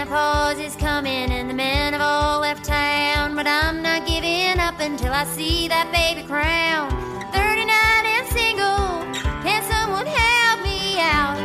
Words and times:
Menopause 0.00 0.58
is 0.58 0.76
coming 0.76 1.30
and 1.30 1.50
the 1.50 1.52
men 1.52 1.92
have 1.92 2.00
all 2.00 2.40
left 2.40 2.64
town, 2.64 3.36
but 3.36 3.46
I'm 3.46 3.82
not 3.82 4.06
giving 4.06 4.58
up 4.58 4.80
until 4.80 5.12
I 5.12 5.24
see 5.24 5.68
that 5.68 5.92
baby 5.92 6.26
crown. 6.26 6.88
39 7.36 7.68
and 7.68 8.26
single, 8.32 9.04
can 9.44 9.60
someone 9.68 10.08
help 10.08 10.64
me 10.64 10.96
out? 11.04 11.36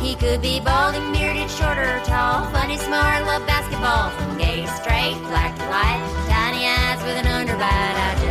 He 0.00 0.14
could 0.16 0.40
be 0.40 0.60
balding, 0.60 1.12
bearded, 1.12 1.50
short 1.50 1.76
or 1.76 2.00
tall, 2.08 2.48
funny, 2.56 2.78
smart, 2.78 3.26
love 3.26 3.44
basketball, 3.46 4.16
from 4.16 4.38
gay 4.38 4.64
to 4.64 4.68
straight, 4.80 5.20
black 5.28 5.52
to 5.60 5.64
white, 5.68 6.00
tiny 6.24 6.64
eyes 6.64 7.04
with 7.04 7.20
an 7.20 7.28
underbite. 7.28 7.96
I 8.00 8.16
just 8.16 8.27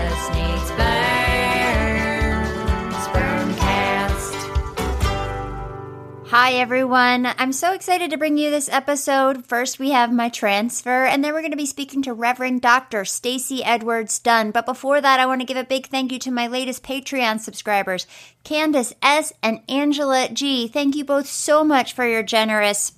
Hi, 6.29 6.55
everyone. 6.55 7.25
I'm 7.25 7.53
so 7.53 7.71
excited 7.71 8.11
to 8.11 8.17
bring 8.17 8.37
you 8.37 8.51
this 8.51 8.67
episode. 8.67 9.45
First, 9.45 9.79
we 9.79 9.91
have 9.91 10.11
my 10.11 10.27
transfer, 10.27 11.05
and 11.05 11.23
then 11.23 11.31
we're 11.31 11.39
going 11.39 11.51
to 11.51 11.57
be 11.57 11.65
speaking 11.65 12.01
to 12.01 12.11
Reverend 12.11 12.61
Dr. 12.61 13.05
Stacey 13.05 13.63
Edwards 13.63 14.19
Dunn. 14.19 14.51
But 14.51 14.65
before 14.65 14.99
that, 14.99 15.21
I 15.21 15.25
want 15.25 15.39
to 15.39 15.47
give 15.47 15.55
a 15.55 15.63
big 15.63 15.87
thank 15.87 16.11
you 16.11 16.19
to 16.19 16.29
my 16.29 16.47
latest 16.47 16.83
Patreon 16.83 17.39
subscribers, 17.39 18.07
Candace 18.43 18.93
S. 19.01 19.31
and 19.41 19.61
Angela 19.69 20.27
G. 20.27 20.67
Thank 20.67 20.97
you 20.97 21.05
both 21.05 21.27
so 21.27 21.63
much 21.63 21.93
for 21.93 22.05
your 22.05 22.23
generous 22.23 22.91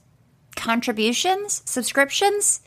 contributions, 0.56 1.62
subscriptions. 1.66 2.62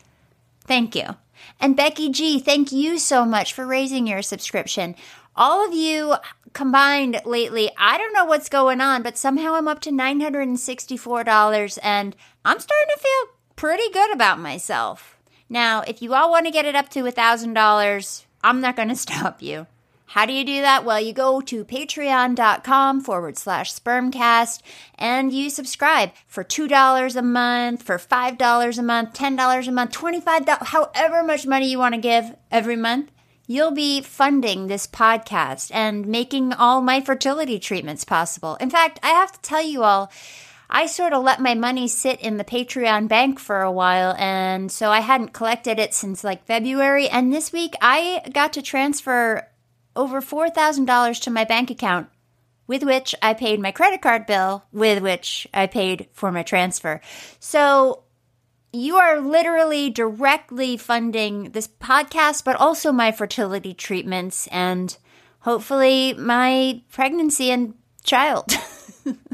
Thank 0.61 0.95
you. 0.95 1.17
And 1.59 1.77
Becky 1.77 2.09
G, 2.09 2.39
thank 2.39 2.71
you 2.71 3.01
so 3.01 3.25
much 3.25 3.53
for 3.53 3.67
raising 3.67 4.07
your 4.07 4.23
subscription. 4.23 4.95
All 5.35 5.67
of 5.67 5.75
you 5.75 6.15
combined 6.53 7.21
lately, 7.25 7.71
I 7.77 7.99
don't 7.99 8.13
know 8.13 8.25
what's 8.25 8.49
going 8.49 8.81
on, 8.81 9.03
but 9.03 9.19
somehow 9.19 9.55
I'm 9.55 9.69
up 9.69 9.81
to 9.81 9.91
$964 9.91 11.79
and 11.83 12.17
I'm 12.45 12.61
starting 12.61 12.95
to 12.95 13.01
feel 13.01 13.35
pretty 13.57 13.91
good 13.93 14.13
about 14.13 14.39
myself. 14.39 15.19
Now, 15.49 15.83
if 15.83 16.01
you 16.03 16.15
all 16.15 16.31
want 16.31 16.47
to 16.47 16.53
get 16.53 16.65
it 16.65 16.75
up 16.75 16.89
to 16.91 17.03
$1,000, 17.03 18.25
I'm 18.43 18.61
not 18.61 18.77
going 18.77 18.89
to 18.91 18.97
stop 18.97 19.43
you. 19.43 19.67
How 20.13 20.27
do 20.27 20.33
you 20.35 20.45
do 20.45 20.61
that? 20.61 20.85
Well, 20.85 21.01
you 21.01 21.15
go 21.15 21.41
to 21.41 21.65
patreon.com 21.65 23.01
forward 23.01 23.39
slash 23.39 23.73
spermcast 23.73 24.61
and 24.97 25.33
you 25.33 25.49
subscribe 25.49 26.11
for 26.27 26.45
$2 26.45 27.17
a 27.17 27.23
month, 27.23 27.83
for 27.83 27.97
$5 27.97 28.79
a 28.79 28.83
month, 28.83 29.15
$10 29.15 29.69
a 29.69 29.73
month, 29.73 29.93
$25, 29.93 30.67
however 30.67 31.23
much 31.23 31.47
money 31.47 31.71
you 31.71 31.79
want 31.79 31.95
to 31.95 32.01
give 32.01 32.35
every 32.51 32.77
month. 32.77 33.11
You'll 33.47 33.73
be 33.73 34.01
funding 34.01 34.67
this 34.67 34.87
podcast 34.87 35.71
and 35.75 36.07
making 36.07 36.53
all 36.53 36.81
my 36.81 37.01
fertility 37.01 37.59
treatments 37.59 38.05
possible. 38.05 38.57
In 38.57 38.71
fact, 38.71 39.01
I 39.03 39.09
have 39.09 39.33
to 39.33 39.41
tell 39.41 39.63
you 39.63 39.83
all, 39.83 40.13
I 40.71 40.87
sort 40.87 41.13
of 41.13 41.23
let 41.23 41.41
my 41.41 41.55
money 41.55 41.87
sit 41.87 42.21
in 42.21 42.39
the 42.39 42.45
Patreon 42.45 43.09
bank 43.09 43.39
for 43.39 43.61
a 43.61 43.71
while, 43.71 44.15
and 44.19 44.73
so 44.73 44.91
I 44.91 45.01
hadn't 45.01 45.35
collected 45.35 45.79
it 45.79 45.93
since 45.93 46.25
like 46.25 46.47
February. 46.47 47.09
And 47.09 47.33
this 47.33 47.53
week, 47.53 47.75
I 47.83 48.23
got 48.33 48.55
to 48.55 48.63
transfer 48.63 49.49
over 49.95 50.23
$4,000 50.23 51.21
to 51.23 51.31
my 51.31 51.45
bank 51.45 51.71
account, 51.71 52.09
with 52.67 52.85
which 52.85 53.15
I 53.21 53.35
paid 53.35 53.61
my 53.61 53.73
credit 53.73 54.01
card 54.01 54.25
bill, 54.25 54.65
with 54.73 55.03
which 55.03 55.47
I 55.53 55.67
paid 55.67 56.09
for 56.13 56.33
my 56.33 56.43
transfer. 56.43 57.03
So 57.39 58.02
you 58.73 58.97
are 58.97 59.21
literally 59.21 59.91
directly 59.91 60.77
funding 60.77 61.51
this 61.51 61.69
podcast, 61.69 62.45
but 62.45 62.57
also 62.57 62.91
my 62.91 63.13
fertility 63.13 63.75
treatments 63.75 64.47
and 64.49 64.97
hopefully 65.41 66.15
my 66.15 66.83
pregnancy 66.91 67.51
and 67.51 67.75
child. 68.03 68.51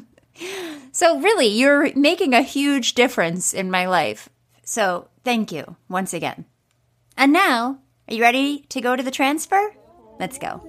so, 0.93 1.21
really, 1.21 1.47
you're 1.47 1.95
making 1.95 2.35
a 2.35 2.43
huge 2.43 2.95
difference 2.95 3.55
in 3.55 3.71
my 3.71 3.87
life. 3.87 4.29
So, 4.65 5.09
thank 5.25 5.53
you 5.53 5.77
once 5.89 6.13
again. 6.13 6.45
And 7.17 7.33
now, 7.33 7.79
are 8.09 8.15
you 8.15 8.23
ready 8.23 8.65
to 8.71 8.81
go 8.81 8.97
to 8.97 9.03
the 9.03 9.11
transfer? 9.11 9.75
Let's 10.19 10.39
go. 10.39 10.63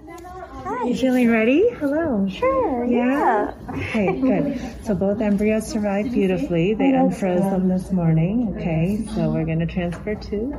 You 0.85 0.95
feeling 0.95 1.29
ready? 1.29 1.69
Hello. 1.71 2.27
Sure. 2.27 2.85
Yeah. 2.85 3.53
Okay, 3.69 4.19
good. 4.19 4.85
So 4.85 4.93
both 4.95 5.21
embryos 5.21 5.67
survived 5.67 6.11
beautifully. 6.11 6.73
They 6.73 6.91
unfroze 6.91 7.49
them 7.49 7.67
this 7.67 7.91
morning. 7.91 8.55
Okay, 8.57 9.05
so 9.15 9.29
we're 9.31 9.45
going 9.45 9.59
to 9.59 9.65
transfer 9.65 10.15
two. 10.15 10.55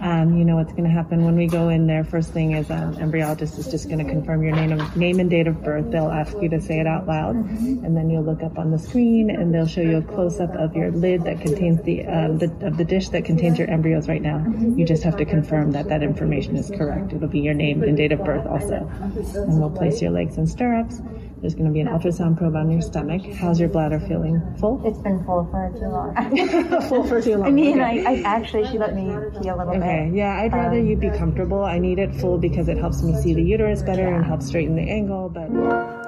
Um, 0.00 0.36
you 0.38 0.44
know 0.44 0.56
what's 0.56 0.72
going 0.72 0.84
to 0.84 0.90
happen 0.90 1.24
when 1.24 1.36
we 1.36 1.46
go 1.46 1.68
in 1.68 1.86
there. 1.86 2.04
First 2.04 2.32
thing 2.32 2.52
is 2.52 2.70
um, 2.70 2.94
embryologist 2.96 3.58
is 3.58 3.68
just 3.68 3.88
going 3.88 3.98
to 3.98 4.10
confirm 4.10 4.42
your 4.42 4.54
name, 4.54 4.80
name 4.94 5.18
and 5.18 5.28
date 5.28 5.46
of 5.46 5.62
birth. 5.62 5.90
They'll 5.90 6.10
ask 6.10 6.34
you 6.40 6.48
to 6.50 6.60
say 6.60 6.78
it 6.78 6.86
out 6.86 7.06
loud, 7.06 7.34
and 7.34 7.96
then 7.96 8.08
you'll 8.08 8.22
look 8.22 8.42
up 8.42 8.58
on 8.58 8.70
the 8.70 8.78
screen, 8.78 9.30
and 9.30 9.52
they'll 9.52 9.66
show 9.66 9.80
you 9.80 9.96
a 9.98 10.02
close 10.02 10.38
up 10.40 10.54
of 10.54 10.76
your 10.76 10.90
lid 10.92 11.24
that 11.24 11.40
contains 11.40 11.82
the, 11.82 12.06
um, 12.06 12.38
the 12.38 12.46
of 12.66 12.76
the 12.76 12.84
dish 12.84 13.08
that 13.10 13.24
contains 13.24 13.58
your 13.58 13.68
embryos 13.68 14.08
right 14.08 14.22
now. 14.22 14.44
You 14.76 14.84
just 14.84 15.02
have 15.02 15.16
to 15.16 15.24
confirm 15.24 15.72
that 15.72 15.88
that 15.88 16.02
information 16.02 16.56
is 16.56 16.70
correct. 16.70 17.12
It'll 17.12 17.28
be 17.28 17.40
your 17.40 17.54
name 17.54 17.82
and 17.82 17.96
date 17.96 18.12
of 18.12 18.24
birth 18.24 18.46
also, 18.46 18.88
and 19.34 19.60
we'll 19.60 19.70
place 19.70 20.00
your 20.00 20.12
legs 20.12 20.36
in 20.38 20.46
stirrups. 20.46 21.00
There's 21.40 21.54
going 21.54 21.66
to 21.66 21.72
be 21.72 21.80
an 21.80 21.86
ultrasound 21.86 22.36
probe 22.36 22.56
on 22.56 22.70
your 22.70 22.80
stomach. 22.82 23.22
How's 23.36 23.60
your 23.60 23.68
bladder 23.68 24.00
feeling? 24.00 24.42
Full? 24.58 24.82
It's 24.84 24.98
been 24.98 25.24
full 25.24 25.46
for 25.50 25.72
too 25.78 25.86
long. 25.86 26.82
Full 26.88 27.04
for 27.06 27.22
too 27.22 27.36
long. 27.36 27.46
I 27.46 27.50
mean, 27.50 27.80
Okay. 27.80 28.04
I, 28.04 28.12
I 28.14 28.22
actually 28.24 28.66
she 28.68 28.76
let 28.78 28.94
me 28.94 29.04
pee 29.40 29.48
a 29.48 29.56
little 29.56 29.74
Okay, 29.76 30.08
bit. 30.10 30.16
yeah, 30.16 30.40
I'd 30.42 30.52
rather 30.52 30.80
you 30.80 30.96
be 30.96 31.08
um, 31.10 31.16
comfortable. 31.18 31.62
I 31.62 31.78
need 31.78 31.98
it 32.00 32.12
full 32.16 32.38
because 32.38 32.68
it 32.68 32.76
helps 32.78 33.02
me 33.02 33.14
see 33.22 33.34
the 33.34 33.42
uterus 33.42 33.82
better 33.82 34.06
and 34.12 34.24
helps 34.24 34.46
straighten 34.46 34.74
the 34.74 34.82
angle, 34.90 35.28
but 35.28 35.48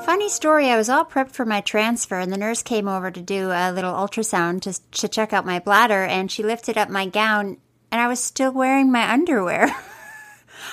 Funny 0.05 0.29
story, 0.29 0.69
I 0.69 0.77
was 0.77 0.89
all 0.89 1.05
prepped 1.05 1.33
for 1.33 1.45
my 1.45 1.61
transfer, 1.61 2.19
and 2.19 2.33
the 2.33 2.39
nurse 2.39 2.62
came 2.62 2.89
over 2.89 3.11
to 3.11 3.21
do 3.21 3.51
a 3.51 3.71
little 3.71 3.93
ultrasound 3.93 4.62
to, 4.62 4.73
to 5.01 5.09
check 5.09 5.33
out 5.33 5.45
my 5.47 5.59
bladder, 5.61 6.03
and 6.03 6.31
she 6.31 6.43
lifted 6.43 6.77
up 6.79 6.89
my 6.89 7.07
gown, 7.07 7.59
and 7.93 8.01
I 8.01 8.09
was 8.09 8.19
still 8.21 8.53
wearing 8.53 8.91
my 8.91 9.11
underwear. 9.12 9.71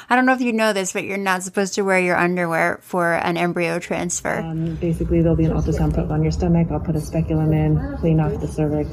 I 0.10 0.16
don't 0.16 0.26
know 0.26 0.34
if 0.34 0.42
you 0.42 0.54
know 0.54 0.74
this, 0.74 0.94
but 0.94 1.04
you're 1.04 1.18
not 1.18 1.44
supposed 1.44 1.74
to 1.76 1.82
wear 1.82 2.00
your 2.00 2.18
underwear 2.18 2.80
for 2.82 3.14
an 3.14 3.38
embryo 3.38 3.80
transfer. 3.80 4.40
um, 4.40 4.76
basically 4.76 5.22
there'll 5.22 5.36
be 5.38 5.46
an 5.46 5.52
ultrasound 5.52 5.94
probe 5.94 6.12
on 6.12 6.24
your 6.24 6.32
stomach. 6.32 6.68
I'll 6.72 6.80
put 6.80 6.96
a 6.96 7.02
speculum 7.02 7.54
in, 7.54 7.98
clean 7.98 8.20
off 8.20 8.40
the 8.40 8.48
cervix, 8.48 8.90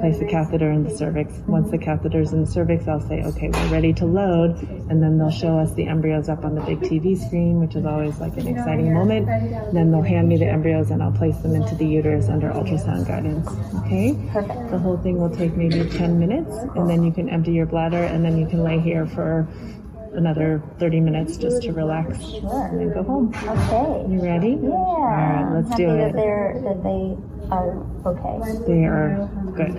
place 0.00 0.18
the 0.18 0.26
catheter 0.28 0.70
in 0.70 0.84
the 0.84 0.96
cervix. 0.96 1.32
Once 1.46 1.70
the 1.70 1.78
catheter's 1.78 2.32
in 2.32 2.44
the 2.44 2.50
cervix, 2.50 2.86
I'll 2.88 3.00
say, 3.00 3.22
okay, 3.22 3.48
we're 3.48 3.68
ready 3.68 3.92
to 3.94 4.06
load, 4.06 4.56
and 4.90 5.02
then 5.02 5.18
they'll 5.18 5.30
show 5.30 5.58
us 5.58 5.72
the 5.74 5.86
embryos 5.86 6.28
up 6.28 6.44
on 6.44 6.54
the 6.54 6.62
big 6.62 6.80
TV 6.80 7.18
screen, 7.18 7.60
which 7.60 7.74
is 7.76 7.84
always 7.84 8.18
like 8.20 8.36
an 8.36 8.48
exciting 8.48 8.92
moment. 8.92 9.26
Then 9.72 9.90
they'll 9.90 10.02
hand 10.02 10.28
me 10.28 10.36
the 10.36 10.46
embryos 10.46 10.90
and 10.90 11.02
I'll 11.02 11.12
place 11.12 11.36
them 11.38 11.54
into 11.54 11.74
the 11.74 11.86
uterus 11.86 12.28
under 12.28 12.50
ultrasound 12.50 13.06
guidance. 13.06 13.46
Okay? 13.84 14.16
Perfect. 14.32 14.70
The 14.70 14.78
whole 14.78 14.98
thing 14.98 15.18
will 15.20 15.34
take 15.34 15.56
maybe 15.56 15.88
10 15.88 16.18
minutes, 16.18 16.54
and 16.76 16.88
then 16.88 17.02
you 17.04 17.12
can 17.12 17.28
empty 17.28 17.52
your 17.52 17.66
bladder, 17.66 18.02
and 18.02 18.24
then 18.24 18.38
you 18.38 18.46
can 18.46 18.62
lay 18.62 18.78
here 18.80 19.06
for 19.06 19.48
another 20.20 20.62
30 20.78 21.00
minutes 21.00 21.36
just 21.38 21.62
to 21.62 21.72
relax 21.72 22.18
and 22.18 22.78
then 22.78 22.92
go 22.92 23.02
home. 23.02 23.32
Okay. 23.34 24.12
You 24.12 24.20
ready? 24.22 24.58
Yeah. 24.62 24.68
All 24.68 25.02
right, 25.02 25.50
let's 25.54 25.70
Happy 25.70 25.84
do 25.84 25.96
that 25.96 26.10
it. 26.10 26.14
they're 26.14 26.60
that 26.62 26.82
they 26.84 27.16
are 27.50 27.82
okay. 28.06 28.36
They 28.68 28.84
are 28.84 29.28
good. 29.56 29.74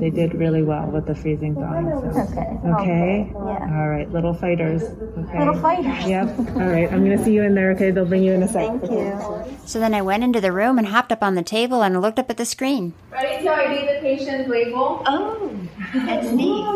they 0.00 0.10
did 0.10 0.34
really 0.34 0.62
well 0.62 0.86
with 0.88 1.06
the 1.06 1.14
freezing 1.14 1.54
thawing. 1.54 1.86
So. 1.86 2.20
Okay. 2.20 2.58
Okay. 2.74 3.30
Yeah. 3.32 3.78
All 3.78 3.88
right, 3.88 4.10
little 4.10 4.34
fighters. 4.34 4.82
Okay. 4.82 5.38
Little 5.38 5.58
fighters. 5.60 6.04
Yep. 6.06 6.38
All 6.56 6.68
right. 6.68 6.92
I'm 6.92 7.04
gonna 7.04 7.22
see 7.24 7.32
you 7.32 7.42
in 7.44 7.54
there. 7.54 7.70
Okay. 7.72 7.90
They'll 7.92 8.04
bring 8.04 8.24
you 8.24 8.32
in 8.32 8.42
a 8.42 8.48
sec. 8.48 8.66
Thank 8.80 8.90
you. 8.90 9.56
So 9.66 9.78
then 9.78 9.94
I 9.94 10.02
went 10.02 10.24
into 10.24 10.40
the 10.40 10.52
room 10.52 10.78
and 10.78 10.88
hopped 10.88 11.12
up 11.12 11.22
on 11.22 11.36
the 11.36 11.42
table 11.42 11.82
and 11.82 12.02
looked 12.02 12.18
up 12.18 12.28
at 12.28 12.36
the 12.36 12.44
screen. 12.44 12.92
Ready 13.10 13.44
to 13.44 13.50
ID 13.50 13.94
the 13.94 14.00
patient's 14.00 14.48
label? 14.50 15.02
Oh, 15.06 15.58
that's 15.94 16.28
neat. 16.32 16.66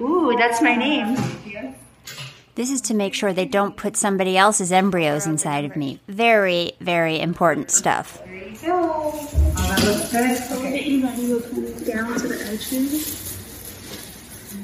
Ooh, 0.00 0.34
that's 0.36 0.60
my 0.60 0.74
name. 0.76 1.16
This 2.56 2.70
is 2.70 2.80
to 2.82 2.94
make 2.94 3.14
sure 3.14 3.32
they 3.32 3.46
don't 3.46 3.76
put 3.76 3.96
somebody 3.96 4.36
else's 4.36 4.70
embryos 4.70 5.26
inside 5.26 5.64
of 5.64 5.74
me. 5.74 5.98
Very, 6.06 6.72
very 6.80 7.18
important 7.18 7.72
stuff. 7.72 8.22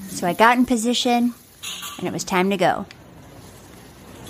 So 0.08 0.26
I 0.26 0.34
got 0.34 0.56
in 0.56 0.66
position, 0.66 1.34
and 1.98 2.06
it 2.06 2.12
was 2.12 2.22
time 2.22 2.50
to 2.50 2.56
go. 2.56 2.86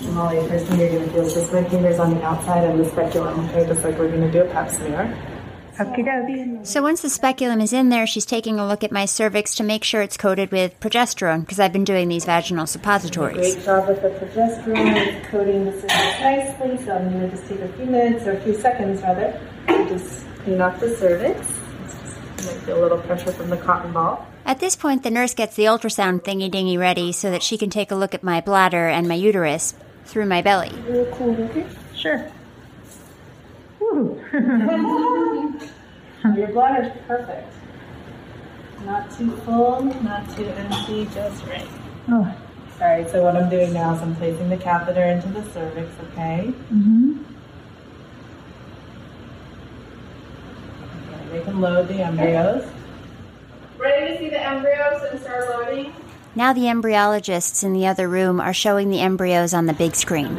Molly, 0.01 0.37
first 0.47 0.65
thing 0.65 0.79
you're 0.79 0.89
going 0.89 1.07
to 1.07 1.13
do 1.13 1.21
is 1.21 1.35
just 1.35 1.53
my 1.53 1.63
fingers 1.65 1.99
on 1.99 2.15
the 2.15 2.23
outside 2.23 2.63
of 2.63 2.75
the 2.79 2.85
speculum, 2.85 3.47
okay, 3.49 3.67
just 3.67 3.83
like 3.83 3.99
we're 3.99 4.07
going 4.07 4.21
to 4.21 4.31
do 4.31 4.41
a 4.41 4.45
pap 4.51 4.71
smear. 4.71 5.15
So 6.63 6.81
once 6.81 7.01
the 7.01 7.09
speculum 7.09 7.61
is 7.61 7.73
in 7.73 7.89
there, 7.89 8.05
she's 8.07 8.25
taking 8.25 8.59
a 8.59 8.67
look 8.67 8.83
at 8.83 8.91
my 8.91 9.05
cervix 9.05 9.55
to 9.55 9.63
make 9.63 9.83
sure 9.83 10.01
it's 10.01 10.17
coated 10.17 10.51
with 10.51 10.79
progesterone 10.79 11.41
because 11.41 11.59
I've 11.59 11.73
been 11.73 11.83
doing 11.83 12.07
these 12.07 12.25
vaginal 12.25 12.67
suppositories. 12.67 13.55
Great 13.55 13.65
job 13.65 13.87
with 13.87 14.01
the 14.01 14.09
progesterone, 14.09 14.95
it's 14.95 15.27
coating 15.29 15.65
the 15.65 15.71
cervix 15.73 16.19
nicely, 16.21 16.85
so 16.85 16.95
I'm 16.95 17.09
going 17.11 17.29
to 17.29 17.35
just 17.35 17.47
take 17.49 17.59
a 17.61 17.67
few 17.73 17.85
minutes, 17.85 18.25
or 18.25 18.33
a 18.33 18.41
few 18.41 18.53
seconds 18.53 19.01
rather, 19.01 19.39
to 19.67 19.89
just 19.89 20.23
clean 20.43 20.61
off 20.61 20.79
the 20.79 20.95
cervix. 20.95 21.39
It's 21.39 21.93
just- 21.95 22.17
You 22.47 22.55
might 22.55 22.65
feel 22.65 22.79
a 22.79 22.83
little 22.83 22.97
pressure 22.99 23.31
from 23.31 23.49
the 23.49 23.57
cotton 23.57 23.91
ball. 23.93 24.25
At 24.45 24.59
this 24.59 24.75
point, 24.75 25.03
the 25.03 25.11
nurse 25.11 25.33
gets 25.35 25.55
the 25.55 25.65
ultrasound 25.65 26.23
thingy 26.23 26.49
dingy 26.49 26.77
ready 26.77 27.11
so 27.11 27.29
that 27.31 27.43
she 27.43 27.57
can 27.57 27.69
take 27.69 27.91
a 27.91 27.95
look 27.95 28.13
at 28.15 28.23
my 28.23 28.41
bladder 28.41 28.87
and 28.87 29.07
my 29.07 29.13
uterus 29.15 29.75
through 30.05 30.25
my 30.25 30.41
belly. 30.41 30.71
Sure. 31.95 32.25
Your 33.91 34.15
bladder's 36.47 36.91
perfect. 37.07 37.53
Not 38.85 39.11
too 39.17 39.31
full, 39.37 39.81
not 39.81 40.29
too 40.35 40.45
empty, 40.45 41.05
just 41.13 41.43
right. 41.45 41.67
Oh. 42.07 42.33
All 42.79 42.87
right, 42.87 43.09
so 43.09 43.21
what 43.21 43.35
I'm 43.35 43.49
doing 43.49 43.73
now 43.73 43.93
is 43.93 44.01
I'm 44.01 44.15
placing 44.15 44.49
the 44.49 44.57
catheter 44.57 45.03
into 45.03 45.27
the 45.27 45.43
cervix, 45.51 45.91
okay? 46.11 46.53
Mm-hmm. 46.71 47.17
Okay, 51.13 51.37
they 51.37 51.43
can 51.43 51.59
load 51.59 51.89
the 51.89 52.01
embryos. 52.01 52.65
Ready 53.77 54.13
to 54.13 54.17
see 54.19 54.29
the 54.29 54.41
embryos 54.41 55.03
and 55.03 55.19
start 55.19 55.49
loading? 55.49 55.93
Now 56.33 56.53
the 56.53 56.61
embryologists 56.61 57.63
in 57.63 57.73
the 57.73 57.87
other 57.87 58.07
room 58.07 58.39
are 58.39 58.53
showing 58.53 58.89
the 58.89 59.01
embryos 59.01 59.53
on 59.53 59.65
the 59.65 59.73
big 59.73 59.95
screen. 59.95 60.37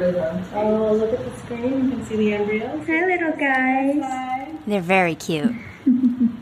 Oh, 0.55 0.95
look 0.95 1.13
at 1.13 1.25
the 1.25 1.39
screen. 1.41 1.85
You 1.85 1.91
can 1.91 2.07
see 2.07 2.17
the 2.17 2.35
embryos. 2.35 2.87
Hi, 2.87 3.07
little 3.07 3.33
guys. 3.33 4.03
Hi. 4.03 4.53
They're 4.67 4.81
very 4.81 5.15
cute. 5.15 5.55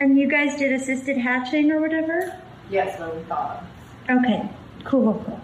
And 0.00 0.16
you 0.16 0.28
guys 0.28 0.56
did 0.56 0.72
assisted 0.72 1.16
hatching 1.16 1.72
or 1.72 1.80
whatever? 1.80 2.40
Yes, 2.70 3.00
what 3.00 3.16
we 3.16 3.22
thought. 3.24 3.64
Okay. 4.08 4.48
Cool, 4.84 5.14
cool. 5.24 5.40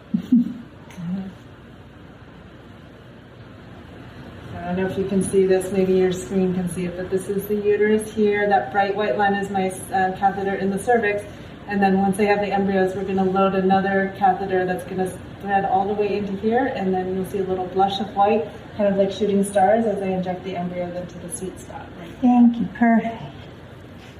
I 4.56 4.68
don't 4.68 4.76
know 4.76 4.86
if 4.86 4.96
you 4.96 5.06
can 5.06 5.22
see 5.22 5.44
this, 5.44 5.72
maybe 5.72 5.94
your 5.94 6.12
screen 6.12 6.54
can 6.54 6.68
see 6.68 6.86
it, 6.86 6.96
but 6.96 7.10
this 7.10 7.28
is 7.28 7.46
the 7.46 7.56
uterus 7.56 8.12
here. 8.14 8.48
That 8.48 8.72
bright 8.72 8.94
white 8.94 9.18
line 9.18 9.34
is 9.34 9.50
my 9.50 9.70
uh, 9.92 10.16
catheter 10.16 10.54
in 10.54 10.70
the 10.70 10.78
cervix. 10.78 11.24
And 11.66 11.82
then 11.82 11.98
once 11.98 12.16
they 12.16 12.26
have 12.26 12.40
the 12.40 12.52
embryos, 12.52 12.94
we're 12.94 13.04
going 13.04 13.16
to 13.16 13.24
load 13.24 13.54
another 13.54 14.14
catheter 14.18 14.66
that's 14.66 14.84
going 14.84 14.98
to 14.98 15.18
thread 15.40 15.64
all 15.64 15.86
the 15.86 15.94
way 15.94 16.18
into 16.18 16.32
here. 16.36 16.66
And 16.66 16.92
then 16.92 17.14
you'll 17.14 17.26
see 17.26 17.38
a 17.38 17.44
little 17.44 17.66
blush 17.66 18.00
of 18.00 18.14
white, 18.14 18.48
kind 18.76 18.88
of 18.88 18.96
like 18.96 19.10
shooting 19.10 19.42
stars 19.44 19.86
as 19.86 19.98
they 20.00 20.12
inject 20.12 20.44
the 20.44 20.56
embryos 20.56 20.94
into 20.94 21.18
the 21.18 21.34
sweet 21.34 21.58
spot. 21.58 21.86
Thank 22.20 22.58
you. 22.58 22.66
Perfect. 22.74 23.22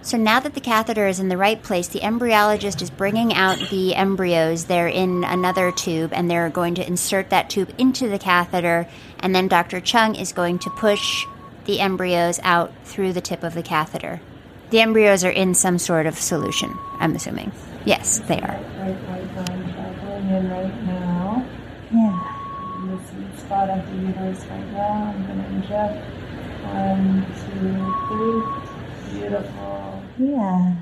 So 0.05 0.19
now 0.19 0.38
that 0.41 0.52
the 0.52 0.61
catheter 0.61 1.06
is 1.06 1.19
in 1.19 1.29
the 1.31 1.38
right 1.38 1.62
place, 1.62 1.88
the 1.88 2.00
embryologist 2.00 2.82
is 2.82 2.91
bringing 2.91 3.32
out 3.32 3.58
the 3.70 3.94
embryos. 3.94 4.67
They're 4.67 4.87
in 4.87 5.25
another 5.25 5.73
tube 5.73 6.12
and 6.12 6.31
they're 6.31 6.50
going 6.50 6.75
to 6.75 6.87
insert 6.87 7.31
that 7.31 7.49
tube 7.49 7.73
into 7.79 8.11
the 8.11 8.19
catheter. 8.19 8.87
And 9.20 9.35
then 9.35 9.49
Dr. 9.49 9.81
Chung 9.81 10.14
is 10.14 10.32
going 10.32 10.58
to 10.58 10.70
push 10.70 11.25
the 11.64 11.81
embryos 11.81 12.38
out 12.43 12.70
through 12.85 13.14
the 13.14 13.23
tip 13.23 13.43
of 13.43 13.55
the 13.55 13.62
catheter. 13.62 14.20
The 14.75 14.81
embryos 14.81 15.23
are 15.23 15.31
in 15.31 15.55
some 15.55 15.79
sort 15.79 16.05
of 16.05 16.19
solution, 16.19 16.76
I'm 16.99 17.15
assuming. 17.15 17.53
Yes, 17.85 18.19
they 18.19 18.41
are. 18.41 18.59
Right 18.81 18.97
white 19.06 19.37
line 19.37 20.26
in 20.35 20.50
right 20.50 20.82
now. 20.82 21.47
Yeah. 21.93 22.82
In 22.82 23.31
the 23.31 23.38
spot 23.38 23.71
of 23.71 23.87
the 23.87 23.97
uterus 23.99 24.44
right 24.47 24.73
now. 24.73 25.15
I'm 25.15 25.26
going 25.29 25.38
to 25.38 25.47
inject. 25.47 26.05
One, 26.65 27.25
two, 27.38 27.71
three. 29.12 29.21
Beautiful. 29.21 30.03
Yeah. 30.19 30.75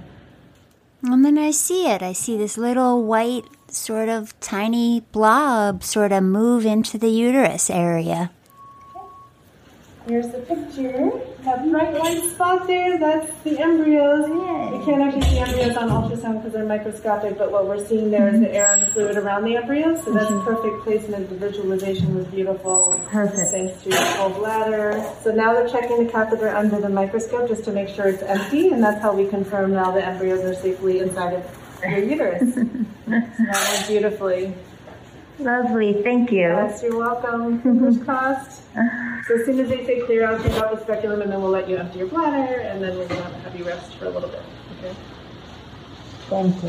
And 1.02 1.22
then 1.22 1.36
I 1.36 1.50
see 1.50 1.86
it. 1.86 2.02
I 2.02 2.14
see 2.14 2.38
this 2.38 2.56
little 2.56 3.04
white, 3.04 3.44
sort 3.68 4.08
of 4.08 4.40
tiny 4.40 5.00
blob 5.12 5.84
sort 5.84 6.12
of 6.12 6.22
move 6.22 6.64
into 6.64 6.96
the 6.96 7.10
uterus 7.10 7.68
area. 7.68 8.30
Here's 10.06 10.28
the 10.28 10.38
picture. 10.38 11.12
That 11.44 11.70
bright 11.70 11.92
white 11.92 12.22
spot 12.24 12.66
there, 12.66 12.98
that's 12.98 13.32
the 13.42 13.58
embryos. 13.60 14.28
We 14.28 14.84
can't 14.84 15.00
actually 15.00 15.22
see 15.22 15.38
embryos 15.38 15.76
on 15.76 15.90
ultrasound 15.90 16.38
because 16.38 16.52
they're 16.52 16.64
microscopic, 16.64 17.38
but 17.38 17.52
what 17.52 17.66
we're 17.66 17.84
seeing 17.84 18.10
there 18.10 18.28
is 18.34 18.40
the 18.40 18.52
air 18.52 18.72
and 18.72 18.82
the 18.82 18.86
fluid 18.86 19.16
around 19.16 19.44
the 19.44 19.56
embryos. 19.56 20.02
So 20.04 20.12
that's 20.12 20.30
mm-hmm. 20.30 20.44
perfect 20.44 20.82
placement. 20.82 21.28
The 21.28 21.36
visualization 21.36 22.16
was 22.16 22.26
beautiful. 22.26 23.00
Perfect. 23.06 23.52
Thanks 23.52 23.82
to 23.84 23.90
your 23.90 23.98
full 23.98 24.30
bladder. 24.30 25.04
So 25.22 25.30
now 25.30 25.52
they're 25.52 25.68
checking 25.68 26.04
the 26.04 26.10
catheter 26.10 26.48
under 26.48 26.80
the 26.80 26.88
microscope 26.88 27.48
just 27.48 27.64
to 27.64 27.72
make 27.72 27.88
sure 27.88 28.08
it's 28.08 28.22
empty, 28.22 28.70
and 28.70 28.82
that's 28.82 29.00
how 29.00 29.14
we 29.14 29.28
confirm 29.28 29.72
now 29.72 29.92
the 29.92 30.04
embryos 30.04 30.44
are 30.44 30.54
safely 30.54 30.98
inside 30.98 31.34
of 31.34 31.58
your 31.88 31.98
uterus. 31.98 32.54
so 32.54 32.64
that 33.06 33.68
went 33.72 33.86
beautifully. 33.86 34.54
Lovely. 35.38 36.02
Thank 36.02 36.30
you. 36.30 36.40
Yes, 36.40 36.82
you're 36.82 36.96
welcome. 36.96 37.60
Fingers 37.62 37.98
crossed. 38.04 38.62
So 39.26 39.34
as 39.34 39.46
soon 39.46 39.60
as 39.60 39.68
they 39.68 39.84
say 39.86 40.00
clear 40.00 40.24
out, 40.24 40.42
take 40.42 40.52
out 40.54 40.70
the 40.76 40.80
speculum, 40.82 41.22
and 41.22 41.32
then 41.32 41.40
we'll 41.42 41.50
let 41.50 41.68
you 41.68 41.76
empty 41.76 41.98
your 42.00 42.08
bladder, 42.08 42.60
and 42.60 42.82
then 42.82 42.96
we're 42.98 43.08
gonna 43.08 43.38
have 43.40 43.56
you 43.56 43.64
rest 43.64 43.94
for 43.94 44.06
a 44.06 44.10
little 44.10 44.28
bit. 44.28 44.42
Okay. 44.78 44.94
Thank 46.28 46.62
you. 46.62 46.68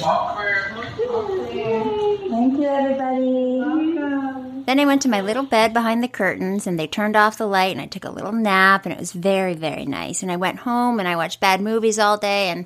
Thank 2.29 2.59
you, 2.59 2.63
everybody. 2.65 3.59
Welcome. 3.59 4.63
Then 4.65 4.79
I 4.79 4.85
went 4.85 5.01
to 5.03 5.09
my 5.09 5.21
little 5.21 5.43
bed 5.43 5.73
behind 5.73 6.01
the 6.03 6.07
curtains 6.07 6.67
and 6.67 6.79
they 6.79 6.87
turned 6.87 7.15
off 7.15 7.37
the 7.37 7.45
light 7.45 7.71
and 7.73 7.81
I 7.81 7.85
took 7.85 8.05
a 8.05 8.09
little 8.09 8.31
nap 8.31 8.85
and 8.85 8.93
it 8.93 8.99
was 8.99 9.11
very, 9.11 9.53
very 9.55 9.85
nice. 9.85 10.21
And 10.23 10.31
I 10.31 10.37
went 10.37 10.59
home 10.59 10.99
and 10.99 11.07
I 11.07 11.15
watched 11.15 11.39
bad 11.39 11.61
movies 11.61 11.99
all 11.99 12.17
day 12.17 12.49
and 12.49 12.65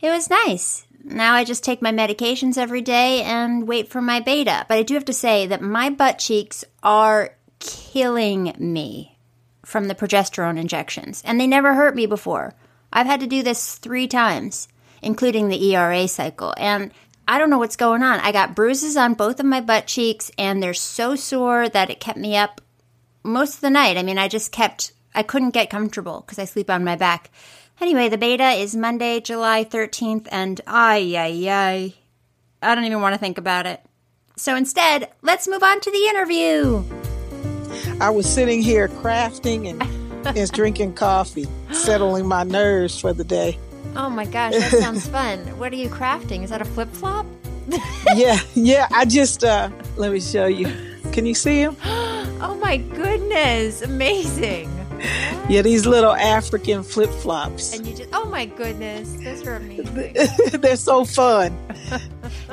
it 0.00 0.08
was 0.10 0.28
nice. 0.30 0.86
Now 1.04 1.34
I 1.34 1.44
just 1.44 1.64
take 1.64 1.82
my 1.82 1.92
medications 1.92 2.58
every 2.58 2.82
day 2.82 3.22
and 3.22 3.66
wait 3.66 3.88
for 3.88 4.00
my 4.00 4.20
beta. 4.20 4.66
But 4.68 4.78
I 4.78 4.82
do 4.82 4.94
have 4.94 5.04
to 5.06 5.12
say 5.12 5.46
that 5.46 5.62
my 5.62 5.90
butt 5.90 6.18
cheeks 6.18 6.64
are 6.82 7.36
killing 7.58 8.54
me 8.58 9.18
from 9.64 9.88
the 9.88 9.94
progesterone 9.94 10.58
injections. 10.58 11.22
And 11.24 11.40
they 11.40 11.46
never 11.46 11.74
hurt 11.74 11.94
me 11.94 12.06
before. 12.06 12.54
I've 12.92 13.06
had 13.06 13.20
to 13.20 13.26
do 13.26 13.42
this 13.42 13.76
three 13.76 14.08
times, 14.08 14.68
including 15.00 15.48
the 15.48 15.74
ERA 15.74 16.08
cycle. 16.08 16.54
And 16.56 16.92
I 17.28 17.38
don't 17.38 17.50
know 17.50 17.58
what's 17.58 17.76
going 17.76 18.02
on. 18.02 18.18
I 18.20 18.32
got 18.32 18.56
bruises 18.56 18.96
on 18.96 19.14
both 19.14 19.38
of 19.38 19.46
my 19.46 19.60
butt 19.60 19.86
cheeks, 19.86 20.32
and 20.36 20.60
they're 20.60 20.74
so 20.74 21.14
sore 21.14 21.68
that 21.68 21.90
it 21.90 22.00
kept 22.00 22.18
me 22.18 22.36
up 22.36 22.60
most 23.22 23.54
of 23.54 23.60
the 23.60 23.70
night. 23.70 23.96
I 23.96 24.02
mean, 24.02 24.18
I 24.18 24.26
just 24.26 24.50
kept, 24.50 24.92
I 25.14 25.22
couldn't 25.22 25.50
get 25.50 25.70
comfortable 25.70 26.22
because 26.22 26.40
I 26.40 26.44
sleep 26.44 26.68
on 26.68 26.82
my 26.82 26.96
back. 26.96 27.30
Anyway, 27.80 28.10
the 28.10 28.18
beta 28.18 28.50
is 28.50 28.76
Monday, 28.76 29.20
July 29.20 29.64
13th, 29.64 30.28
and 30.30 30.60
ay, 30.66 31.14
ay, 31.16 31.48
ay. 31.48 31.94
I 32.60 32.74
don't 32.74 32.84
even 32.84 33.00
want 33.00 33.14
to 33.14 33.18
think 33.18 33.38
about 33.38 33.64
it. 33.64 33.80
So 34.36 34.54
instead, 34.54 35.10
let's 35.22 35.48
move 35.48 35.62
on 35.62 35.80
to 35.80 35.90
the 35.90 36.06
interview. 36.08 36.84
I 37.98 38.10
was 38.10 38.28
sitting 38.28 38.60
here 38.60 38.88
crafting 38.88 39.70
and, 39.70 39.82
and 40.36 40.50
drinking 40.52 40.92
coffee, 40.92 41.46
settling 41.72 42.26
my 42.26 42.42
nerves 42.42 43.00
for 43.00 43.14
the 43.14 43.24
day. 43.24 43.58
Oh 43.96 44.10
my 44.10 44.26
gosh, 44.26 44.52
that 44.52 44.70
sounds 44.82 45.08
fun. 45.08 45.38
What 45.58 45.72
are 45.72 45.76
you 45.76 45.88
crafting? 45.88 46.42
Is 46.42 46.50
that 46.50 46.60
a 46.60 46.66
flip 46.66 46.92
flop? 46.92 47.26
Yeah, 48.16 48.40
yeah. 48.54 48.88
I 48.90 49.04
just 49.04 49.44
uh, 49.44 49.70
let 49.96 50.10
me 50.10 50.20
show 50.20 50.46
you. 50.46 50.72
Can 51.12 51.24
you 51.26 51.34
see 51.34 51.62
him? 51.62 51.76
Oh 52.42 52.54
my 52.54 52.78
goodness, 52.78 53.82
amazing. 53.82 54.79
Yeah, 55.48 55.62
these 55.62 55.84
little 55.84 56.12
African 56.12 56.84
flip 56.84 57.10
flops. 57.10 57.74
And 57.74 57.84
you 57.84 57.92
just, 57.92 58.10
oh 58.12 58.24
my 58.26 58.46
goodness, 58.46 59.12
those 59.14 59.44
are 59.44 59.56
amazing. 59.56 60.14
They're 60.60 60.76
so 60.76 61.04
fun. 61.04 61.58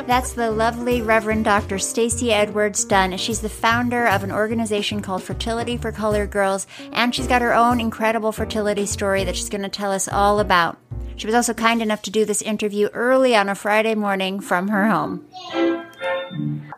That's 0.07 0.33
the 0.33 0.49
lovely 0.49 1.03
Reverend 1.03 1.45
Dr. 1.45 1.77
Stacey 1.77 2.33
Edwards 2.33 2.83
Dunn. 2.85 3.15
She's 3.17 3.41
the 3.41 3.49
founder 3.49 4.07
of 4.07 4.23
an 4.23 4.31
organization 4.31 5.03
called 5.03 5.21
Fertility 5.21 5.77
for 5.77 5.91
Colored 5.91 6.31
Girls, 6.31 6.65
and 6.91 7.13
she's 7.13 7.27
got 7.27 7.43
her 7.43 7.53
own 7.53 7.79
incredible 7.79 8.31
fertility 8.31 8.87
story 8.87 9.23
that 9.25 9.35
she's 9.35 9.49
going 9.49 9.61
to 9.61 9.69
tell 9.69 9.91
us 9.91 10.07
all 10.07 10.39
about. 10.39 10.79
She 11.17 11.27
was 11.27 11.35
also 11.35 11.53
kind 11.53 11.83
enough 11.83 12.01
to 12.03 12.11
do 12.11 12.25
this 12.25 12.41
interview 12.41 12.87
early 12.93 13.35
on 13.35 13.47
a 13.47 13.53
Friday 13.53 13.93
morning 13.93 14.39
from 14.39 14.69
her 14.69 14.87
home. 14.87 15.23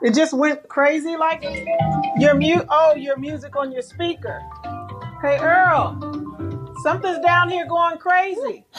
It 0.02 0.14
just 0.14 0.34
went 0.34 0.68
crazy 0.68 1.16
like 1.16 1.44
your 2.18 2.34
mute. 2.36 2.66
Oh, 2.70 2.96
your 2.96 3.18
music 3.18 3.56
on 3.56 3.72
your 3.72 3.82
speaker. 3.82 4.42
Hey 5.22 5.38
Earl, 5.38 6.00
something's 6.82 7.20
down 7.20 7.50
here 7.50 7.68
going 7.68 7.98
crazy. 7.98 8.64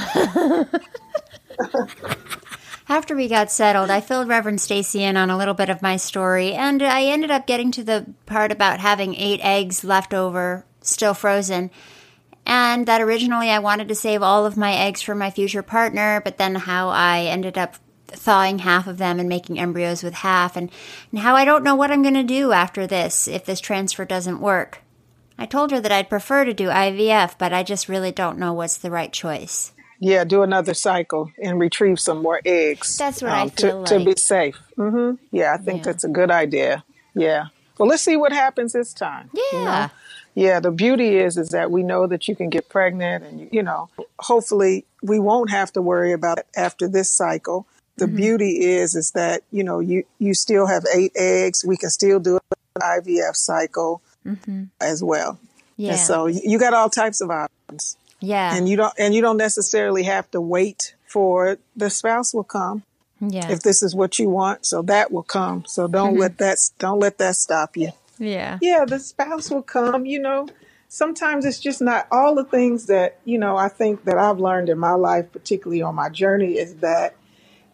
After 2.89 3.15
we 3.15 3.29
got 3.29 3.53
settled, 3.53 3.91
I 3.91 4.01
filled 4.01 4.27
Reverend 4.27 4.59
Stacey 4.63 5.05
in 5.05 5.19
on 5.19 5.29
a 5.29 5.37
little 5.37 5.53
bit 5.53 5.69
of 5.69 5.83
my 5.83 5.99
story, 5.99 6.55
and 6.55 6.83
I 6.83 7.05
ended 7.05 7.31
up 7.31 7.47
getting 7.47 7.71
to 7.73 7.85
the 7.85 8.07
part 8.25 8.53
about 8.53 8.81
having 8.81 9.15
eight 9.17 9.41
eggs 9.43 9.85
left 9.85 10.15
over, 10.15 10.65
still 10.81 11.13
frozen. 11.13 11.71
And 12.47 12.87
that 12.87 13.03
originally 13.03 13.51
I 13.51 13.59
wanted 13.59 13.89
to 13.89 13.95
save 13.95 14.23
all 14.23 14.47
of 14.47 14.57
my 14.57 14.73
eggs 14.73 15.03
for 15.03 15.15
my 15.15 15.31
future 15.31 15.63
partner, 15.63 16.23
but 16.25 16.39
then 16.39 16.55
how 16.55 16.89
I 16.89 17.25
ended 17.25 17.59
up 17.59 17.77
thawing 18.09 18.61
half 18.61 18.87
of 18.87 18.97
them 18.97 19.21
and 19.21 19.29
making 19.29 19.59
embryos 19.59 20.03
with 20.03 20.15
half, 20.15 20.57
and, 20.57 20.71
and 21.11 21.21
how 21.21 21.37
I 21.37 21.45
don't 21.45 21.65
know 21.65 21.75
what 21.75 21.91
I'm 21.91 22.01
going 22.01 22.15
to 22.15 22.23
do 22.23 22.53
after 22.53 22.87
this 22.87 23.29
if 23.29 23.45
this 23.45 23.61
transfer 23.61 24.07
doesn't 24.07 24.41
work. 24.41 24.81
I 25.41 25.47
told 25.47 25.71
her 25.71 25.81
that 25.81 25.91
I'd 25.91 26.11
prefer 26.11 26.45
to 26.45 26.53
do 26.53 26.69
IVF, 26.69 27.37
but 27.39 27.51
I 27.53 27.63
just 27.63 27.89
really 27.89 28.13
don't 28.13 28.39
know 28.39 28.53
what's 28.53 28.77
the 28.77 28.91
right 28.91 29.11
choice. 29.11 29.73
Yeah, 29.99 30.25
do 30.25 30.43
another 30.43 30.75
cycle 30.75 31.33
and 31.43 31.59
retrieve 31.59 31.99
some 31.99 32.21
more 32.23 32.43
eggs. 32.45 32.99
That's 32.99 33.23
what 33.23 33.33
I 33.33 33.43
um, 33.45 33.51
feel 33.51 33.85
to, 33.85 33.95
to 33.95 33.99
be 34.01 34.11
like. 34.11 34.19
safe. 34.19 34.59
hmm 34.77 35.13
Yeah, 35.33 35.55
I 35.55 35.57
think 35.57 35.79
Yeah. 35.79 35.85
that's 35.85 36.05
a 36.05 36.09
good 36.09 36.31
idea. 36.31 36.85
Yeah. 37.15 37.47
Well, 37.79 37.89
let's 37.89 38.03
see 38.03 38.17
what 38.17 38.33
happens 38.33 38.75
this 38.75 38.93
time. 38.93 39.31
you 39.33 39.41
know? 39.65 39.65
Yeah. 39.65 39.89
Yeah, 40.35 40.61
the 40.61 40.71
beauty 40.71 41.17
is 41.17 41.37
is 41.39 41.49
that 41.49 41.71
we 41.71 41.83
know 41.83 42.07
that 42.07 42.29
you 42.29 42.37
can 42.37 42.51
get 42.51 42.69
pregnant 42.69 43.25
and 43.25 43.49
you 43.51 43.63
know, 43.63 43.89
hopefully 44.19 44.85
we 45.03 45.19
won't 45.19 45.51
have 45.51 45.73
to 45.73 45.83
worry 45.83 46.13
about 46.13 46.39
it 46.39 46.47
after 46.55 46.87
this 46.87 47.11
cycle. 47.11 47.67
The 47.97 48.05
Mm-hmm. 48.07 48.17
beauty 48.17 48.65
is 48.65 48.95
is 48.95 49.11
that, 49.13 49.43
you 49.51 49.65
know, 49.65 49.81
you 49.81 50.05
you 50.19 50.35
still 50.35 50.67
have 50.67 50.85
8 50.95 51.13
eggs, 51.17 51.65
we 51.65 51.77
can 51.79 51.91
still 51.91 52.21
do 52.21 52.37
an 52.37 52.83
IVF 52.83 53.35
cycle 53.37 54.03
as 54.81 55.03
well. 55.03 55.39
Mm-hmm. 55.39 55.45
Yeah. 55.77 55.91
And 55.91 55.99
so 55.99 56.27
you 56.27 56.41
you 56.45 56.59
got 56.59 56.75
all 56.75 56.91
types 56.91 57.21
of 57.21 57.31
options. 57.31 57.97
yeah. 58.21 58.55
And 58.55 58.69
you 58.69 58.77
don't 58.77 58.95
and 58.99 59.15
you 59.15 59.23
don't 59.23 59.39
necessarily 59.39 60.05
have 60.05 60.31
to 60.33 60.41
wait 60.41 60.95
for 61.07 61.59
the 61.77 61.91
spouse 61.91 62.33
will 62.33 62.45
come 62.45 62.85
yeah. 63.21 63.51
if 63.51 63.63
this 63.63 63.83
is 63.83 63.95
what 63.95 64.19
you 64.19 64.29
want. 64.29 64.67
So 64.67 64.83
that 64.83 65.11
will 65.11 65.23
come. 65.23 65.65
So 65.67 65.89
don't 65.89 66.19
let 66.19 66.39
that 66.39 66.59
don't 66.79 66.99
let 66.99 67.19
that 67.19 67.37
stop 67.37 67.77
you 67.77 67.93
yeah. 68.21 68.59
yeah, 68.61 68.85
the 68.85 69.01
spouse 69.01 69.51
will 69.51 69.63
come, 69.63 70.07
you 70.07 70.21
know. 70.21 70.47
Sometimes 70.89 71.45
it's 71.45 71.59
just 71.59 71.81
not 71.81 72.07
all 72.11 72.35
the 72.35 72.45
things 72.45 72.87
that, 72.87 73.19
you 73.25 73.39
know, 73.39 73.57
I 73.57 73.69
think 73.69 74.05
that 74.05 74.19
I've 74.19 74.39
learned 74.39 74.69
in 74.69 74.79
my 74.79 74.93
life, 74.93 75.33
particularly 75.33 75.83
on 75.83 75.95
my 75.95 76.11
journey, 76.11 76.59
is 76.59 76.77
that 76.77 77.17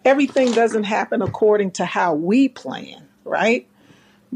everything 0.05 0.53
doesn't 0.53 0.85
happen 0.85 1.21
according 1.21 1.73
to 1.73 1.85
how 1.85 2.15
we 2.15 2.49
plan, 2.49 3.09
right? 3.25 3.67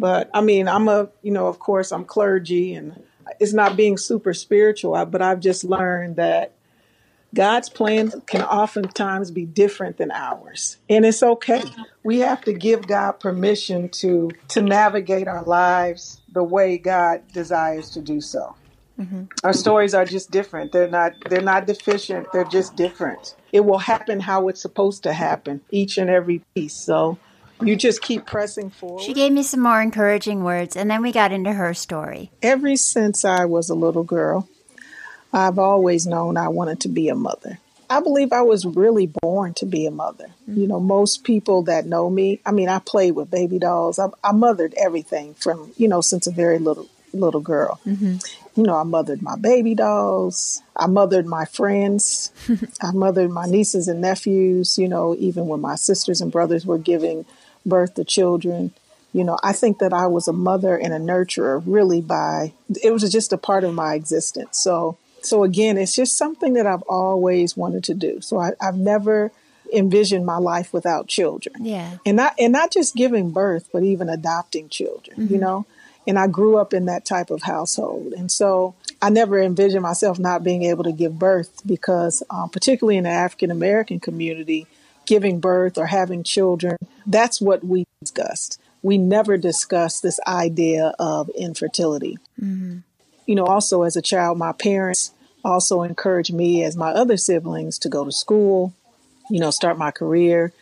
But 0.00 0.30
I 0.32 0.40
mean, 0.40 0.66
I'm 0.66 0.88
a, 0.88 1.10
you 1.20 1.30
know, 1.30 1.46
of 1.46 1.58
course, 1.58 1.92
I'm 1.92 2.06
clergy 2.06 2.74
and 2.74 3.02
it's 3.38 3.52
not 3.52 3.76
being 3.76 3.98
super 3.98 4.32
spiritual, 4.32 5.04
but 5.04 5.20
I've 5.20 5.40
just 5.40 5.62
learned 5.62 6.16
that 6.16 6.54
God's 7.34 7.68
plan 7.68 8.10
can 8.26 8.42
oftentimes 8.42 9.30
be 9.30 9.44
different 9.44 9.98
than 9.98 10.10
ours. 10.10 10.78
And 10.88 11.04
it's 11.04 11.22
okay. 11.22 11.62
We 12.02 12.20
have 12.20 12.42
to 12.44 12.54
give 12.54 12.86
God 12.86 13.20
permission 13.20 13.90
to 14.00 14.30
to 14.48 14.62
navigate 14.62 15.28
our 15.28 15.44
lives 15.44 16.22
the 16.32 16.42
way 16.42 16.78
God 16.78 17.22
desires 17.32 17.90
to 17.90 18.00
do 18.00 18.22
so. 18.22 18.56
Mm-hmm. 18.98 19.24
Our 19.44 19.52
stories 19.52 19.92
are 19.92 20.06
just 20.06 20.30
different. 20.30 20.72
They're 20.72 20.88
not 20.88 21.12
they're 21.28 21.42
not 21.42 21.66
deficient. 21.66 22.26
They're 22.32 22.44
just 22.44 22.74
different. 22.74 23.36
It 23.52 23.66
will 23.66 23.78
happen 23.78 24.18
how 24.20 24.48
it's 24.48 24.62
supposed 24.62 25.02
to 25.02 25.12
happen, 25.12 25.60
each 25.70 25.98
and 25.98 26.08
every 26.08 26.42
piece. 26.54 26.74
So 26.74 27.18
you 27.62 27.76
just 27.76 28.02
keep 28.02 28.26
pressing 28.26 28.70
forward. 28.70 29.02
She 29.02 29.12
gave 29.12 29.32
me 29.32 29.42
some 29.42 29.60
more 29.60 29.80
encouraging 29.80 30.42
words, 30.44 30.76
and 30.76 30.90
then 30.90 31.02
we 31.02 31.12
got 31.12 31.32
into 31.32 31.52
her 31.52 31.74
story. 31.74 32.30
Ever 32.42 32.76
since 32.76 33.24
I 33.24 33.44
was 33.44 33.70
a 33.70 33.74
little 33.74 34.04
girl, 34.04 34.48
I've 35.32 35.58
always 35.58 36.06
known 36.06 36.36
I 36.36 36.48
wanted 36.48 36.80
to 36.80 36.88
be 36.88 37.08
a 37.08 37.14
mother. 37.14 37.58
I 37.88 38.00
believe 38.00 38.32
I 38.32 38.42
was 38.42 38.64
really 38.64 39.08
born 39.20 39.52
to 39.54 39.66
be 39.66 39.84
a 39.84 39.90
mother. 39.90 40.28
Mm. 40.48 40.56
You 40.58 40.66
know, 40.68 40.78
most 40.78 41.24
people 41.24 41.62
that 41.62 41.86
know 41.86 42.08
me, 42.08 42.40
I 42.46 42.52
mean, 42.52 42.68
I 42.68 42.78
played 42.78 43.12
with 43.12 43.32
baby 43.32 43.58
dolls. 43.58 43.98
I, 43.98 44.08
I 44.22 44.30
mothered 44.30 44.74
everything 44.74 45.34
from, 45.34 45.72
you 45.76 45.88
know, 45.88 46.00
since 46.00 46.28
a 46.28 46.30
very 46.30 46.58
little 46.58 46.88
little 47.12 47.40
girl. 47.40 47.80
Mm-hmm. 47.84 48.16
You 48.54 48.62
know, 48.62 48.76
I 48.76 48.84
mothered 48.84 49.22
my 49.22 49.36
baby 49.36 49.74
dolls. 49.74 50.62
I 50.76 50.86
mothered 50.86 51.26
my 51.26 51.44
friends. 51.44 52.32
I 52.80 52.92
mothered 52.92 53.30
my 53.30 53.46
nieces 53.46 53.88
and 53.88 54.00
nephews, 54.00 54.78
you 54.78 54.88
know, 54.88 55.16
even 55.18 55.46
when 55.48 55.60
my 55.60 55.74
sisters 55.74 56.20
and 56.20 56.30
brothers 56.30 56.64
were 56.64 56.78
giving 56.78 57.26
birth 57.66 57.94
to 57.94 58.04
children. 58.04 58.72
You 59.12 59.24
know, 59.24 59.38
I 59.42 59.52
think 59.52 59.78
that 59.78 59.92
I 59.92 60.06
was 60.06 60.28
a 60.28 60.32
mother 60.32 60.76
and 60.76 60.92
a 60.92 60.98
nurturer 60.98 61.62
really 61.66 62.00
by 62.00 62.52
it 62.82 62.92
was 62.92 63.10
just 63.10 63.32
a 63.32 63.38
part 63.38 63.64
of 63.64 63.74
my 63.74 63.94
existence. 63.94 64.58
So 64.62 64.96
so 65.22 65.44
again, 65.44 65.76
it's 65.76 65.94
just 65.94 66.16
something 66.16 66.54
that 66.54 66.66
I've 66.66 66.82
always 66.82 67.56
wanted 67.56 67.84
to 67.84 67.94
do. 67.94 68.20
So 68.22 68.38
I, 68.38 68.52
I've 68.60 68.76
never 68.76 69.32
envisioned 69.72 70.24
my 70.26 70.38
life 70.38 70.72
without 70.72 71.06
children 71.08 71.54
Yeah. 71.64 71.98
and 72.06 72.16
not 72.16 72.34
and 72.38 72.52
not 72.52 72.72
just 72.72 72.94
giving 72.96 73.30
birth, 73.30 73.68
but 73.72 73.82
even 73.82 74.08
adopting 74.08 74.68
children. 74.68 75.28
You 75.28 75.38
know, 75.38 75.66
and 76.06 76.18
I 76.18 76.26
grew 76.26 76.56
up 76.56 76.72
in 76.72 76.86
that 76.86 77.04
type 77.04 77.30
of 77.30 77.42
household, 77.42 78.12
and 78.16 78.30
so 78.32 78.74
I 79.02 79.10
never 79.10 79.40
envisioned 79.40 79.82
myself 79.82 80.18
not 80.18 80.42
being 80.44 80.62
able 80.64 80.84
to 80.84 80.92
give 80.92 81.18
birth 81.18 81.62
because, 81.66 82.22
um, 82.30 82.48
particularly 82.48 82.96
in 82.96 83.04
the 83.04 83.10
African 83.10 83.50
American 83.50 84.00
community, 84.00 84.66
giving 85.10 85.40
birth 85.40 85.76
or 85.76 85.86
having 85.86 86.22
children 86.22 86.76
that's 87.10 87.40
what 87.40 87.64
we 87.64 87.86
discussed. 88.00 88.60
We 88.82 88.96
never 88.98 89.36
discussed 89.36 90.02
this 90.02 90.20
idea 90.26 90.94
of 90.98 91.28
infertility. 91.30 92.18
Mm-hmm. 92.40 92.78
You 93.26 93.34
know, 93.34 93.44
also 93.44 93.82
as 93.82 93.96
a 93.96 94.02
child, 94.02 94.38
my 94.38 94.52
parents 94.52 95.12
also 95.44 95.82
encouraged 95.82 96.32
me, 96.32 96.64
as 96.64 96.76
my 96.76 96.90
other 96.90 97.16
siblings, 97.16 97.78
to 97.80 97.88
go 97.88 98.04
to 98.04 98.12
school, 98.12 98.74
you 99.30 99.40
know, 99.40 99.50
start 99.50 99.78
my 99.78 99.90
career, 99.90 100.52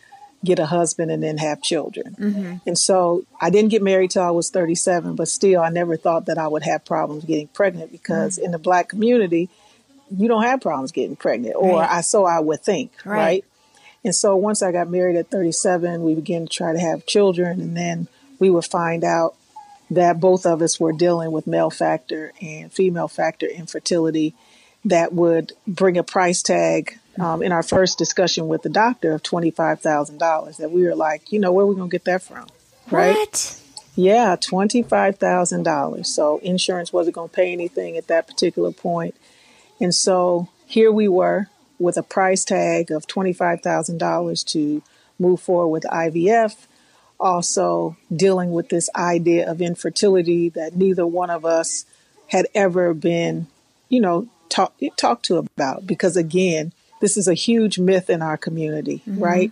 get 0.43 0.59
a 0.59 0.65
husband, 0.65 1.11
and 1.11 1.23
then 1.23 1.37
have 1.37 1.61
children. 1.61 2.15
Mm-hmm. 2.19 2.55
And 2.67 2.77
so 2.77 3.23
I 3.41 3.49
didn't 3.49 3.71
get 3.71 3.81
married 3.81 4.11
till 4.11 4.23
I 4.23 4.31
was 4.31 4.49
37, 4.49 5.15
but 5.15 5.27
still, 5.27 5.61
I 5.61 5.69
never 5.69 5.97
thought 5.97 6.25
that 6.27 6.37
I 6.37 6.47
would 6.47 6.63
have 6.63 6.85
problems 6.85 7.25
getting 7.25 7.47
pregnant 7.47 7.91
because 7.91 8.35
mm-hmm. 8.35 8.45
in 8.45 8.51
the 8.51 8.59
black 8.59 8.89
community, 8.89 9.49
you 10.11 10.27
don't 10.27 10.43
have 10.43 10.61
problems 10.61 10.91
getting 10.91 11.15
pregnant, 11.15 11.55
or 11.55 11.79
Right. 11.79 11.89
I 11.89 12.01
so 12.01 12.25
I 12.25 12.39
would 12.39 12.61
think, 12.61 12.91
Right. 13.05 13.15
right? 13.15 13.45
And 14.03 14.15
so 14.15 14.35
once 14.35 14.61
I 14.61 14.71
got 14.71 14.89
married 14.89 15.15
at 15.17 15.29
37, 15.29 16.03
we 16.03 16.15
began 16.15 16.45
to 16.45 16.49
try 16.49 16.73
to 16.73 16.79
have 16.79 17.05
children, 17.05 17.59
and 17.59 17.75
then 17.75 18.07
we 18.39 18.49
would 18.49 18.65
find 18.65 19.03
out 19.03 19.35
that 19.91 20.19
both 20.19 20.45
of 20.45 20.61
us 20.61 20.79
were 20.79 20.93
dealing 20.93 21.31
with 21.31 21.47
male 21.47 21.69
factor 21.69 22.31
and 22.41 22.71
female 22.71 23.07
factor 23.07 23.47
infertility 23.47 24.35
that 24.85 25.13
would 25.13 25.51
bring 25.67 25.97
a 25.97 26.03
price 26.03 26.41
tag 26.41 26.97
um, 27.19 27.43
in 27.43 27.51
our 27.51 27.63
first 27.63 27.97
discussion 27.97 28.47
with 28.47 28.61
the 28.61 28.69
doctor 28.69 29.13
of 29.13 29.23
$25,000 29.23 30.57
that 30.57 30.71
we 30.71 30.83
were 30.83 30.95
like, 30.95 31.31
you 31.31 31.39
know, 31.39 31.51
where 31.51 31.65
are 31.65 31.67
we 31.67 31.75
going 31.75 31.89
to 31.89 31.91
get 31.91 32.05
that 32.05 32.21
from? 32.21 32.47
Right? 32.89 33.15
What? 33.15 33.61
Yeah, 33.95 34.37
$25,000. 34.37 36.05
So 36.05 36.37
insurance 36.37 36.93
wasn't 36.93 37.15
going 37.15 37.29
to 37.29 37.35
pay 37.35 37.51
anything 37.51 37.97
at 37.97 38.07
that 38.07 38.27
particular 38.27 38.71
point. 38.71 39.15
And 39.81 39.93
so 39.93 40.47
here 40.65 40.91
we 40.91 41.09
were 41.09 41.49
with 41.79 41.97
a 41.97 42.03
price 42.03 42.43
tag 42.43 42.91
of 42.91 43.07
$25,000 43.07 44.45
to 44.47 44.83
move 45.17 45.41
forward 45.41 45.69
with 45.69 45.83
IVF, 45.83 46.67
also 47.19 47.97
dealing 48.15 48.51
with 48.51 48.69
this 48.69 48.89
idea 48.95 49.49
of 49.49 49.61
infertility 49.61 50.49
that 50.49 50.75
neither 50.75 51.05
one 51.05 51.29
of 51.29 51.45
us 51.45 51.85
had 52.27 52.47
ever 52.53 52.93
been, 52.93 53.47
you 53.89 53.99
know, 53.99 54.27
talk, 54.49 54.73
talked 54.97 55.25
to 55.25 55.37
about. 55.37 55.87
Because 55.87 56.15
again, 56.15 56.71
this 57.01 57.17
is 57.17 57.27
a 57.27 57.33
huge 57.33 57.79
myth 57.79 58.09
in 58.09 58.21
our 58.21 58.37
community, 58.37 59.01
mm-hmm. 59.07 59.23
right? 59.23 59.51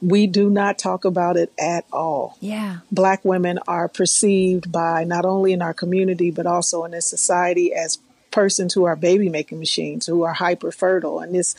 We 0.00 0.26
do 0.28 0.48
not 0.48 0.78
talk 0.78 1.04
about 1.04 1.36
it 1.36 1.52
at 1.58 1.84
all 1.92 2.36
Yeah. 2.40 2.78
black 2.92 3.24
women 3.24 3.58
are 3.66 3.88
perceived 3.88 4.70
by 4.70 5.02
not 5.02 5.24
only 5.24 5.52
in 5.52 5.60
our 5.60 5.74
community 5.74 6.30
but 6.30 6.46
also 6.46 6.84
in 6.84 6.92
this 6.92 7.06
society 7.06 7.74
as 7.74 7.98
persons 8.30 8.74
who 8.74 8.84
are 8.84 8.96
baby 8.96 9.28
making 9.28 9.58
machines 9.58 10.06
who 10.06 10.22
are 10.22 10.32
hyper 10.32 10.70
fertile 10.70 11.20
and 11.20 11.34
this 11.34 11.54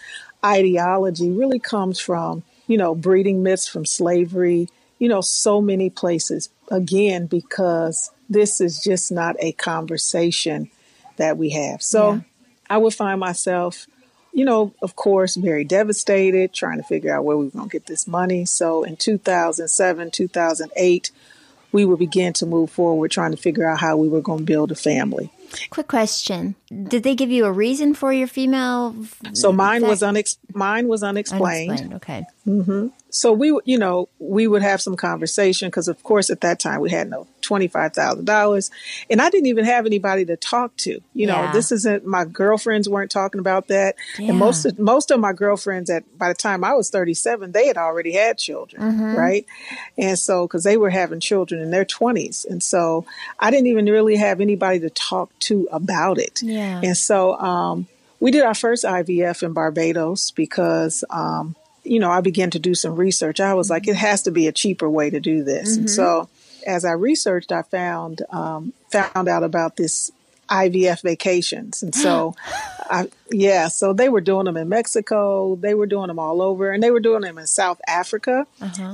ideology 0.45 1.29
really 1.29 1.59
comes 1.59 1.99
from 1.99 2.43
you 2.67 2.77
know 2.77 2.95
breeding 2.95 3.43
myths 3.43 3.67
from 3.67 3.85
slavery 3.85 4.69
you 4.99 5.09
know 5.09 5.21
so 5.21 5.61
many 5.61 5.89
places 5.89 6.49
again 6.69 7.25
because 7.25 8.11
this 8.29 8.61
is 8.61 8.81
just 8.81 9.11
not 9.11 9.35
a 9.39 9.51
conversation 9.53 10.69
that 11.17 11.37
we 11.37 11.49
have 11.49 11.81
so 11.81 12.23
I 12.69 12.77
would 12.77 12.93
find 12.93 13.19
myself, 13.19 13.87
you 14.31 14.45
know, 14.45 14.73
of 14.81 14.95
course, 14.95 15.35
very 15.35 15.63
devastated, 15.63 16.53
trying 16.53 16.77
to 16.77 16.83
figure 16.83 17.13
out 17.13 17.25
where 17.25 17.35
we 17.35 17.45
were 17.45 17.51
going 17.51 17.69
to 17.69 17.71
get 17.71 17.87
this 17.87 18.07
money. 18.07 18.45
So 18.45 18.83
in 18.83 18.95
2007, 18.95 20.11
2008, 20.11 21.11
we 21.71 21.85
would 21.85 21.99
begin 21.99 22.33
to 22.33 22.45
move 22.45 22.69
forward, 22.69 23.09
trying 23.11 23.31
to 23.31 23.37
figure 23.37 23.67
out 23.67 23.79
how 23.79 23.97
we 23.97 24.07
were 24.07 24.21
going 24.21 24.39
to 24.39 24.45
build 24.45 24.71
a 24.71 24.75
family. 24.75 25.31
Quick 25.69 25.87
question: 25.87 26.55
Did 26.69 27.03
they 27.03 27.15
give 27.15 27.29
you 27.31 27.45
a 27.45 27.51
reason 27.51 27.93
for 27.93 28.11
your 28.13 28.27
female? 28.27 28.95
So 29.33 29.51
mine 29.51 29.81
was 29.81 30.01
unex- 30.01 30.37
mine 30.53 30.87
was 30.87 31.03
unexplained. 31.03 31.69
Unexplained. 31.71 31.93
Okay. 31.95 32.25
Hmm 32.49 32.87
So 33.11 33.33
we, 33.33 33.51
would- 33.51 33.63
you 33.65 33.77
know, 33.77 34.07
we 34.19 34.47
would 34.47 34.61
have 34.61 34.81
some 34.81 34.95
conversation 34.95 35.67
because, 35.69 35.87
of 35.87 36.01
course, 36.03 36.29
at 36.29 36.41
that 36.41 36.59
time 36.59 36.79
we 36.81 36.89
had 36.91 37.09
no 37.09 37.27
twenty 37.41 37.67
five 37.67 37.93
thousand 37.93 38.25
dollars, 38.25 38.69
and 39.09 39.19
I 39.21 39.29
didn't 39.29 39.47
even 39.47 39.65
have 39.65 39.85
anybody 39.85 40.25
to 40.25 40.35
talk 40.37 40.75
to. 40.85 41.01
You 41.13 41.25
know, 41.27 41.41
Yeah. 41.43 41.51
this 41.51 41.71
isn't 41.71 42.05
my 42.05 42.25
girlfriends 42.25 42.87
weren't 42.87 43.09
talking 43.11 43.39
about 43.39 43.67
that, 43.69 43.95
Yeah. 44.19 44.29
and 44.29 44.37
most 44.37 44.65
of 44.65 44.77
most 44.77 45.09
of 45.11 45.19
my 45.19 45.33
girlfriends 45.33 45.89
at 45.89 46.03
by 46.17 46.27
the 46.29 46.35
time 46.35 46.63
I 46.63 46.73
was 46.73 46.89
thirty 46.89 47.13
seven, 47.15 47.51
they 47.51 47.65
had 47.67 47.77
already 47.77 48.11
had 48.13 48.37
children, 48.37 48.81
Mm-hmm. 48.81 49.15
right? 49.15 49.45
And 49.97 50.17
so 50.19 50.45
because 50.45 50.63
they 50.63 50.77
were 50.77 50.89
having 50.91 51.19
children 51.19 51.61
in 51.61 51.71
their 51.71 51.85
twenties, 51.85 52.45
and 52.49 52.61
so 52.61 53.05
I 53.39 53.49
didn't 53.51 53.67
even 53.67 53.85
really 53.85 54.17
have 54.17 54.39
anybody 54.41 54.79
to 54.81 54.89
talk 54.91 55.29
to 55.49 55.67
about 55.71 56.17
it. 56.19 56.41
Yeah. 56.43 56.81
And 56.83 56.95
so 56.97 57.37
um, 57.39 57.87
we 58.19 58.29
did 58.31 58.43
our 58.43 58.53
first 58.55 58.83
IVF 58.83 59.41
in 59.43 59.53
Barbados 59.53 60.31
because, 60.31 61.03
um, 61.09 61.55
you 61.89 61.99
know, 61.99 62.11
I 62.11 62.21
began 62.21 62.51
to 62.51 62.59
do 62.59 62.75
some 62.75 62.95
research. 62.95 63.39
I 63.39 63.53
was 63.55 63.69
like, 63.69 63.87
it 63.87 63.95
has 63.95 64.21
to 64.23 64.31
be 64.31 64.47
a 64.47 64.51
cheaper 64.51 64.89
way 64.89 65.09
to 65.09 65.19
do 65.19 65.43
this. 65.43 65.75
And 65.75 65.89
so 65.89 66.29
as 66.65 66.85
I 66.85 66.91
researched, 66.91 67.51
I 67.51 67.63
found 67.63 68.21
um, 68.29 68.73
found 68.91 69.27
out 69.27 69.43
about 69.43 69.75
this 69.75 70.11
IVF 70.49 71.01
vacations. 71.01 71.81
And 71.81 71.93
so, 71.95 72.35
I, 72.89 73.09
yeah, 73.31 73.67
so 73.67 73.93
they 73.93 74.09
were 74.09 74.21
doing 74.21 74.45
them 74.45 74.57
in 74.57 74.69
Mexico. 74.69 75.55
They 75.55 75.73
were 75.73 75.85
doing 75.87 76.07
them 76.07 76.19
all 76.19 76.41
over, 76.41 76.71
and 76.71 76.81
they 76.81 76.91
were 76.91 76.99
doing 76.99 77.21
them 77.21 77.37
in 77.37 77.47
South 77.47 77.81
Africa. 77.87 78.45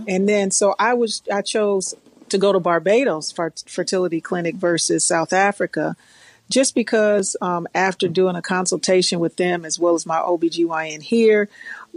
And 0.08 0.28
then, 0.28 0.52
so 0.52 0.76
I 0.80 0.94
was 0.94 1.22
I 1.32 1.42
chose 1.42 1.96
to 2.30 2.38
go 2.38 2.54
to 2.54 2.60
Barbados 2.60 3.32
for 3.32 3.54
fertility 3.68 4.22
clinic 4.22 4.56
versus 4.56 5.06
South 5.06 5.34
Africa 5.34 5.96
just 6.50 6.76
because 6.76 7.36
um, 7.42 7.68
after 7.74 8.08
doing 8.08 8.36
a 8.36 8.42
consultation 8.42 9.20
with 9.20 9.36
them 9.36 9.66
as 9.66 9.80
well 9.80 9.96
as 9.96 10.06
my 10.06 10.18
OBGYN 10.18 11.02
here, 11.02 11.50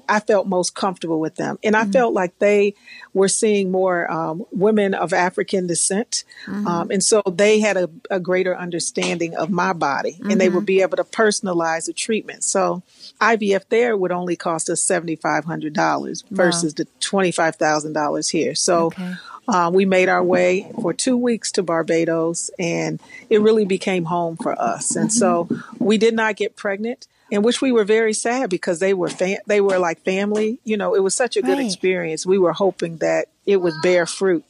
I 0.08 0.20
felt 0.20 0.46
most 0.46 0.74
comfortable 0.74 1.20
with 1.20 1.36
them. 1.36 1.58
And 1.62 1.76
I 1.76 1.84
felt 1.84 2.14
like 2.14 2.38
they 2.38 2.74
were 3.12 3.28
seeing 3.28 3.70
more 3.70 4.10
um, 4.10 4.44
women 4.52 4.94
of 4.94 5.12
African 5.12 5.66
descent. 5.66 6.24
Um, 6.66 6.90
and 6.90 7.02
so 7.04 7.22
they 7.30 7.60
had 7.60 7.76
a, 7.76 7.90
a 8.10 8.18
greater 8.20 8.56
understanding 8.56 9.34
of 9.36 9.50
my 9.50 9.72
body 9.72 10.18
and 10.28 10.40
they 10.40 10.48
would 10.48 10.66
be 10.66 10.80
able 10.82 10.96
to 10.96 11.04
personalize 11.04 11.86
the 11.86 11.92
treatment. 11.92 12.44
So 12.44 12.82
IVF 13.20 13.64
there 13.68 13.96
would 13.96 14.12
only 14.12 14.36
cost 14.36 14.70
us 14.70 14.82
$7,500 14.84 16.24
versus 16.30 16.74
the 16.74 16.86
$25,000 17.00 18.30
here. 18.30 18.54
So 18.54 18.86
Okay. 18.86 19.14
uh, 19.48 19.70
we 19.72 19.84
made 19.84 20.08
our 20.08 20.22
way 20.22 20.70
for 20.82 20.92
two 20.92 21.16
weeks 21.16 21.50
to 21.52 21.62
Barbados, 21.62 22.50
and 22.58 23.00
it 23.30 23.40
really 23.40 23.64
became 23.64 24.04
home 24.04 24.36
for 24.36 24.58
us. 24.60 24.94
And 24.94 25.12
so 25.12 25.48
we 25.78 25.96
did 25.98 26.14
not 26.14 26.36
get 26.36 26.54
pregnant, 26.54 27.06
in 27.30 27.42
which 27.42 27.60
we 27.60 27.72
were 27.72 27.84
very 27.84 28.12
sad 28.12 28.50
because 28.50 28.78
they 28.78 28.94
were 28.94 29.08
fa- 29.08 29.40
they 29.46 29.60
were 29.60 29.78
like 29.78 30.02
family. 30.04 30.58
You 30.64 30.76
know, 30.76 30.94
it 30.94 31.00
was 31.02 31.14
such 31.14 31.36
a 31.36 31.42
good 31.42 31.58
Right. 31.58 31.66
experience. 31.66 32.24
We 32.26 32.38
were 32.38 32.52
hoping 32.52 32.98
that 32.98 33.28
it 33.46 33.58
would 33.58 33.74
bear 33.82 34.06
fruit. 34.06 34.44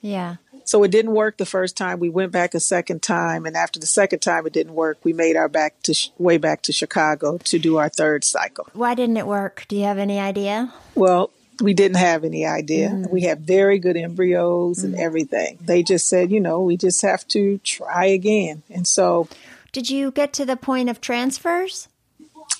Yeah. 0.00 0.36
So 0.64 0.82
it 0.82 0.90
didn't 0.90 1.12
work 1.12 1.36
the 1.36 1.46
first 1.46 1.76
time. 1.76 2.00
We 2.00 2.10
went 2.10 2.32
back 2.32 2.52
a 2.52 2.58
second 2.60 3.00
time, 3.00 3.46
and 3.46 3.56
after 3.56 3.78
the 3.78 3.86
second 3.86 4.18
time 4.18 4.46
it 4.46 4.52
didn't 4.52 4.74
work, 4.74 4.98
we 5.04 5.12
made 5.12 5.36
our 5.36 5.48
back 5.48 5.80
to 5.84 5.94
sh- 5.94 6.08
way 6.18 6.38
back 6.38 6.62
to 6.62 6.72
Chicago 6.72 7.38
to 7.38 7.58
do 7.60 7.76
our 7.76 7.88
third 7.88 8.24
cycle. 8.24 8.66
Why 8.72 8.94
didn't 8.94 9.16
it 9.16 9.28
work? 9.28 9.64
Do 9.68 9.76
you 9.76 9.84
have 9.84 9.98
any 9.98 10.18
idea? 10.18 10.72
Well, 10.96 11.30
we 11.60 11.72
didn't 11.72 11.98
have 11.98 12.24
any 12.24 12.44
idea. 12.46 12.90
Mm. 12.90 13.10
We 13.10 13.22
had 13.22 13.46
very 13.46 13.78
good 13.78 13.96
embryos 13.96 14.82
and 14.82 14.94
mm. 14.94 14.98
everything. 14.98 15.58
They 15.60 15.84
just 15.84 16.08
said, 16.08 16.32
you 16.32 16.40
know, 16.40 16.60
we 16.62 16.76
just 16.76 17.00
have 17.02 17.26
to 17.28 17.58
try 17.58 18.06
again. 18.06 18.64
And 18.68 18.88
so, 18.88 19.28
Did 19.72 19.88
you 19.88 20.10
get 20.10 20.32
to 20.34 20.44
the 20.44 20.56
point 20.56 20.90
of 20.90 21.00
transfers? 21.00 21.88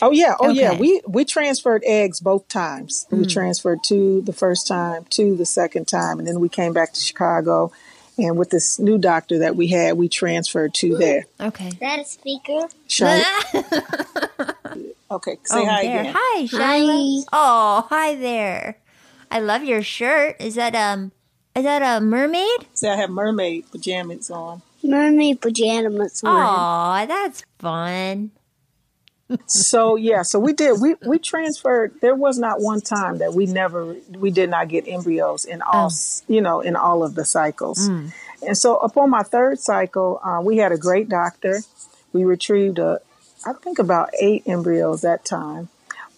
Oh 0.03 0.11
yeah, 0.11 0.35
oh 0.41 0.51
yeah, 0.51 0.77
we 0.77 1.01
we 1.07 1.25
transferred 1.25 1.83
eggs 1.87 2.21
both 2.21 2.49
times. 2.49 3.07
We 3.11 3.27
transferred 3.27 3.81
two 3.83 4.23
the 4.23 4.33
first 4.33 4.67
time, 4.67 5.07
two 5.11 5.37
the 5.37 5.47
second 5.47 5.89
time, 5.89 6.19
and 6.19 6.27
then 6.27 6.41
we 6.41 6.49
came 6.49 6.73
back 6.73 6.93
to 6.93 7.01
Chicago. 7.01 7.73
And 8.19 8.39
with 8.39 8.49
this 8.49 8.79
new 8.79 8.97
doctor 8.97 9.41
that 9.41 9.57
we 9.57 9.67
had, 9.67 9.99
we 9.99 10.09
transferred 10.09 10.73
two 10.73 10.97
there. 10.97 11.27
Okay. 11.39 11.71
that 11.81 11.99
a 11.99 12.05
speaker? 12.07 12.67
Shall 12.89 13.23
okay, 15.11 15.37
say 15.45 15.61
oh, 15.61 15.67
hi 15.67 15.83
there. 15.83 16.01
again. 16.01 16.15
Hi, 16.17 16.45
Shyla. 16.47 17.25
Oh, 17.31 17.87
hi 17.91 18.15
there. 18.15 18.79
I 19.31 19.41
love 19.41 19.65
your 19.65 19.83
shirt. 19.83 20.37
Is 20.41 20.55
that 20.55 20.75
um 20.75 21.13
is 21.55 21.65
that 21.65 21.83
a 21.83 22.01
mermaid? 22.03 22.67
See, 22.75 22.89
I 22.89 22.97
have 22.97 23.11
mermaid 23.11 23.71
pajamas 23.71 24.31
on. 24.31 24.63
Mermaid 24.83 25.41
pajamas 25.41 26.23
on. 26.25 27.05
Oh, 27.05 27.07
that's 27.07 27.45
fun. 27.59 28.31
So 29.47 29.97
yeah, 29.97 30.23
so 30.23 30.39
we 30.39 30.53
did. 30.53 30.81
We 30.81 30.95
we 31.07 31.19
transferred. 31.19 32.01
There 32.01 32.15
was 32.15 32.39
not 32.39 32.61
one 32.61 32.81
time 32.81 33.19
that 33.19 33.35
we 33.35 33.47
never 33.47 33.97
we 34.11 34.31
did 34.31 34.51
not 34.51 34.69
get 34.69 34.87
embryos 34.87 35.45
in 35.45 35.63
all 35.63 35.87
s 35.87 36.23
you 36.29 36.41
know 36.41 36.61
in 36.61 36.77
all 36.77 37.03
of 37.03 37.15
the 37.15 37.25
cycles. 37.25 37.89
And 38.47 38.57
so 38.57 38.77
upon 38.77 39.11
my 39.11 39.23
third 39.23 39.59
cycle, 39.59 40.21
uh, 40.23 40.41
we 40.43 40.59
had 40.59 40.71
a 40.73 40.77
great 40.77 41.09
doctor. 41.09 41.61
We 42.13 42.25
retrieved 42.25 42.79
a, 42.79 43.01
I 43.45 43.53
think 43.55 43.79
about 43.79 44.11
eight 44.21 44.43
embryos 44.47 45.01
that 45.03 45.25
time. 45.25 45.69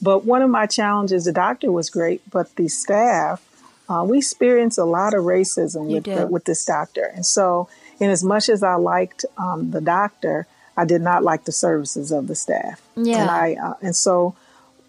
But 0.02 0.24
one 0.24 0.42
of 0.42 0.50
my 0.50 0.66
challenges, 0.66 1.24
the 1.24 1.32
doctor 1.32 1.72
was 1.72 1.90
great, 1.90 2.28
but 2.30 2.54
the 2.56 2.68
staff, 2.68 3.42
uh, 3.88 4.04
we 4.06 4.18
experienced 4.18 4.78
a 4.78 4.84
lot 4.84 5.14
of 5.14 5.24
racism 5.24 5.88
You 5.88 5.96
with 5.96 6.04
the, 6.04 6.26
with 6.26 6.44
this 6.44 6.64
doctor. 6.64 7.04
And 7.04 7.24
so, 7.24 7.68
in 7.98 8.10
as 8.10 8.22
much 8.22 8.48
as 8.48 8.62
I 8.62 8.74
liked 8.74 9.24
um, 9.36 9.70
the 9.70 9.80
doctor, 9.80 10.46
I 10.78 10.84
did 10.84 11.02
not 11.02 11.24
like 11.24 11.44
the 11.44 11.50
services 11.50 12.12
of 12.12 12.28
the 12.28 12.36
staff. 12.36 12.80
Yeah. 12.94 13.22
And 13.22 13.30
I 13.30 13.54
uh, 13.54 13.74
and 13.82 13.96
so 13.96 14.36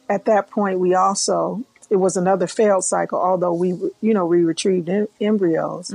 at 0.08 0.26
that 0.26 0.52
point 0.52 0.78
we 0.80 0.94
also 0.94 1.64
it 1.90 1.96
was 1.96 2.16
another 2.16 2.46
failed 2.46 2.84
cycle. 2.84 3.20
Although 3.20 3.54
we 3.54 3.70
you 4.00 4.14
know 4.14 4.28
we 4.28 4.44
retrieved 4.44 4.88
em- 4.88 5.08
embryos, 5.20 5.90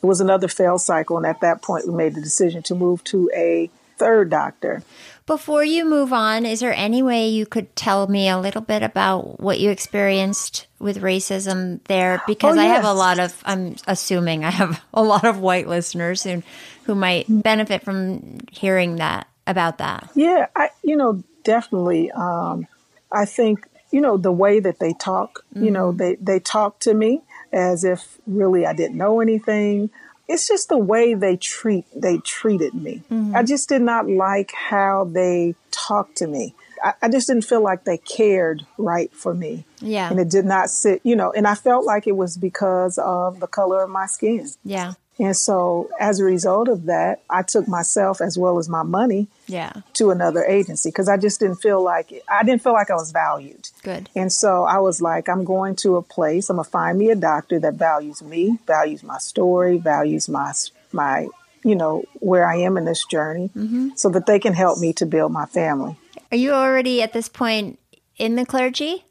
it 0.00 0.06
was 0.06 0.20
another 0.20 0.46
failed 0.46 0.80
cycle. 0.80 1.16
And 1.16 1.26
at 1.26 1.40
that 1.40 1.60
point 1.60 1.88
we 1.88 1.94
made 1.94 2.14
the 2.14 2.20
decision 2.20 2.62
to 2.64 2.76
move 2.76 3.02
to 3.04 3.28
a 3.34 3.68
third 3.98 4.30
doctor. 4.30 4.84
Before 5.26 5.64
you 5.64 5.84
move 5.84 6.12
on, 6.12 6.44
is 6.44 6.60
there 6.60 6.74
any 6.74 7.02
way 7.02 7.28
you 7.28 7.46
could 7.46 7.74
tell 7.76 8.06
me 8.08 8.28
a 8.28 8.38
little 8.38 8.60
bit 8.60 8.82
about 8.82 9.40
what 9.40 9.60
you 9.60 9.70
experienced 9.70 10.66
with 10.80 11.00
racism 11.00 11.82
there? 11.84 12.22
Because 12.26 12.56
Oh, 12.56 12.60
I 12.60 12.64
have 12.64 12.84
a 12.84 12.92
lot 12.92 13.18
of, 13.20 13.40
I'm 13.44 13.76
assuming 13.86 14.44
I 14.44 14.50
have 14.50 14.82
a 14.94 15.02
lot 15.02 15.24
of 15.24 15.38
white 15.38 15.68
listeners 15.68 16.24
who, 16.24 16.42
who 16.84 16.94
might 16.94 17.26
benefit 17.28 17.84
from 17.84 18.38
hearing 18.50 18.96
that 18.96 19.28
about 19.46 19.78
that. 19.78 20.10
Yeah, 20.14 20.46
I 20.54 20.70
you 20.82 20.96
know 20.96 21.22
definitely. 21.44 22.10
Um, 22.12 22.66
I 23.10 23.24
think 23.24 23.66
you 23.90 24.00
know 24.00 24.16
the 24.16 24.32
way 24.32 24.60
that 24.60 24.78
they 24.78 24.92
talk. 24.92 25.44
You 25.54 25.70
know 25.70 25.92
they 25.92 26.16
they 26.16 26.40
talk 26.40 26.78
to 26.80 26.94
me 26.94 27.22
as 27.52 27.84
if 27.84 28.18
really 28.26 28.66
I 28.66 28.72
didn't 28.72 28.96
know 28.96 29.20
anything. 29.20 29.90
It's 30.28 30.48
just 30.48 30.68
the 30.68 30.78
way 30.78 31.14
they 31.14 31.36
treat 31.36 31.84
they 31.94 32.18
treated 32.18 32.74
me. 32.74 33.02
Mm-hmm. 33.10 33.36
I 33.36 33.42
just 33.42 33.68
did 33.68 33.82
not 33.82 34.08
like 34.08 34.52
how 34.52 35.04
they 35.04 35.54
talked 35.70 36.16
to 36.18 36.26
me. 36.26 36.54
I, 36.82 36.94
I 37.02 37.08
just 37.08 37.26
didn't 37.26 37.44
feel 37.44 37.62
like 37.62 37.84
they 37.84 37.98
cared 37.98 38.66
right 38.78 39.12
for 39.12 39.34
me. 39.34 39.64
Yeah. 39.80 40.10
And 40.10 40.18
it 40.20 40.28
did 40.28 40.44
not 40.44 40.70
sit, 40.70 41.00
you 41.04 41.16
know, 41.16 41.32
and 41.32 41.46
I 41.46 41.54
felt 41.54 41.84
like 41.84 42.06
it 42.06 42.16
was 42.16 42.36
because 42.36 42.98
of 42.98 43.40
the 43.40 43.46
color 43.46 43.82
of 43.82 43.90
my 43.90 44.06
skin. 44.06 44.48
Yeah. 44.64 44.94
And 45.22 45.36
so 45.36 45.88
as 46.00 46.18
a 46.18 46.24
result 46.24 46.68
of 46.68 46.86
that, 46.86 47.22
I 47.30 47.42
took 47.42 47.68
myself 47.68 48.20
as 48.20 48.36
well 48.36 48.58
as 48.58 48.68
my 48.68 48.82
money 48.82 49.28
Yeah. 49.46 49.72
to 49.94 50.10
another 50.10 50.44
agency 50.44 50.88
because 50.88 51.08
I 51.08 51.16
just 51.16 51.38
didn't 51.38 51.62
feel 51.62 51.80
like 51.80 52.12
I 52.28 52.42
didn't 52.42 52.60
feel 52.60 52.72
like 52.72 52.90
I 52.90 52.94
was 52.94 53.12
valued. 53.12 53.68
Good. 53.84 54.10
And 54.16 54.32
so 54.32 54.64
I 54.64 54.78
was 54.80 55.00
like, 55.00 55.28
I'm 55.28 55.44
going 55.44 55.76
to 55.76 55.96
a 55.96 56.02
place. 56.02 56.50
I'm 56.50 56.56
gonna 56.56 56.64
find 56.64 56.98
me 56.98 57.10
a 57.10 57.14
doctor 57.14 57.60
that 57.60 57.74
values 57.74 58.20
me, 58.20 58.58
values 58.66 59.04
my 59.04 59.18
story, 59.18 59.78
values 59.78 60.28
my 60.28 60.52
my 60.90 61.28
you 61.64 61.76
know 61.76 62.02
where 62.14 62.44
I 62.44 62.56
am 62.56 62.76
in 62.76 62.84
this 62.84 63.04
journey, 63.04 63.50
mm-hmm. 63.56 63.90
so 63.94 64.08
that 64.10 64.26
they 64.26 64.40
can 64.40 64.54
help 64.54 64.80
me 64.80 64.92
to 64.94 65.06
build 65.06 65.30
my 65.30 65.46
family. 65.46 65.96
Are 66.32 66.36
you 66.36 66.50
already 66.50 67.00
at 67.00 67.12
this 67.12 67.28
point 67.28 67.78
in 68.16 68.34
the 68.34 68.44
clergy? 68.44 69.04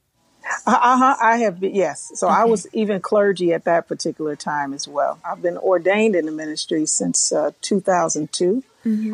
Uh 0.65 0.97
huh. 0.97 1.15
I 1.21 1.38
have 1.38 1.60
been, 1.60 1.75
yes. 1.75 2.12
So 2.15 2.27
I 2.27 2.45
was 2.45 2.67
even 2.73 2.99
clergy 3.01 3.54
at 3.54 3.63
that 3.65 3.88
particular 3.88 4.36
time 4.36 4.73
as 4.73 4.88
well. 4.88 5.19
I've 5.23 5.41
been 5.41 5.58
ordained 5.58 6.15
in 6.15 6.25
the 6.25 6.32
ministry 6.32 6.86
since 6.86 7.32
uh, 7.32 7.51
2002. 7.62 8.63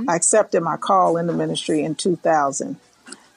I 0.09 0.15
accepted 0.15 0.61
my 0.61 0.77
call 0.77 1.17
in 1.17 1.27
the 1.27 1.33
ministry 1.33 1.83
in 1.83 1.95
2000. 1.95 2.77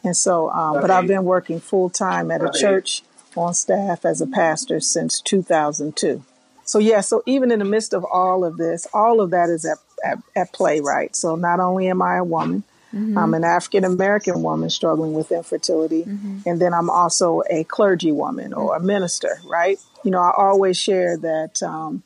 And 0.04 0.16
so, 0.16 0.50
um, 0.50 0.80
but 0.80 0.90
I've 0.90 1.06
been 1.08 1.24
working 1.24 1.60
full 1.60 1.90
time 1.90 2.30
at 2.30 2.40
a 2.42 2.50
church 2.58 3.02
on 3.36 3.54
staff 3.54 4.04
as 4.04 4.20
a 4.20 4.26
pastor 4.26 4.80
since 4.80 5.20
2002. 5.20 6.24
So, 6.64 6.78
yeah, 6.78 7.00
so 7.00 7.22
even 7.26 7.50
in 7.50 7.58
the 7.58 7.64
midst 7.64 7.92
of 7.92 8.04
all 8.04 8.44
of 8.44 8.56
this, 8.56 8.86
all 8.94 9.20
of 9.20 9.30
that 9.30 9.48
is 9.50 9.64
at, 9.64 9.78
at, 10.04 10.18
at 10.36 10.52
play, 10.52 10.80
right? 10.80 11.14
So, 11.16 11.34
not 11.34 11.58
only 11.60 11.88
am 11.88 12.00
I 12.00 12.16
a 12.18 12.24
woman, 12.24 12.62
Mm-hmm. 12.94 13.16
I'm 13.16 13.34
an 13.34 13.44
African 13.44 13.84
American 13.84 14.42
woman 14.42 14.70
struggling 14.70 15.12
with 15.12 15.30
infertility. 15.30 16.04
Mm-hmm. 16.04 16.40
And 16.46 16.60
then 16.60 16.74
I'm 16.74 16.90
also 16.90 17.42
a 17.48 17.64
clergy 17.64 18.12
woman 18.12 18.52
or 18.52 18.76
a 18.76 18.80
minister, 18.80 19.40
right? 19.44 19.78
You 20.04 20.10
know, 20.10 20.18
I 20.18 20.32
always 20.36 20.78
share 20.78 21.16
that 21.18 21.62
um, 21.62 22.02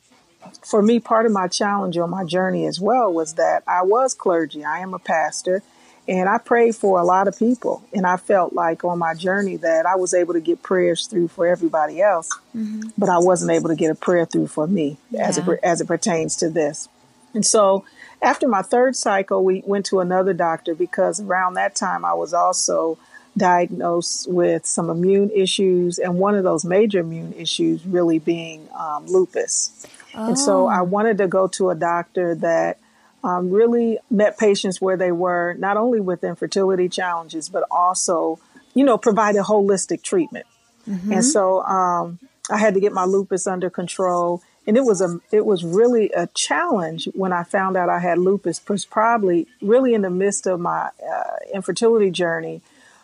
for 0.62 0.82
me, 0.82 1.00
part 1.00 1.26
of 1.26 1.32
my 1.32 1.48
challenge 1.48 1.96
on 1.96 2.10
my 2.10 2.24
journey 2.24 2.66
as 2.66 2.80
well 2.80 3.12
was 3.12 3.34
that 3.34 3.62
I 3.66 3.82
was 3.82 4.14
clergy. 4.14 4.64
I 4.64 4.80
am 4.80 4.94
a 4.94 4.98
pastor. 4.98 5.62
And 6.06 6.28
I 6.28 6.36
prayed 6.36 6.76
for 6.76 7.00
a 7.00 7.04
lot 7.04 7.28
of 7.28 7.38
people. 7.38 7.82
And 7.94 8.06
I 8.06 8.18
felt 8.18 8.52
like 8.52 8.84
on 8.84 8.98
my 8.98 9.14
journey 9.14 9.56
that 9.56 9.86
I 9.86 9.96
was 9.96 10.12
able 10.12 10.34
to 10.34 10.40
get 10.40 10.62
prayers 10.62 11.06
through 11.06 11.28
for 11.28 11.46
everybody 11.46 12.02
else, 12.02 12.28
mm-hmm. 12.54 12.90
but 12.98 13.08
I 13.08 13.18
wasn't 13.18 13.52
able 13.52 13.70
to 13.70 13.74
get 13.74 13.90
a 13.90 13.94
prayer 13.94 14.26
through 14.26 14.48
for 14.48 14.66
me 14.66 14.98
yeah. 15.10 15.26
as, 15.26 15.38
it, 15.38 15.44
as 15.62 15.80
it 15.80 15.86
pertains 15.86 16.36
to 16.36 16.50
this. 16.50 16.90
And 17.32 17.44
so 17.44 17.86
after 18.24 18.48
my 18.48 18.62
third 18.62 18.96
cycle, 18.96 19.44
we 19.44 19.62
went 19.66 19.87
to 19.87 20.00
another 20.00 20.32
doctor 20.32 20.74
because 20.74 21.20
around 21.20 21.54
that 21.54 21.76
time 21.76 22.04
I 22.04 22.14
was 22.14 22.32
also 22.32 22.98
diagnosed 23.37 24.30
with 24.30 24.64
some 24.64 24.88
immune 24.90 25.30
issues, 25.30 25.98
and 25.98 26.18
one 26.18 26.34
of 26.34 26.44
those 26.44 26.64
major 26.64 27.00
immune 27.00 27.32
issues 27.34 27.84
really 27.84 28.18
being 28.18 28.68
um, 28.78 29.06
lupus. 29.06 29.87
Oh. 30.14 30.28
And 30.28 30.38
so 30.38 30.66
I 30.66 30.80
oh. 30.80 30.84
wanted 30.84 31.18
to 31.18 31.28
go 31.28 31.48
to 31.48 31.70
a 31.70 31.74
doctor 31.74 32.34
that 32.37 32.78
um, 33.24 33.50
really 33.50 33.98
met 34.10 34.38
patients 34.38 34.80
where 34.80 34.96
they 34.96 35.10
were, 35.10 35.54
not 35.58 35.76
only 35.76 36.00
with 36.00 36.22
infertility 36.24 36.88
challenges, 36.88 37.48
but 37.48 37.64
also, 37.70 38.38
you 38.74 38.84
know, 38.84 38.98
provided 38.98 39.42
holistic 39.42 40.02
treatment. 40.02 40.46
Mm-hmm. 40.88 41.12
And 41.14 41.24
so 41.24 41.62
um, 41.64 42.18
I 42.50 42.58
had 42.58 42.74
to 42.74 42.80
get 42.80 42.92
my 42.92 43.04
lupus 43.04 43.46
under 43.46 43.70
control. 43.70 44.42
And 44.66 44.77
it 44.77 44.85
was 44.85 45.00
a 45.00 45.20
it 45.31 45.44
was 45.44 45.64
really 45.64 46.11
a 46.11 46.27
challenge 46.29 47.09
when 47.14 47.33
I 47.33 47.42
found 47.42 47.77
out 47.77 47.88
I 47.88 47.98
had 47.98 48.18
lupus. 48.18 48.61
Was 48.68 48.85
Probably 48.85 49.46
really 49.61 49.94
in 49.94 50.03
the 50.03 50.11
midst 50.11 50.46
of 50.46 50.61
my 50.61 50.90
uh, 51.07 51.37
infertility 51.53 52.11
journey, 52.11 52.62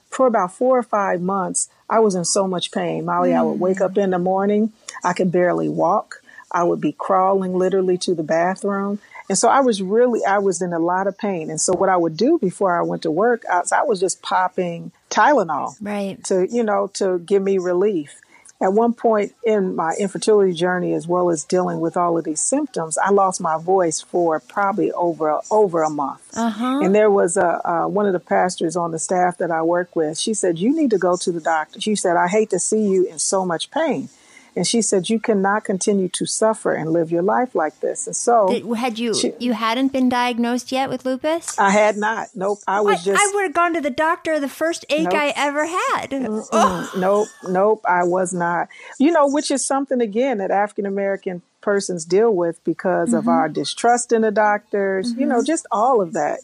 for 0.09 0.27
about 0.27 0.53
four 0.53 0.79
or 0.79 0.83
five 0.83 1.21
months, 1.21 1.69
I 1.89 2.01
was 2.01 2.15
in 2.15 2.25
so 2.25 2.47
much 2.47 2.73
pain. 2.73 3.05
Molly, 3.05 3.31
mm. 3.31 3.37
I 3.37 3.43
would 3.43 3.61
wake 3.61 3.81
up 3.81 3.97
in 3.97 4.11
the 4.11 4.19
morning, 4.19 4.73
I 5.05 5.13
could 5.13 5.31
barely 5.31 5.69
walk. 5.69 6.23
I 6.53 6.65
would 6.65 6.81
be 6.81 6.93
crawling 6.93 7.55
literally 7.55 7.97
to 7.99 8.15
the 8.15 8.25
bathroom. 8.25 8.99
And 9.29 9.39
so 9.39 9.49
I 9.49 9.61
was 9.61 9.81
really, 9.81 10.25
I 10.25 10.39
was 10.39 10.61
in 10.61 10.73
a 10.73 10.81
lot 10.81 11.07
of 11.07 11.17
pain. 11.17 11.51
And 11.51 11.61
so 11.61 11.73
what 11.73 11.89
I 11.89 11.97
would 11.97 12.17
do 12.17 12.39
before 12.41 12.77
I 12.77 12.83
went 12.83 13.03
to 13.03 13.11
work, 13.13 13.45
I, 13.49 13.63
I 13.73 13.85
was 13.85 14.01
just 14.01 14.21
popping 14.23 14.91
Tylenol. 15.09 15.77
Right. 15.81 16.23
To, 16.25 16.49
you 16.51 16.65
know, 16.65 16.89
to 16.95 17.21
give 17.21 17.43
me 17.43 17.59
relief. 17.59 18.21
At 18.63 18.75
one 18.75 18.93
point 18.93 19.33
in 19.43 19.75
my 19.75 19.95
infertility 19.99 20.53
journey, 20.53 20.93
as 20.93 21.09
well 21.09 21.31
as 21.31 21.45
dealing 21.45 21.81
with 21.81 21.97
all 21.97 22.19
of 22.19 22.25
these 22.25 22.43
symptoms, 22.43 22.99
I 22.99 23.11
lost 23.11 23.41
my 23.41 23.57
voice 23.57 24.03
for 24.03 24.39
probably 24.39 24.93
over 24.93 25.41
over 25.51 25.83
a 25.83 25.89
month. 25.89 26.37
Uh-huh. 26.37 26.81
And 26.83 26.95
there 26.95 27.11
was 27.11 27.39
a 27.39 27.67
uh, 27.67 27.89
one 27.89 28.05
of 28.05 28.13
the 28.13 28.21
pastors 28.21 28.77
on 28.77 28.91
the 28.91 28.99
staff 28.99 29.39
that 29.39 29.51
I 29.51 29.63
work 29.63 29.97
with. 29.97 30.19
She 30.19 30.35
said, 30.35 30.59
"You 30.59 30.77
need 30.77 30.91
to 30.91 30.99
go 30.99 31.17
to 31.17 31.33
the 31.33 31.41
doctor." 31.41 31.81
She 31.81 31.97
said, 31.97 32.17
"I 32.17 32.29
hate 32.29 32.51
to 32.51 32.59
see 32.59 32.87
you 32.87 33.07
in 33.07 33.19
so 33.19 33.47
much 33.47 33.71
pain." 33.71 34.11
And 34.57 34.67
she 34.67 34.83
said, 34.83 35.09
"You 35.09 35.21
cannot 35.21 35.65
continue 35.65 36.09
to 36.09 36.27
suffer 36.27 36.73
and 36.73 36.93
live 36.93 37.11
your 37.11 37.23
life 37.23 37.55
like 37.55 37.81
this." 37.81 38.07
And 38.07 38.17
so, 38.17 38.49
Did, 38.49 38.67
had 38.77 38.99
you 38.99 39.15
she, 39.15 39.33
you 39.39 39.53
hadn't 39.53 39.93
been 39.93 40.09
diagnosed 40.09 40.73
yet 40.73 40.91
with 40.91 41.05
lupus? 41.05 41.59
I 41.59 41.71
had 41.71 41.97
not. 41.97 42.29
Nope. 42.35 42.59
I 42.67 42.81
was 42.81 43.05
just. 43.05 43.21
I 43.21 43.35
would 43.35 43.43
have 43.45 43.55
gone 43.55 43.75
to 43.75 43.81
the 43.81 43.91
doctor 43.91 44.41
the 44.41 44.49
first 44.49 44.85
ache 44.89 45.05
nope. 45.05 45.15
I 45.15 45.33
ever 45.37 45.67
had. 45.67 46.13
Nope. 46.97 47.29
Nope. 47.49 47.85
I 47.87 48.05
was 48.05 48.33
not. 48.33 48.69
You 48.99 49.13
know, 49.13 49.29
which 49.29 49.51
is 49.51 49.65
something 49.65 50.01
again 50.01 50.39
that 50.39 50.51
African 50.51 50.87
American 50.87 51.43
persons 51.61 52.05
deal 52.05 52.35
with 52.35 52.63
because 52.65 53.11
mm-hmm. 53.11 53.19
of 53.19 53.29
our 53.29 53.49
distrust 53.49 54.13
in 54.13 54.23
the 54.23 54.31
doctors. 54.31 55.13
Mm-hmm. 55.13 55.21
You 55.21 55.27
know, 55.27 55.37
mm-hmm. 55.37 55.47
just 55.47 55.67
all 55.71 56.01
of 56.01 56.13
that. 56.15 56.41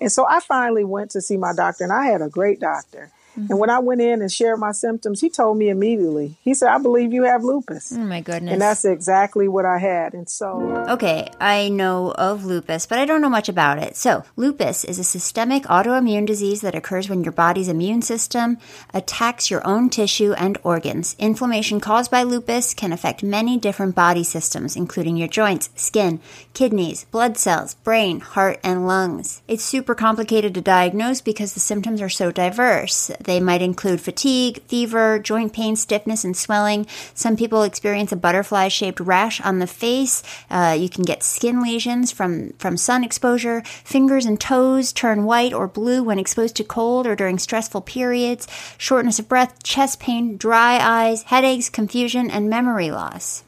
And 0.00 0.10
so 0.10 0.26
I 0.26 0.40
finally 0.40 0.84
went 0.84 1.10
to 1.10 1.20
see 1.20 1.36
my 1.36 1.52
doctor, 1.54 1.84
and 1.84 1.92
I 1.92 2.06
had 2.06 2.22
a 2.22 2.28
great 2.28 2.58
doctor. 2.58 3.10
Mm-hmm. 3.38 3.50
And 3.50 3.58
when 3.58 3.70
I 3.70 3.78
went 3.78 4.00
in 4.00 4.22
and 4.22 4.30
shared 4.30 4.58
my 4.58 4.72
symptoms, 4.72 5.20
he 5.20 5.30
told 5.30 5.56
me 5.58 5.68
immediately. 5.68 6.36
He 6.42 6.54
said, 6.54 6.68
I 6.68 6.78
believe 6.78 7.12
you 7.12 7.24
have 7.24 7.44
lupus. 7.44 7.92
Oh 7.92 7.98
my 7.98 8.20
goodness. 8.20 8.52
And 8.52 8.60
that's 8.60 8.84
exactly 8.84 9.48
what 9.48 9.64
I 9.64 9.78
had. 9.78 10.14
And 10.14 10.28
so. 10.28 10.84
Okay, 10.88 11.28
I 11.40 11.68
know 11.68 12.12
of 12.12 12.44
lupus, 12.44 12.86
but 12.86 12.98
I 12.98 13.04
don't 13.04 13.20
know 13.20 13.28
much 13.28 13.48
about 13.48 13.78
it. 13.78 13.96
So, 13.96 14.24
lupus 14.36 14.84
is 14.84 14.98
a 14.98 15.04
systemic 15.04 15.64
autoimmune 15.64 16.26
disease 16.26 16.60
that 16.62 16.74
occurs 16.74 17.08
when 17.08 17.24
your 17.24 17.32
body's 17.32 17.68
immune 17.68 18.02
system 18.02 18.58
attacks 18.92 19.50
your 19.50 19.66
own 19.66 19.90
tissue 19.90 20.32
and 20.32 20.58
organs. 20.62 21.16
Inflammation 21.18 21.80
caused 21.80 22.10
by 22.10 22.22
lupus 22.22 22.74
can 22.74 22.92
affect 22.92 23.22
many 23.22 23.58
different 23.58 23.94
body 23.94 24.24
systems, 24.24 24.76
including 24.76 25.16
your 25.16 25.28
joints, 25.28 25.70
skin, 25.76 26.20
kidneys, 26.54 27.04
blood 27.04 27.36
cells, 27.36 27.74
brain, 27.74 28.20
heart, 28.20 28.58
and 28.62 28.86
lungs. 28.86 29.42
It's 29.48 29.64
super 29.64 29.94
complicated 29.94 30.54
to 30.54 30.60
diagnose 30.60 31.20
because 31.20 31.54
the 31.54 31.60
symptoms 31.60 32.00
are 32.00 32.08
so 32.08 32.30
diverse. 32.30 33.10
They 33.24 33.40
might 33.40 33.62
include 33.62 34.00
fatigue, 34.00 34.62
fever, 34.64 35.18
joint 35.18 35.52
pain, 35.52 35.76
stiffness, 35.76 36.24
and 36.24 36.36
swelling. 36.36 36.86
Some 37.14 37.36
people 37.36 37.62
experience 37.62 38.12
a 38.12 38.16
butterfly 38.16 38.68
shaped 38.68 39.00
rash 39.00 39.40
on 39.40 39.58
the 39.58 39.66
face. 39.66 40.22
Uh, 40.50 40.76
you 40.78 40.88
can 40.88 41.04
get 41.04 41.22
skin 41.22 41.62
lesions 41.62 42.12
from, 42.12 42.52
from 42.58 42.76
sun 42.76 43.04
exposure. 43.04 43.62
Fingers 43.84 44.26
and 44.26 44.40
toes 44.40 44.92
turn 44.92 45.24
white 45.24 45.52
or 45.52 45.68
blue 45.68 46.02
when 46.02 46.18
exposed 46.18 46.56
to 46.56 46.64
cold 46.64 47.06
or 47.06 47.14
during 47.14 47.38
stressful 47.38 47.82
periods. 47.82 48.46
Shortness 48.78 49.18
of 49.18 49.28
breath, 49.28 49.62
chest 49.62 50.00
pain, 50.00 50.36
dry 50.36 50.78
eyes, 50.80 51.24
headaches, 51.24 51.68
confusion, 51.68 52.30
and 52.30 52.48
memory 52.48 52.90
loss 52.90 53.44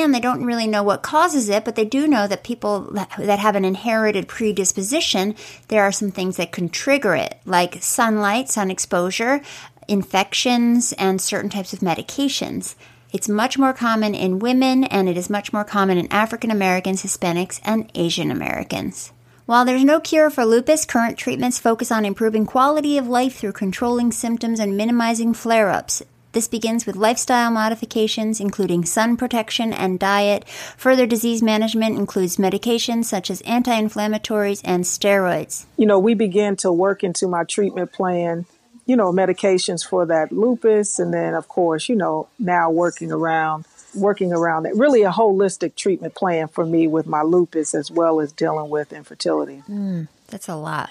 and 0.00 0.14
they 0.14 0.20
don't 0.20 0.44
really 0.44 0.66
know 0.66 0.82
what 0.82 1.02
causes 1.02 1.48
it, 1.48 1.64
but 1.64 1.76
they 1.76 1.84
do 1.84 2.06
know 2.06 2.26
that 2.26 2.44
people 2.44 2.90
that 2.90 3.38
have 3.38 3.56
an 3.56 3.64
inherited 3.64 4.28
predisposition, 4.28 5.34
there 5.68 5.82
are 5.82 5.92
some 5.92 6.10
things 6.10 6.36
that 6.36 6.52
can 6.52 6.68
trigger 6.68 7.14
it, 7.14 7.40
like 7.44 7.82
sunlight, 7.82 8.48
sun 8.48 8.70
exposure, 8.70 9.40
infections, 9.88 10.92
and 10.94 11.20
certain 11.20 11.50
types 11.50 11.72
of 11.72 11.80
medications. 11.80 12.74
It's 13.12 13.28
much 13.28 13.58
more 13.58 13.74
common 13.74 14.14
in 14.14 14.38
women, 14.38 14.84
and 14.84 15.08
it 15.08 15.18
is 15.18 15.28
much 15.28 15.52
more 15.52 15.64
common 15.64 15.98
in 15.98 16.10
African 16.10 16.50
Americans, 16.50 17.02
Hispanics, 17.02 17.60
and 17.62 17.90
Asian 17.94 18.30
Americans. 18.30 19.12
While 19.44 19.64
there's 19.64 19.84
no 19.84 20.00
cure 20.00 20.30
for 20.30 20.46
lupus, 20.46 20.86
current 20.86 21.18
treatments 21.18 21.58
focus 21.58 21.92
on 21.92 22.06
improving 22.06 22.46
quality 22.46 22.96
of 22.96 23.08
life 23.08 23.36
through 23.36 23.52
controlling 23.52 24.12
symptoms 24.12 24.60
and 24.60 24.76
minimizing 24.76 25.34
flare 25.34 25.68
ups. 25.68 26.02
This 26.32 26.48
begins 26.48 26.86
with 26.86 26.96
lifestyle 26.96 27.50
modifications, 27.50 28.40
including 28.40 28.86
sun 28.86 29.18
protection 29.18 29.72
and 29.72 29.98
diet. 29.98 30.48
Further 30.78 31.06
disease 31.06 31.42
management 31.42 31.98
includes 31.98 32.38
medications 32.38 33.04
such 33.04 33.30
as 33.30 33.42
anti 33.42 33.72
inflammatories 33.72 34.62
and 34.64 34.84
steroids. 34.84 35.66
You 35.76 35.86
know, 35.86 35.98
we 35.98 36.14
began 36.14 36.56
to 36.56 36.72
work 36.72 37.04
into 37.04 37.28
my 37.28 37.44
treatment 37.44 37.92
plan, 37.92 38.46
you 38.86 38.96
know, 38.96 39.12
medications 39.12 39.86
for 39.86 40.06
that 40.06 40.32
lupus. 40.32 40.98
And 40.98 41.12
then, 41.12 41.34
of 41.34 41.48
course, 41.48 41.90
you 41.90 41.96
know, 41.96 42.28
now 42.38 42.70
working 42.70 43.12
around 43.12 43.66
working 43.94 44.32
around 44.32 44.64
it 44.64 44.74
really 44.74 45.02
a 45.02 45.10
holistic 45.10 45.74
treatment 45.74 46.14
plan 46.14 46.48
for 46.48 46.64
me 46.64 46.86
with 46.86 47.06
my 47.06 47.20
lupus 47.20 47.74
as 47.74 47.90
well 47.90 48.20
as 48.20 48.32
dealing 48.32 48.70
with 48.70 48.90
infertility 48.90 49.62
mm, 49.68 50.08
that's 50.28 50.48
a 50.48 50.56
lot 50.56 50.90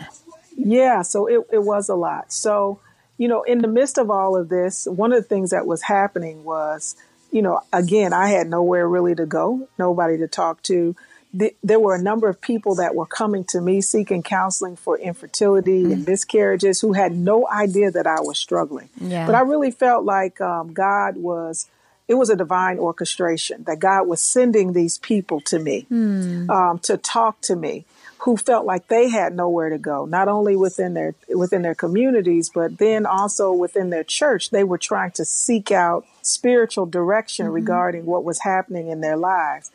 yeah 0.56 1.02
so 1.02 1.26
it, 1.26 1.42
it 1.52 1.64
was 1.64 1.90
a 1.90 1.96
lot 1.96 2.32
so 2.32 2.80
you 3.22 3.28
know, 3.28 3.44
in 3.44 3.60
the 3.60 3.68
midst 3.68 4.00
of 4.00 4.10
all 4.10 4.36
of 4.36 4.50
this, 4.50 4.88
one 4.88 5.14
of 5.14 5.22
the 5.22 5.30
things 5.30 5.52
that 5.52 5.68
was 5.68 5.84
happening 5.84 6.44
was, 6.44 6.96
you 7.32 7.44
know, 7.44 7.62
again, 7.72 8.14
I 8.14 8.30
had 8.30 8.48
nowhere 8.48 8.90
really 8.90 9.14
to 9.14 9.28
go, 9.28 9.70
nobody 9.78 10.18
to 10.18 10.28
talk 10.28 10.64
to. 10.64 10.96
there 11.32 11.80
were 11.80 11.94
a 11.94 12.02
number 12.02 12.30
of 12.30 12.42
people 12.42 12.74
that 12.76 12.96
were 12.96 13.06
coming 13.06 13.44
to 13.50 13.62
me 13.62 13.80
seeking 13.80 14.24
counseling 14.24 14.76
for 14.76 14.98
infertility 14.98 15.84
mm. 15.84 15.94
and 15.94 16.08
miscarriages 16.08 16.82
who 16.82 16.94
had 16.94 17.16
no 17.16 17.48
idea 17.48 17.92
that 17.92 18.08
I 18.08 18.22
was 18.22 18.40
struggling. 18.40 18.90
Yeah. 19.00 19.28
But 19.28 19.36
I 19.36 19.42
really 19.42 19.70
felt 19.70 20.04
like 20.04 20.42
um, 20.42 20.74
God 20.74 21.16
was 21.16 21.70
it 22.08 22.16
was 22.16 22.32
a 22.32 22.36
divine 22.36 22.80
orchestration 22.80 23.66
that 23.66 23.78
God 23.78 24.08
was 24.08 24.20
sending 24.20 24.74
these 24.74 24.98
people 24.98 25.42
to 25.42 25.60
me 25.60 25.86
mm. 25.92 26.50
um, 26.50 26.80
to 26.80 26.98
talk 26.98 27.40
to 27.42 27.56
me 27.56 27.86
who 28.24 28.38
felt 28.38 28.68
like 28.68 28.88
they 28.88 29.10
had 29.10 29.36
nowhere 29.36 29.70
to 29.70 29.80
go, 29.80 30.06
not 30.06 30.28
only 30.28 30.56
within 30.56 30.94
their 30.94 31.16
within 31.30 31.64
their 31.64 31.76
communities, 31.76 32.52
but 32.54 32.78
then 32.78 33.06
also 33.06 33.52
within 33.52 33.90
their 33.90 34.04
church. 34.04 34.52
They 34.52 34.64
were 34.64 34.78
trying 34.78 35.12
to 35.14 35.26
seek 35.26 35.72
out 35.72 36.06
spiritual 36.22 36.86
direction 36.86 37.48
mm-hmm. 37.48 37.56
regarding 37.56 38.06
what 38.06 38.24
was 38.24 38.42
happening 38.42 38.90
in 38.90 39.02
their 39.02 39.18
lives. 39.18 39.72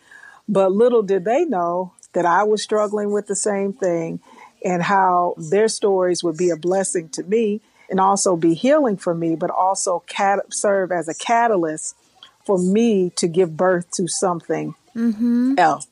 But 0.48 0.70
little 0.70 1.02
did 1.02 1.24
they 1.24 1.44
know 1.44 1.92
that 2.12 2.24
I 2.24 2.44
was 2.44 2.62
struggling 2.62 3.10
with 3.10 3.26
the 3.26 3.34
same 3.34 3.72
thing 3.72 4.20
and 4.64 4.82
how 4.82 5.34
their 5.36 5.66
stories 5.66 6.22
would 6.22 6.36
be 6.36 6.50
a 6.50 6.56
blessing 6.56 7.08
to 7.10 7.24
me 7.24 7.60
and 7.90 7.98
also 7.98 8.36
be 8.36 8.54
healing 8.54 8.96
for 8.96 9.14
me, 9.14 9.34
but 9.34 9.50
also 9.50 10.04
cat- 10.06 10.52
serve 10.52 10.92
as 10.92 11.08
a 11.08 11.14
catalyst 11.14 11.96
for 12.44 12.58
me 12.58 13.10
to 13.16 13.26
give 13.26 13.56
birth 13.56 13.90
to 13.96 14.06
something 14.06 14.76
mm-hmm. 14.94 15.54
else. 15.58 15.88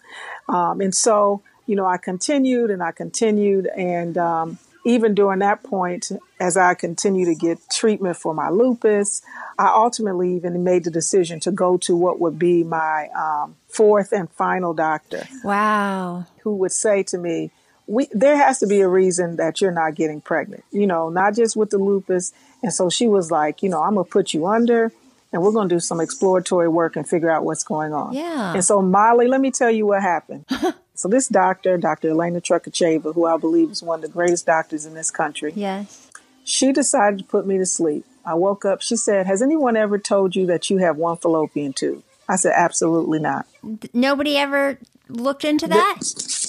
Um, 0.49 0.81
and 0.81 0.95
so 0.95 1.43
you 1.66 1.77
know, 1.77 1.87
I 1.87 1.96
continued 1.96 2.70
and 2.70 2.83
I 2.83 2.92
continued. 2.92 3.66
And 3.66 4.16
um, 4.18 4.59
even 4.85 5.14
during 5.14 5.38
that 5.40 5.62
point, 5.62 6.11
as 6.38 6.57
I 6.57 6.74
continued 6.74 7.27
to 7.27 7.35
get 7.35 7.59
treatment 7.72 8.16
for 8.16 8.35
my 8.35 8.50
lupus, 8.50 9.22
I 9.59 9.68
ultimately 9.68 10.35
even 10.35 10.62
made 10.64 10.85
the 10.85 10.90
decision 10.90 11.40
to 11.40 11.50
go 11.50 11.77
to 11.79 11.96
what 11.96 12.20
would 12.20 12.38
be 12.38 12.64
my 12.64 13.09
um, 13.16 13.57
fourth 13.68 14.12
and 14.12 14.31
final 14.31 14.74
doctor. 14.74 15.27
Wow. 15.42 16.27
Who 16.42 16.57
would 16.57 16.72
say 16.72 17.03
to 17.05 17.18
me, 17.18 17.50
we 17.87 18.09
there 18.12 18.37
has 18.37 18.61
to 18.61 18.66
be 18.66 18.81
a 18.81 18.88
reason 18.88 19.37
that 19.37 19.61
you're 19.61 19.70
not 19.70 19.94
getting 19.94 20.22
pregnant. 20.22 20.64
You 20.70 20.87
know, 20.87 21.11
not 21.11 21.35
just 21.35 21.55
with 21.55 21.70
the 21.70 21.79
lupus. 21.79 22.33
And 22.62 22.72
so 22.72 22.88
she 22.88 23.07
was 23.07 23.31
like, 23.31 23.62
you 23.62 23.68
know, 23.68 23.83
I'm 23.83 23.94
gonna 23.94 24.05
put 24.05 24.33
you 24.33 24.46
under 24.46 24.90
and 25.35 25.42
we're 25.42 25.50
going 25.50 25.68
to 25.68 25.74
do 25.74 25.81
some 25.81 26.00
exploratory 26.00 26.68
work 26.68 26.94
and 26.94 27.07
figure 27.07 27.29
out 27.29 27.44
what's 27.44 27.64
going 27.64 27.92
on. 27.92 28.12
Yeah. 28.12 28.55
And 28.55 28.64
so, 28.64 28.81
Molly, 28.81 29.27
let 29.27 29.40
me 29.40 29.50
tell 29.50 29.70
you 29.70 29.85
what 29.85 30.00
happened. 30.00 30.46
so, 30.94 31.09
this 31.09 31.28
doctor, 31.28 31.76
Dr. 31.76 32.11
Elena 32.11 32.40
Trukhacheva, 32.40 33.14
who 33.14 33.26
I 33.26 33.37
believe 33.37 33.70
is 33.70 33.83
one 33.83 33.98
of 33.98 34.02
the 34.02 34.09
greatest 34.12 34.46
doctors 34.46 34.87
in 34.87 34.94
this 34.94 35.11
country, 35.11 35.52
Yes. 35.57 36.11
she 36.44 36.72
decided 36.72 37.18
to 37.18 37.24
put 37.24 37.46
me 37.46 37.59
to 37.59 37.66
sleep. 37.66 38.04
I 38.24 38.35
woke 38.35 38.64
up. 38.64 38.80
She 38.80 38.96
said, 38.96 39.26
Has 39.26 39.42
anyone 39.42 39.76
ever 39.76 39.98
told 39.98 40.35
you 40.37 40.46
that 40.46 40.70
you 40.70 40.78
have 40.78 40.96
one 40.96 41.16
fallopian 41.16 41.72
tube? 41.72 42.02
I 42.28 42.37
said, 42.37 42.52
Absolutely 42.57 43.18
not. 43.18 43.46
Nobody 43.92 44.37
ever 44.37 44.78
looked 45.09 45.44
into 45.44 45.66
that? 45.68 45.98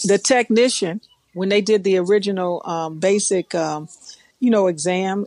The 0.06 0.18
technician, 0.24 1.02
when 1.34 1.50
they 1.50 1.62
did 1.62 1.84
the 1.84 1.98
original 1.98 2.62
um, 2.66 3.00
basic, 3.00 3.54
um, 3.54 3.90
you 4.40 4.50
know, 4.52 4.68
exam, 4.68 5.26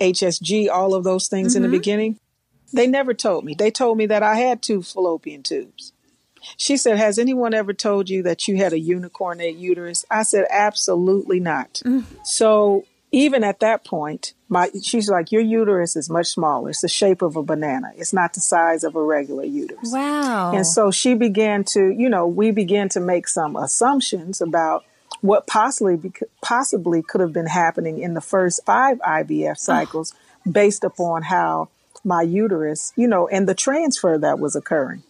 HSG, 0.00 0.68
all 0.68 0.94
of 0.94 1.02
those 1.04 1.26
things 1.28 1.56
in 1.56 1.62
the 1.62 1.68
beginning, 1.68 2.18
they 2.72 2.86
never 2.86 3.14
told 3.14 3.44
me. 3.44 3.54
They 3.54 3.70
told 3.70 3.98
me 3.98 4.06
that 4.06 4.22
I 4.22 4.36
had 4.36 4.62
two 4.62 4.82
fallopian 4.82 5.42
tubes. 5.42 5.92
She 6.58 6.76
said, 6.76 6.98
Has 6.98 7.18
anyone 7.18 7.54
ever 7.54 7.72
told 7.72 8.10
you 8.10 8.22
that 8.24 8.48
you 8.48 8.56
had 8.56 8.72
a 8.72 8.78
unicornate 8.78 9.56
uterus? 9.56 10.04
I 10.10 10.24
said, 10.24 10.46
Absolutely 10.50 11.40
not. 11.40 11.80
Mm. 11.84 12.04
So 12.24 12.84
even 13.12 13.42
at 13.44 13.60
that 13.60 13.84
point, 13.84 14.34
my 14.48 14.68
she's 14.82 15.08
like, 15.08 15.30
Your 15.30 15.40
uterus 15.40 15.94
is 15.94 16.10
much 16.10 16.26
smaller. 16.26 16.70
It's 16.70 16.80
the 16.80 16.88
shape 16.88 17.22
of 17.22 17.36
a 17.36 17.42
banana. 17.44 17.92
It's 17.96 18.12
not 18.12 18.34
the 18.34 18.40
size 18.40 18.82
of 18.82 18.96
a 18.96 19.02
regular 19.02 19.44
uterus. 19.44 19.92
Wow. 19.92 20.52
And 20.52 20.66
so 20.66 20.90
she 20.90 21.14
began 21.14 21.62
to, 21.72 21.90
you 21.90 22.08
know, 22.08 22.26
we 22.26 22.50
began 22.50 22.88
to 22.90 23.00
make 23.00 23.28
some 23.28 23.54
assumptions 23.54 24.40
about 24.40 24.84
what 25.20 25.46
possibly 25.46 26.12
possibly 26.42 27.02
could 27.02 27.20
have 27.20 27.32
been 27.32 27.46
happening 27.46 28.00
in 28.00 28.14
the 28.14 28.20
first 28.20 28.66
five 28.66 28.98
IVF 28.98 29.58
cycles 29.58 30.12
based 30.50 30.82
upon 30.82 31.22
how 31.22 31.68
my 32.04 32.22
uterus, 32.22 32.92
you 32.96 33.06
know, 33.06 33.28
and 33.28 33.48
the 33.48 33.54
transfer 33.54 34.18
that 34.18 34.40
was 34.40 34.56
occurring. 34.56 35.04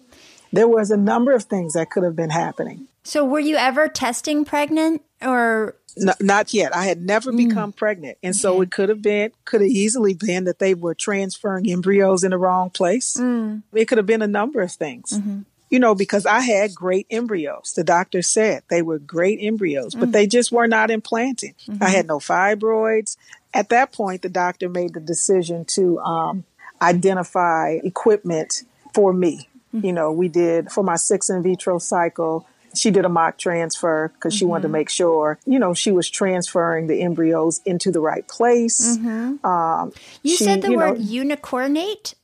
There 0.52 0.68
was 0.68 0.90
a 0.90 0.96
number 0.96 1.32
of 1.32 1.44
things 1.44 1.74
that 1.74 1.90
could 1.90 2.04
have 2.04 2.16
been 2.16 2.30
happening. 2.30 2.88
so 3.04 3.24
were 3.24 3.40
you 3.40 3.56
ever 3.56 3.88
testing 3.88 4.44
pregnant 4.44 5.02
or 5.22 5.74
N- 6.00 6.14
not 6.20 6.54
yet. 6.54 6.74
I 6.74 6.84
had 6.84 7.02
never 7.02 7.32
mm. 7.32 7.48
become 7.48 7.72
pregnant. 7.72 8.18
And 8.22 8.34
so 8.34 8.60
it 8.60 8.70
could 8.70 8.88
have 8.88 9.02
been, 9.02 9.32
could 9.44 9.60
have 9.60 9.70
easily 9.70 10.14
been 10.14 10.44
that 10.44 10.58
they 10.58 10.74
were 10.74 10.94
transferring 10.94 11.68
embryos 11.68 12.24
in 12.24 12.30
the 12.30 12.38
wrong 12.38 12.70
place. 12.70 13.16
Mm. 13.16 13.62
It 13.72 13.86
could 13.86 13.98
have 13.98 14.06
been 14.06 14.22
a 14.22 14.28
number 14.28 14.60
of 14.60 14.72
things. 14.72 15.12
Mm-hmm. 15.12 15.40
You 15.70 15.78
know, 15.78 15.94
because 15.94 16.24
I 16.24 16.40
had 16.40 16.74
great 16.74 17.06
embryos. 17.10 17.74
The 17.76 17.84
doctor 17.84 18.22
said 18.22 18.62
they 18.70 18.80
were 18.80 18.98
great 18.98 19.38
embryos, 19.42 19.94
but 19.94 20.08
mm. 20.08 20.12
they 20.12 20.26
just 20.26 20.50
were 20.50 20.66
not 20.66 20.90
implanting. 20.90 21.54
I 21.68 21.72
mm-hmm. 21.72 21.84
had 21.84 22.06
no 22.06 22.18
fibroids. 22.18 23.18
At 23.52 23.68
that 23.68 23.92
point, 23.92 24.22
the 24.22 24.30
doctor 24.30 24.70
made 24.70 24.94
the 24.94 25.00
decision 25.00 25.66
to 25.66 25.98
um, 25.98 26.44
identify 26.80 27.78
equipment 27.82 28.62
for 28.94 29.12
me. 29.12 29.48
Mm-hmm. 29.74 29.86
You 29.86 29.92
know, 29.92 30.12
we 30.12 30.28
did 30.28 30.70
for 30.70 30.82
my 30.82 30.96
six 30.96 31.28
in 31.28 31.42
vitro 31.42 31.78
cycle. 31.78 32.46
She 32.74 32.90
did 32.90 33.04
a 33.04 33.08
mock 33.08 33.38
transfer 33.38 34.12
because 34.14 34.34
she 34.34 34.44
wanted 34.44 34.62
to 34.62 34.68
mm-hmm. 34.68 34.72
make 34.72 34.90
sure, 34.90 35.38
you 35.46 35.58
know, 35.58 35.74
she 35.74 35.90
was 35.90 36.08
transferring 36.08 36.86
the 36.86 37.02
embryos 37.02 37.60
into 37.64 37.90
the 37.90 38.00
right 38.00 38.26
place. 38.28 38.98
Mm-hmm. 38.98 39.44
Um, 39.46 39.92
you 40.22 40.36
she- 40.36 40.44
said 40.44 40.62
the 40.62 40.70
you 40.70 40.76
know, 40.76 40.92
word 40.92 41.00
unicornate? 41.00 42.14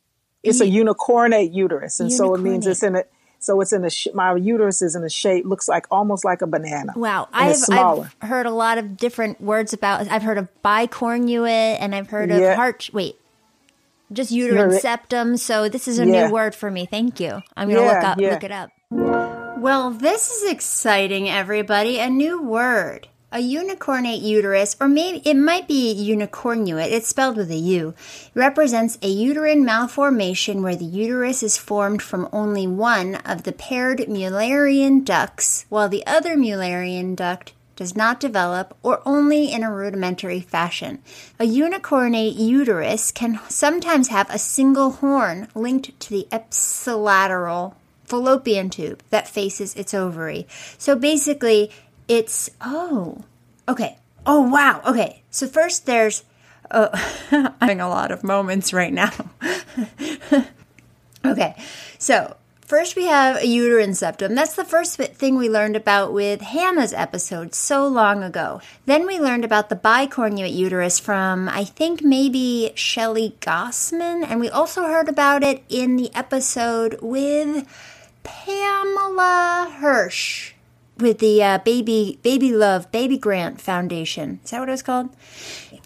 it's 0.45 0.61
a 0.61 0.67
unicornate 0.67 1.53
uterus, 1.53 2.01
and 2.01 2.13
so 2.13 2.35
it 2.35 2.41
means 2.41 2.67
it's 2.67 2.83
in 2.83 2.97
a. 2.97 3.05
So 3.39 3.61
it's 3.61 3.73
in 3.73 3.85
a. 3.85 3.91
Sh- 3.91 4.09
my 4.15 4.35
uterus 4.37 4.83
is 4.83 4.95
in 4.95 5.05
a 5.05 5.11
shape 5.11 5.45
looks 5.45 5.69
like 5.69 5.87
almost 5.91 6.25
like 6.25 6.43
a 6.43 6.47
banana. 6.47 6.93
Wow, 6.97 7.29
I've, 7.33 7.57
smaller. 7.57 8.11
I've 8.21 8.29
heard 8.29 8.47
a 8.47 8.51
lot 8.51 8.79
of 8.79 8.97
different 8.97 9.41
words 9.41 9.73
about. 9.73 10.07
I've 10.09 10.23
heard 10.23 10.39
of 10.39 10.49
bicornuate, 10.65 11.79
and 11.81 11.95
I've 11.95 12.09
heard 12.09 12.31
of 12.31 12.41
Yeah. 12.41 12.55
heart. 12.55 12.91
Wait, 12.93 13.17
just 14.15 14.31
uterine 14.31 14.71
You're- 14.71 14.81
septum. 14.81 15.37
So 15.37 15.69
this 15.69 15.87
is 15.89 15.99
a 15.99 16.07
Yeah. 16.07 16.27
new 16.27 16.33
word 16.33 16.55
for 16.55 16.71
me. 16.71 16.87
Thank 16.91 17.21
you. 17.21 17.43
I'm 17.57 17.69
gonna 17.69 17.83
Yeah, 17.83 17.93
look 17.95 18.05
up 18.05 18.21
yeah. 18.21 18.31
look 18.33 18.45
it 18.45 18.53
up. 18.53 18.71
Well, 19.59 19.91
this 19.91 20.31
is 20.31 20.51
exciting, 20.51 21.29
everybody. 21.29 21.99
A 21.99 22.09
new 22.11 22.41
word. 22.43 23.09
A 23.33 23.41
unicornate 23.41 24.23
uterus, 24.23 24.77
or 24.81 24.87
maybe 24.87 25.19
it 25.29 25.35
might 25.35 25.67
be 25.67 25.93
unicornuate, 25.93 26.93
it's 26.93 27.09
spelled 27.09 27.37
with 27.37 27.51
a 27.51 27.57
U, 27.57 27.93
represents 28.33 28.97
a 29.03 29.09
uterine 29.09 29.65
malformation 29.65 30.63
where 30.63 30.77
the 30.77 30.85
uterus 30.85 31.43
is 31.43 31.57
formed 31.57 32.01
from 32.01 32.29
only 32.33 32.69
one 32.69 33.17
of 33.27 33.43
the 33.43 33.51
paired 33.51 33.99
Mullerian 34.09 35.05
ducts, 35.05 35.65
while 35.69 35.89
the 35.89 36.07
other 36.07 36.37
Mullerian 36.37 37.17
duct 37.17 37.53
does 37.77 37.97
not 37.97 38.21
develop 38.21 38.77
or 38.83 39.03
only 39.05 39.53
in 39.53 39.63
a 39.63 39.73
rudimentary 39.73 40.41
fashion. 40.41 41.01
A 41.39 41.45
unicornate 41.45 42.35
uterus 42.35 43.11
can 43.11 43.41
sometimes 43.49 44.09
have 44.09 44.31
a 44.31 44.39
single 44.39 44.93
horn 44.93 45.49
linked 45.55 45.99
to 46.01 46.11
the 46.11 46.27
ipsilateral 46.31 47.75
fallopian 48.05 48.71
tube 48.71 49.03
that 49.11 49.29
faces 49.29 49.75
its 49.75 49.95
ovary. 49.95 50.47
So 50.79 50.95
basically, 50.97 51.71
it's 52.09 52.51
oh, 52.61 53.25
okay. 53.69 53.99
Oh 54.27 54.43
wow. 54.43 54.81
Okay. 54.87 55.23
So 55.31 55.47
first 55.47 55.87
there's 55.87 56.25
oh, 56.71 56.91
I'm 57.33 57.55
having 57.61 57.81
a 57.81 57.89
lot 57.89 58.11
of 58.11 58.25
moments 58.25 58.73
right 58.73 58.93
now. 58.93 59.13
okay. 61.25 61.55
So 61.99 62.37
First, 62.65 62.97
we 62.97 63.05
have 63.05 63.37
a 63.37 63.47
uterine 63.47 63.95
septum. 63.95 64.35
That's 64.35 64.55
the 64.55 64.65
first 64.65 64.97
thing 64.97 65.37
we 65.37 65.51
learned 65.51 65.77
about 65.77 66.15
with 66.15 66.41
Hannah's 66.41 66.95
episode 66.95 67.55
so 67.55 67.87
long 67.87 68.23
ago. 68.23 68.63
Then 68.87 69.07
we 69.07 69.21
learned 69.21 69.45
about 69.45 69.69
the 69.69 69.77
bicornuate 69.77 70.55
uterus 70.55 70.99
from, 70.99 71.47
I 71.51 71.65
think, 71.65 72.03
maybe 72.03 72.73
Shelley 72.75 73.37
Gossman. 73.41 74.25
And 74.27 74.41
we 74.41 74.49
also 74.49 74.85
heard 74.85 75.11
about 75.11 75.43
it 75.43 75.63
in 75.69 75.97
the 75.97 76.11
episode 76.15 76.99
with 77.03 77.69
Pamela 78.23 79.71
Hirsch 79.79 80.55
with 80.97 81.19
the 81.19 81.43
uh, 81.43 81.59
Baby 81.59 82.19
Baby 82.23 82.53
Love 82.53 82.91
Baby 82.91 83.19
Grant 83.19 83.61
Foundation. 83.61 84.41
Is 84.43 84.53
that 84.53 84.61
what 84.61 84.71
it 84.71 84.73
was 84.73 84.83
called? 84.83 85.11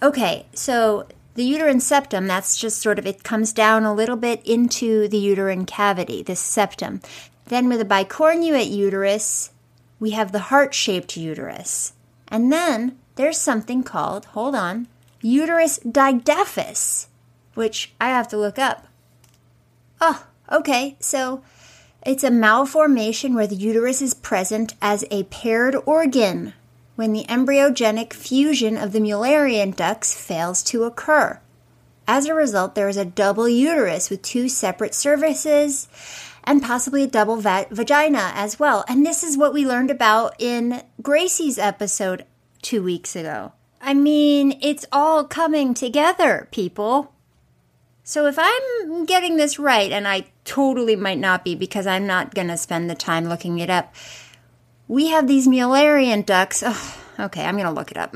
Okay, 0.01 0.47
so 0.55 1.09
the 1.39 1.45
uterine 1.45 1.79
septum, 1.79 2.27
that's 2.27 2.57
just 2.57 2.83
sort 2.83 2.99
of, 2.99 3.07
it 3.07 3.23
comes 3.23 3.53
down 3.53 3.85
a 3.85 3.95
little 3.95 4.17
bit 4.17 4.45
into 4.45 5.07
the 5.07 5.19
uterine 5.19 5.67
cavity, 5.67 6.21
this 6.21 6.41
septum. 6.41 7.01
Then 7.47 7.69
with 7.69 7.81
a 7.81 7.85
bicornuate 7.85 8.73
uterus, 8.73 9.53
we 10.01 10.11
have 10.11 10.33
the 10.33 10.51
heart 10.51 10.75
shaped 10.75 11.17
uterus. 11.17 11.93
And 12.27 12.53
then 12.53 12.99
there's 13.15 13.39
something 13.39 13.85
called, 13.85 14.25
hold 14.25 14.57
on, 14.57 14.89
uterus 15.23 15.79
didelphis, 15.79 17.07
which 17.55 17.93
I 18.01 18.09
have 18.09 18.27
to 18.29 18.37
look 18.37 18.59
up. 18.59 18.89
Oh, 20.01 20.27
okay, 20.51 20.97
so 20.99 21.45
it's 22.05 22.25
a 22.25 22.33
malformation 22.33 23.37
where 23.37 23.47
the 23.47 23.55
uterus 23.55 24.03
is 24.03 24.13
present 24.13 24.75
as 24.83 25.05
a 25.13 25.23
paired 25.23 25.77
organ 25.87 26.55
when 26.99 27.13
the 27.13 27.25
embryogenic 27.29 28.13
fusion 28.13 28.77
of 28.77 28.91
the 28.91 28.99
Mullerian 28.99 29.71
ducts 29.77 30.21
fails 30.21 30.65
to 30.65 30.83
occur. 30.83 31.39
As 32.09 32.27
a 32.27 32.35
result, 32.35 32.75
there 32.75 32.89
is 32.89 32.97
a 32.97 33.05
double 33.05 33.49
uterus 33.49 34.11
with 34.11 34.21
two 34.21 34.49
separate 34.49 34.91
cervixes 34.91 35.87
and 36.43 36.61
possibly 36.61 37.05
a 37.05 37.07
double 37.07 37.37
va- 37.37 37.69
vagina 37.71 38.33
as 38.35 38.59
well. 38.59 38.85
And 38.89 39.07
this 39.07 39.23
is 39.23 39.39
what 39.39 39.55
we 39.55 39.65
learned 39.65 39.93
about 39.93 40.35
in 40.41 40.83
Gracie's 41.01 41.57
episode 41.57 42.25
two 42.63 42.83
weeks 42.83 43.15
ago. 43.15 43.53
I 43.81 43.95
mean, 43.95 44.59
it's 44.61 44.85
all 44.91 45.23
coming 45.23 45.75
together, 45.75 46.49
people. 46.51 47.13
So 48.03 48.27
if 48.27 48.41
I'm 48.41 49.05
getting 49.05 49.37
this 49.37 49.57
right, 49.57 49.93
and 49.93 50.09
I 50.09 50.25
totally 50.45 50.97
might 50.97 51.21
not 51.21 51.45
be 51.45 51.55
because 51.55 51.87
I'm 51.87 52.09
not 52.09 52.35
going 52.35 52.49
to 52.49 52.57
spend 52.57 52.91
the 52.91 52.97
time 52.97 53.29
looking 53.29 53.61
it 53.61 53.71
up, 53.71 53.95
we 54.89 55.09
have 55.09 55.29
these 55.29 55.47
Mullerian 55.47 56.25
ducts. 56.25 56.65
Okay, 57.19 57.45
I'm 57.45 57.57
going 57.57 57.67
to 57.67 57.73
look 57.73 57.91
it 57.91 57.99
up. 57.99 58.15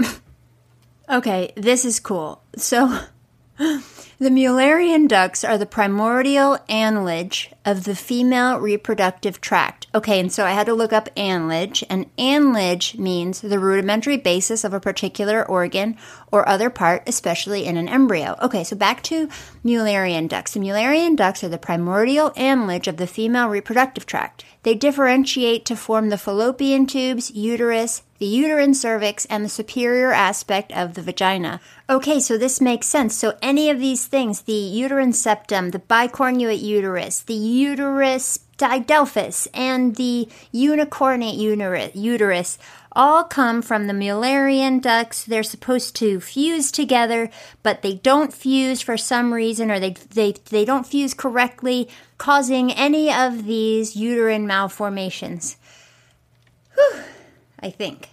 okay, 1.11 1.53
this 1.55 1.85
is 1.85 2.01
cool. 2.01 2.43
So 2.57 2.99
the 3.59 3.83
Mullerian 4.19 5.07
ducts 5.07 5.45
are 5.45 5.59
the 5.59 5.67
primordial 5.67 6.59
anlage 6.69 7.53
of 7.64 7.85
the 7.85 7.94
female 7.94 8.59
reproductive 8.59 9.40
tract. 9.40 9.87
Okay, 9.94 10.18
and 10.18 10.33
so 10.33 10.44
I 10.44 10.51
had 10.51 10.66
to 10.66 10.75
look 10.75 10.92
up 10.92 11.09
anlage, 11.16 11.85
and 11.88 12.14
anlage 12.16 12.98
means 12.98 13.40
the 13.40 13.59
rudimentary 13.59 14.16
basis 14.16 14.64
of 14.64 14.72
a 14.72 14.81
particular 14.81 15.44
organ 15.44 15.96
or 16.31 16.48
other 16.48 16.70
part, 16.70 17.03
especially 17.07 17.64
in 17.66 17.77
an 17.77 17.88
embryo. 17.88 18.37
Okay, 18.42 18.64
so 18.64 18.75
back 18.75 19.03
to 19.05 19.29
Mullerian 19.64 20.29
ducts. 20.29 20.55
The 20.55 20.61
Mullerian 20.61 21.16
ducts 21.16 21.44
are 21.44 21.48
the 21.48 21.59
primordial 21.59 22.31
anlage 22.33 22.87
of 22.88 22.96
the 22.96 23.07
female 23.07 23.48
reproductive 23.48 24.07
tract. 24.07 24.44
They 24.64 24.75
differentiate 24.75 25.64
to 25.66 25.77
form 25.77 26.09
the 26.09 26.18
fallopian 26.18 26.87
tubes, 26.87 27.33
uterus, 27.33 28.03
the 28.18 28.27
uterine 28.27 28.75
cervix, 28.75 29.25
and 29.25 29.44
the 29.44 29.48
superior 29.48 30.12
aspect 30.12 30.70
of 30.72 30.94
the 30.94 31.03
vagina. 31.03 31.61
Okay, 31.90 32.20
so 32.20 32.38
this 32.38 32.61
makes 32.61 32.87
sense. 32.87 33.16
So 33.16 33.37
any 33.42 33.68
of 33.68 33.81
these 33.81 34.07
things, 34.07 34.42
the 34.42 34.53
uterine 34.53 35.12
septum, 35.12 35.70
the 35.70 35.81
bicornuate 35.81 36.62
uterus, 36.62 37.20
the 37.20 37.35
uterus 37.53 38.41
didelphis, 38.59 39.49
and 39.53 39.97
the 39.97 40.29
unicornate 40.53 41.95
uterus, 41.95 42.59
all 42.95 43.25
come 43.25 43.62
from 43.62 43.87
the 43.87 43.93
Mullerian 43.93 44.81
ducts. 44.81 45.25
They're 45.25 45.43
supposed 45.43 45.97
to 45.97 46.21
fuse 46.21 46.71
together, 46.71 47.31
but 47.62 47.83
they 47.83 47.95
don't 47.95 48.33
fuse 48.33 48.81
for 48.81 48.97
some 48.97 49.33
reason 49.33 49.71
or 49.71 49.81
they 49.81 49.93
they 50.15 50.33
they 50.51 50.65
don't 50.65 50.87
fuse 50.87 51.15
correctly, 51.15 51.88
causing 52.19 52.73
any 52.73 53.12
of 53.12 53.45
these 53.47 53.97
uterine 53.97 54.47
malformations. 54.47 55.57
Whew, 56.75 57.03
I 57.61 57.71
think. 57.71 58.11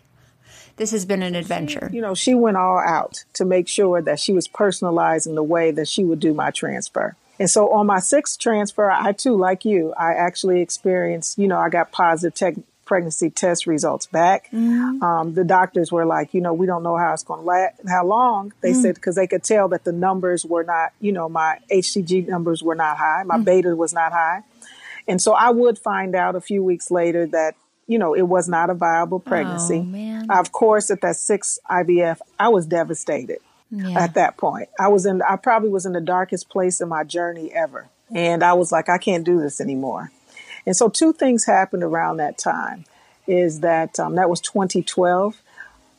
This 0.77 0.91
has 0.91 1.05
been 1.05 1.23
an 1.23 1.35
adventure. 1.35 1.89
You 1.91 1.99
know, 1.99 2.15
she 2.15 2.33
went 2.33 2.55
all 2.55 2.79
out 2.79 3.25
to 3.33 3.43
make 3.43 3.67
sure 3.67 4.01
that 4.01 4.17
she 4.17 4.31
was 4.31 4.47
personalizing 4.47 5.35
the 5.35 5.43
way 5.43 5.71
that 5.71 5.89
she 5.89 6.05
would 6.05 6.21
do 6.21 6.33
my 6.33 6.51
transfer. 6.51 7.17
And 7.39 7.49
so 7.49 7.71
on 7.71 7.87
my 7.87 7.99
sixth 7.99 8.37
transfer, 8.37 8.91
I 8.91 9.13
too, 9.13 9.35
like 9.37 9.63
you, 9.63 9.93
I 9.97 10.13
actually 10.13 10.61
experienced, 10.61 11.37
you 11.37 11.47
know, 11.47 11.57
I 11.57 11.69
got 11.69 11.91
positive 11.91 12.35
tech 12.35 12.55
pregnancy 12.85 13.29
test 13.29 13.67
results 13.67 14.07
back. 14.07 14.47
Mm-hmm. 14.47 15.03
Um, 15.03 15.33
the 15.35 15.43
doctors 15.45 15.91
were 15.91 16.05
like, 16.05 16.33
you 16.33 16.41
know, 16.41 16.53
we 16.53 16.65
don't 16.65 16.81
know 16.81 16.97
how 16.97 17.13
it's 17.13 17.23
going 17.23 17.41
to 17.41 17.45
last, 17.45 17.79
how 17.87 18.05
long. 18.05 18.51
They 18.61 18.71
mm-hmm. 18.71 18.81
said 18.81 18.95
because 18.95 19.15
they 19.15 19.27
could 19.27 19.43
tell 19.43 19.69
that 19.69 19.83
the 19.83 19.91
numbers 19.91 20.43
were 20.43 20.63
not, 20.63 20.91
you 20.99 21.11
know, 21.11 21.29
my 21.29 21.59
HCG 21.71 22.27
numbers 22.27 22.61
were 22.63 22.75
not 22.75 22.97
high, 22.97 23.23
my 23.23 23.35
mm-hmm. 23.35 23.43
beta 23.43 23.75
was 23.75 23.93
not 23.93 24.11
high, 24.11 24.41
and 25.07 25.21
so 25.21 25.33
I 25.33 25.51
would 25.51 25.77
find 25.77 26.15
out 26.15 26.35
a 26.35 26.41
few 26.41 26.63
weeks 26.63 26.91
later 26.91 27.25
that 27.27 27.55
you 27.85 27.97
know, 27.97 28.13
it 28.13 28.21
was 28.21 28.47
not 28.47 28.69
a 28.69 28.75
viable 28.75 29.19
pregnancy. 29.19 29.83
Oh, 30.29 30.39
of 30.39 30.51
course, 30.51 30.91
at 30.91 31.01
that 31.01 31.15
sixth 31.15 31.57
IVF, 31.67 32.19
I 32.37 32.49
was 32.49 32.67
devastated 32.67 33.39
yeah. 33.71 33.99
at 33.99 34.13
that 34.15 34.37
point. 34.37 34.69
I 34.79 34.87
was 34.87 35.05
in, 35.05 35.21
I 35.21 35.35
probably 35.35 35.69
was 35.69 35.85
in 35.85 35.93
the 35.93 36.01
darkest 36.01 36.49
place 36.49 36.81
in 36.81 36.89
my 36.89 37.03
journey 37.03 37.51
ever. 37.53 37.89
And 38.13 38.43
I 38.43 38.53
was 38.53 38.71
like, 38.71 38.89
I 38.89 38.97
can't 38.97 39.23
do 39.23 39.39
this 39.39 39.61
anymore. 39.61 40.11
And 40.65 40.75
so 40.75 40.89
two 40.89 41.13
things 41.13 41.45
happened 41.45 41.83
around 41.83 42.17
that 42.17 42.37
time 42.37 42.85
is 43.27 43.59
that 43.61 43.99
um, 43.99 44.15
that 44.15 44.29
was 44.29 44.41
2012. 44.41 45.41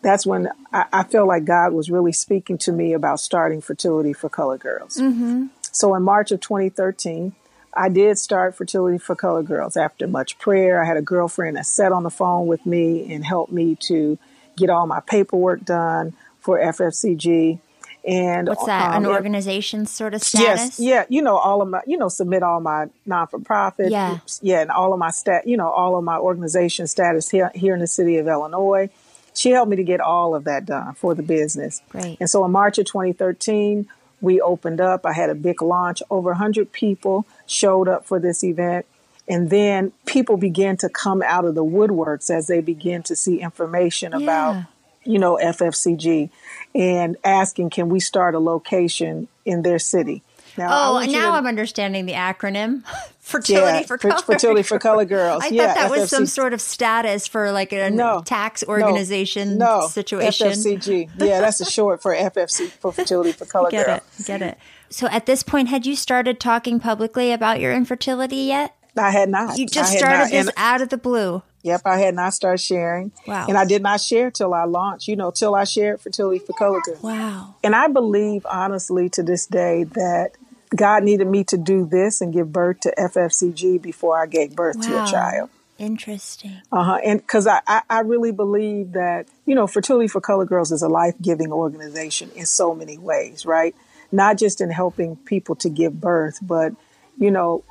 That's 0.03 0.27
when 0.27 0.49
I, 0.73 0.87
I, 0.93 1.03
feel 1.05 1.27
like 1.27 1.45
God 1.45 1.73
was 1.73 1.91
really 1.91 2.13
speaking 2.13 2.59
to 2.59 2.73
me 2.73 2.93
about 2.93 3.21
starting 3.21 3.61
fertility 3.61 4.13
for 4.13 4.29
colored 4.29 4.61
girls. 4.61 4.97
Mm-hmm. 4.97 5.47
So 5.73 5.95
in 5.95 6.03
March 6.03 6.33
of 6.33 6.41
2013, 6.41 7.35
I 7.73 7.89
did 7.89 8.19
start 8.19 8.57
Fertility 8.57 8.99
for 8.99 9.15
Colored 9.15 9.47
Girls 9.47 9.77
after 9.77 10.09
much 10.09 10.39
prayer. 10.39 10.83
I 10.83 10.87
had 10.87 10.97
a 10.97 11.03
girlfriend 11.03 11.57
that 11.57 11.67
sat 11.67 11.93
on 11.93 12.03
the 12.03 12.11
phone 12.11 12.47
with 12.47 12.67
me 12.67 13.13
and 13.13 13.25
helped 13.25 13.53
me 13.53 13.77
to 13.83 14.19
get 14.57 14.71
all 14.71 14.87
my 14.87 15.01
paperwork 15.01 15.65
done 15.65 16.15
for 16.41 16.59
FFCG. 16.59 17.61
And 18.07 18.49
what's 18.49 18.65
that? 18.65 18.95
Um, 18.95 19.05
an 19.05 19.11
organization 19.11 19.85
sort 19.85 20.15
of 20.15 20.23
status? 20.23 20.79
Yes, 20.79 20.81
yeah. 20.81 21.05
You 21.09 21.21
know, 21.21 21.37
all 21.37 21.61
of 21.61 21.69
my, 21.69 21.83
you 21.87 21.99
know, 21.99 22.09
submit 22.09 22.43
all 22.43 22.61
my 22.61 22.87
non 23.05 23.27
for 23.27 23.39
profit. 23.39 23.91
Yeah, 23.91 24.21
yeah, 24.41 24.63
and 24.63 24.71
all 24.71 24.93
of 24.95 24.99
my 24.99 25.11
stat, 25.11 25.47
you 25.47 25.59
know, 25.59 25.69
all 25.69 25.97
of 25.97 26.05
my 26.05 26.17
organization 26.17 26.87
status 26.87 27.29
here 27.29 27.51
here 27.55 27.75
in 27.75 27.81
the 27.81 27.87
city 27.87 28.17
of 28.17 28.27
Illinois. 28.27 28.89
She 29.35 29.51
helped 29.51 29.71
me 29.71 29.77
to 29.77 29.85
get 29.85 30.01
all 30.01 30.35
of 30.35 30.45
that 30.45 30.67
done 30.67 30.95
for 30.95 31.15
the 31.15 31.23
business. 31.23 31.83
Great. 31.91 32.17
And 32.21 32.29
so 32.29 32.45
in 32.45 32.51
March 32.51 32.79
of 32.79 32.87
2013, 32.87 33.87
we 34.21 34.41
opened 34.41 34.81
up. 34.81 35.07
I 35.07 35.13
had 35.13 35.31
a 35.31 35.35
big 35.35 35.63
launch. 35.63 36.03
Over 36.11 36.31
100 36.31 36.73
people 36.73 37.27
showed 37.47 37.89
up 37.89 38.07
for 38.07 38.19
this 38.19 38.43
event. 38.45 38.87
And 39.29 39.49
then 39.49 39.93
people 40.07 40.37
began 40.37 40.77
to 40.79 40.89
come 40.89 41.23
out 41.23 41.45
of 41.45 41.55
the 41.55 41.65
woodworks 41.65 42.31
as 42.31 42.49
they 42.49 42.61
began 42.61 43.03
to 43.05 43.15
see 43.15 43.41
information 43.41 44.13
yeah. 44.13 44.19
about, 44.19 44.65
you 45.05 45.19
know, 45.19 45.39
FFCG 45.43 46.31
and 46.75 47.17
asking, 47.25 47.71
can 47.71 47.89
we 47.89 48.01
start 48.01 48.35
a 48.35 48.39
location 48.39 49.29
in 49.45 49.63
their 49.63 49.79
city? 49.79 50.23
Now, 50.57 50.97
oh, 50.97 51.07
now 51.07 51.31
to, 51.31 51.37
I'm 51.39 51.47
understanding 51.47 52.07
the 52.07 52.15
acronym. 52.15 52.83
fertility 53.31 53.79
yeah, 53.79 53.87
for 53.87 53.99
color. 53.99 54.21
Fertility 54.21 54.63
for 54.63 54.79
color 54.79 55.05
girls. 55.05 55.43
I 55.45 55.49
yeah, 55.49 55.67
thought 55.69 55.77
that 55.77 55.91
FFC- 55.91 56.01
was 56.01 56.11
some 56.11 56.27
sort 56.27 56.53
of 56.53 56.61
status 56.61 57.27
for 57.27 57.53
like 57.53 57.73
a 57.73 57.91
no, 57.91 58.23
tax 58.25 58.65
organization 58.65 59.59
no, 59.59 59.81
no, 59.81 59.87
situation. 59.87 60.49
FFCG. 60.49 61.11
Yeah, 61.21 61.41
that's 61.41 61.61
a 61.61 61.65
short 61.65 62.03
for 62.03 62.15
FFC 62.15 62.69
for 62.69 62.93
fertility 62.93 63.33
for 63.33 63.47
color 63.47 63.71
Get 63.71 63.87
girls. 63.87 64.21
It. 64.21 64.27
Get 64.27 64.43
it. 64.43 64.59
So 64.89 65.07
at 65.07 65.27
this 65.27 65.43
point, 65.43 65.69
had 65.69 65.87
you 65.87 65.95
started 65.95 66.41
talking 66.41 66.81
publicly 66.81 67.33
about 67.33 67.61
your 67.61 67.73
infertility 67.73 68.37
yet? 68.37 68.75
I 68.99 69.11
had 69.11 69.29
not. 69.29 69.57
You 69.57 69.67
just 69.67 69.97
started 69.97 70.33
this 70.33 70.51
out 70.57 70.81
of 70.81 70.89
the 70.89 70.99
blue. 70.99 71.43
Yep, 71.63 71.83
I 71.85 71.99
had 71.99 72.15
not 72.15 72.35
started 72.35 72.63
sharing. 72.63 73.13
Wow. 73.27 73.47
And 73.49 73.59
I 73.59 73.65
did 73.65 73.83
not 73.83 74.01
share 74.01 74.31
till 74.31 74.55
I 74.55 74.65
launched, 74.65 75.09
you 75.09 75.17
know, 75.17 75.31
till 75.31 75.55
I 75.55 75.65
shared 75.65 76.01
Fertility 76.01 76.39
for 76.39 76.53
Color 76.55 76.81
Girls. 76.85 77.03
Wow. 77.03 77.55
And 77.63 77.75
I 77.75 77.89
believe, 77.89 78.47
honestly, 78.47 79.09
to 79.11 79.23
this 79.23 79.47
day, 79.47 79.85
that 79.85 80.31
God 80.75 81.03
needed 81.03 81.27
me 81.27 81.45
to 81.45 81.59
do 81.59 81.85
this 81.85 82.21
and 82.21 82.33
give 82.33 82.53
birth 82.53 82.81
to 82.81 82.95
FFCG 82.97 83.83
before 83.83 84.21
I 84.21 84.27
gave 84.27 84.55
birth 84.55 84.77
wow. 84.77 84.83
to 84.83 85.05
a 85.05 85.07
child. 85.07 85.51
Interesting. 85.79 86.61
Uh 86.71 86.85
huh. 86.85 86.99
And 87.05 87.21
because 87.21 87.47
I, 87.47 87.61
I, 87.67 87.83
I, 87.89 88.01
really 88.01 88.33
believe 88.33 88.93
that, 88.93 89.29
you 89.47 89.55
know, 89.55 89.67
Fertility 89.67 90.09
for 90.09 90.21
Color 90.21 90.45
Girls 90.45 90.71
is 90.73 90.83
a 90.83 90.89
life 90.89 91.15
giving 91.23 91.51
organization 91.53 92.31
in 92.37 92.45
so 92.45 92.75
many 92.75 92.99
ways, 92.99 93.47
right? 93.47 93.75
Not 94.13 94.37
just 94.37 94.61
in 94.61 94.71
helping 94.71 95.17
people 95.17 95.55
to 95.57 95.71
give 95.71 95.99
birth, 95.99 96.39
but, 96.43 96.75
you 97.17 97.31
know, 97.31 97.65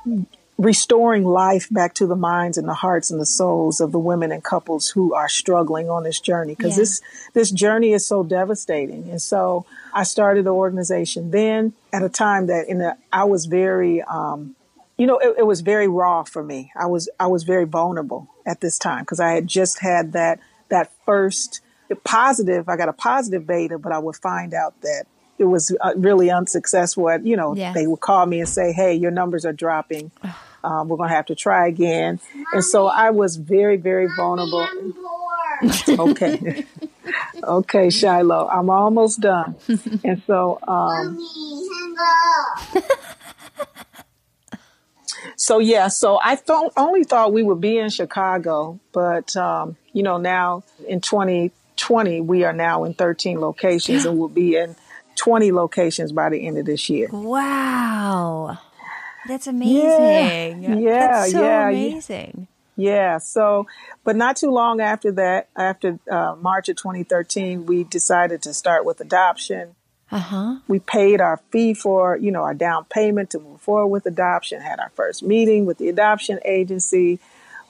restoring 0.60 1.24
life 1.24 1.68
back 1.70 1.94
to 1.94 2.06
the 2.06 2.14
minds 2.14 2.58
and 2.58 2.68
the 2.68 2.74
hearts 2.74 3.10
and 3.10 3.18
the 3.18 3.26
souls 3.26 3.80
of 3.80 3.92
the 3.92 3.98
women 3.98 4.30
and 4.30 4.44
couples 4.44 4.90
who 4.90 5.14
are 5.14 5.28
struggling 5.28 5.88
on 5.88 6.02
this 6.02 6.20
journey 6.20 6.54
because 6.54 6.72
yeah. 6.72 6.82
this 6.82 7.00
this 7.32 7.50
journey 7.50 7.92
is 7.92 8.04
so 8.04 8.22
devastating. 8.22 9.08
And 9.10 9.22
so 9.22 9.64
i 9.92 10.02
started 10.02 10.44
the 10.44 10.50
organization 10.50 11.30
then 11.30 11.72
at 11.92 12.02
a 12.02 12.08
time 12.08 12.46
that 12.46 12.68
in 12.68 12.80
a, 12.80 12.96
i 13.12 13.24
was 13.24 13.46
very 13.46 14.02
um, 14.02 14.54
you 14.98 15.06
know 15.06 15.18
it, 15.18 15.36
it, 15.38 15.46
was 15.46 15.62
very 15.62 15.88
raw 15.88 16.22
for 16.24 16.44
me. 16.44 16.70
I 16.76 16.86
was 16.86 17.08
i 17.18 17.26
was 17.26 17.44
very 17.44 17.64
vulnerable 17.64 18.28
at 18.44 18.60
this 18.60 18.78
time 18.78 19.04
because 19.04 19.18
i 19.18 19.32
had 19.32 19.46
just 19.46 19.80
had 19.80 20.12
that 20.12 20.40
that 20.68 20.92
first 21.06 21.62
positive 22.04 22.68
i 22.68 22.76
got 22.76 22.88
a 22.88 22.92
positive 22.92 23.46
beta 23.46 23.76
but 23.76 23.90
i 23.90 23.98
would 23.98 24.14
find 24.16 24.54
out 24.54 24.80
that 24.82 25.06
it 25.38 25.44
was 25.44 25.74
uh, 25.80 25.94
really 25.96 26.30
unsuccessful. 26.30 27.08
At 27.08 27.24
you 27.26 27.36
know 27.36 27.54
yeah. 27.56 27.72
they 27.72 27.86
would 27.86 28.00
call 28.00 28.26
me 28.26 28.40
and 28.40 28.48
say 28.48 28.72
hey 28.72 28.94
your 28.94 29.10
numbers 29.10 29.46
are 29.46 29.54
dropping 29.54 30.12
um, 30.62 30.88
we're 30.88 30.96
going 30.96 31.08
to 31.08 31.14
have 31.14 31.26
to 31.26 31.34
try 31.34 31.66
again. 31.66 32.20
And 32.52 32.64
so 32.64 32.86
I 32.86 33.10
was 33.10 33.36
very, 33.36 33.76
very 33.76 34.08
vulnerable. 34.16 34.66
okay. 35.88 36.64
okay, 37.42 37.90
Shiloh, 37.90 38.48
I'm 38.48 38.70
almost 38.70 39.20
done. 39.20 39.56
And 40.04 40.22
so, 40.26 40.58
um, 40.66 41.18
so 45.36 45.58
yeah, 45.58 45.88
so 45.88 46.18
I 46.22 46.36
thought 46.36 46.72
only 46.76 47.04
thought 47.04 47.32
we 47.32 47.42
would 47.42 47.60
be 47.60 47.78
in 47.78 47.90
Chicago, 47.90 48.80
but 48.92 49.36
um, 49.36 49.76
you 49.92 50.02
know 50.02 50.18
now 50.18 50.64
in 50.86 51.00
2020 51.00 52.20
we 52.20 52.44
are 52.44 52.52
now 52.52 52.84
in 52.84 52.94
13 52.94 53.40
locations 53.40 54.04
and 54.04 54.18
we'll 54.18 54.28
be 54.28 54.56
in 54.56 54.76
20 55.16 55.52
locations 55.52 56.12
by 56.12 56.28
the 56.30 56.46
end 56.46 56.58
of 56.58 56.66
this 56.66 56.88
year. 56.88 57.08
Wow. 57.10 58.58
That's 59.30 59.46
amazing. 59.46 60.64
Yeah, 60.64 60.74
yeah, 60.74 61.06
That's 61.06 61.30
so 61.30 61.40
yeah, 61.40 61.68
amazing. 61.68 62.48
Yeah. 62.74 63.18
So, 63.18 63.68
but 64.02 64.16
not 64.16 64.36
too 64.36 64.50
long 64.50 64.80
after 64.80 65.12
that, 65.12 65.48
after 65.54 66.00
uh, 66.10 66.34
March 66.40 66.68
of 66.68 66.74
2013, 66.74 67.64
we 67.64 67.84
decided 67.84 68.42
to 68.42 68.52
start 68.52 68.84
with 68.84 69.00
adoption. 69.00 69.76
Uh-huh. 70.10 70.56
We 70.66 70.80
paid 70.80 71.20
our 71.20 71.36
fee 71.52 71.74
for, 71.74 72.16
you 72.16 72.32
know, 72.32 72.42
our 72.42 72.54
down 72.54 72.86
payment 72.86 73.30
to 73.30 73.38
move 73.38 73.60
forward 73.60 73.86
with 73.86 74.06
adoption, 74.06 74.62
had 74.62 74.80
our 74.80 74.90
first 74.96 75.22
meeting 75.22 75.64
with 75.64 75.78
the 75.78 75.88
adoption 75.88 76.40
agency. 76.44 77.20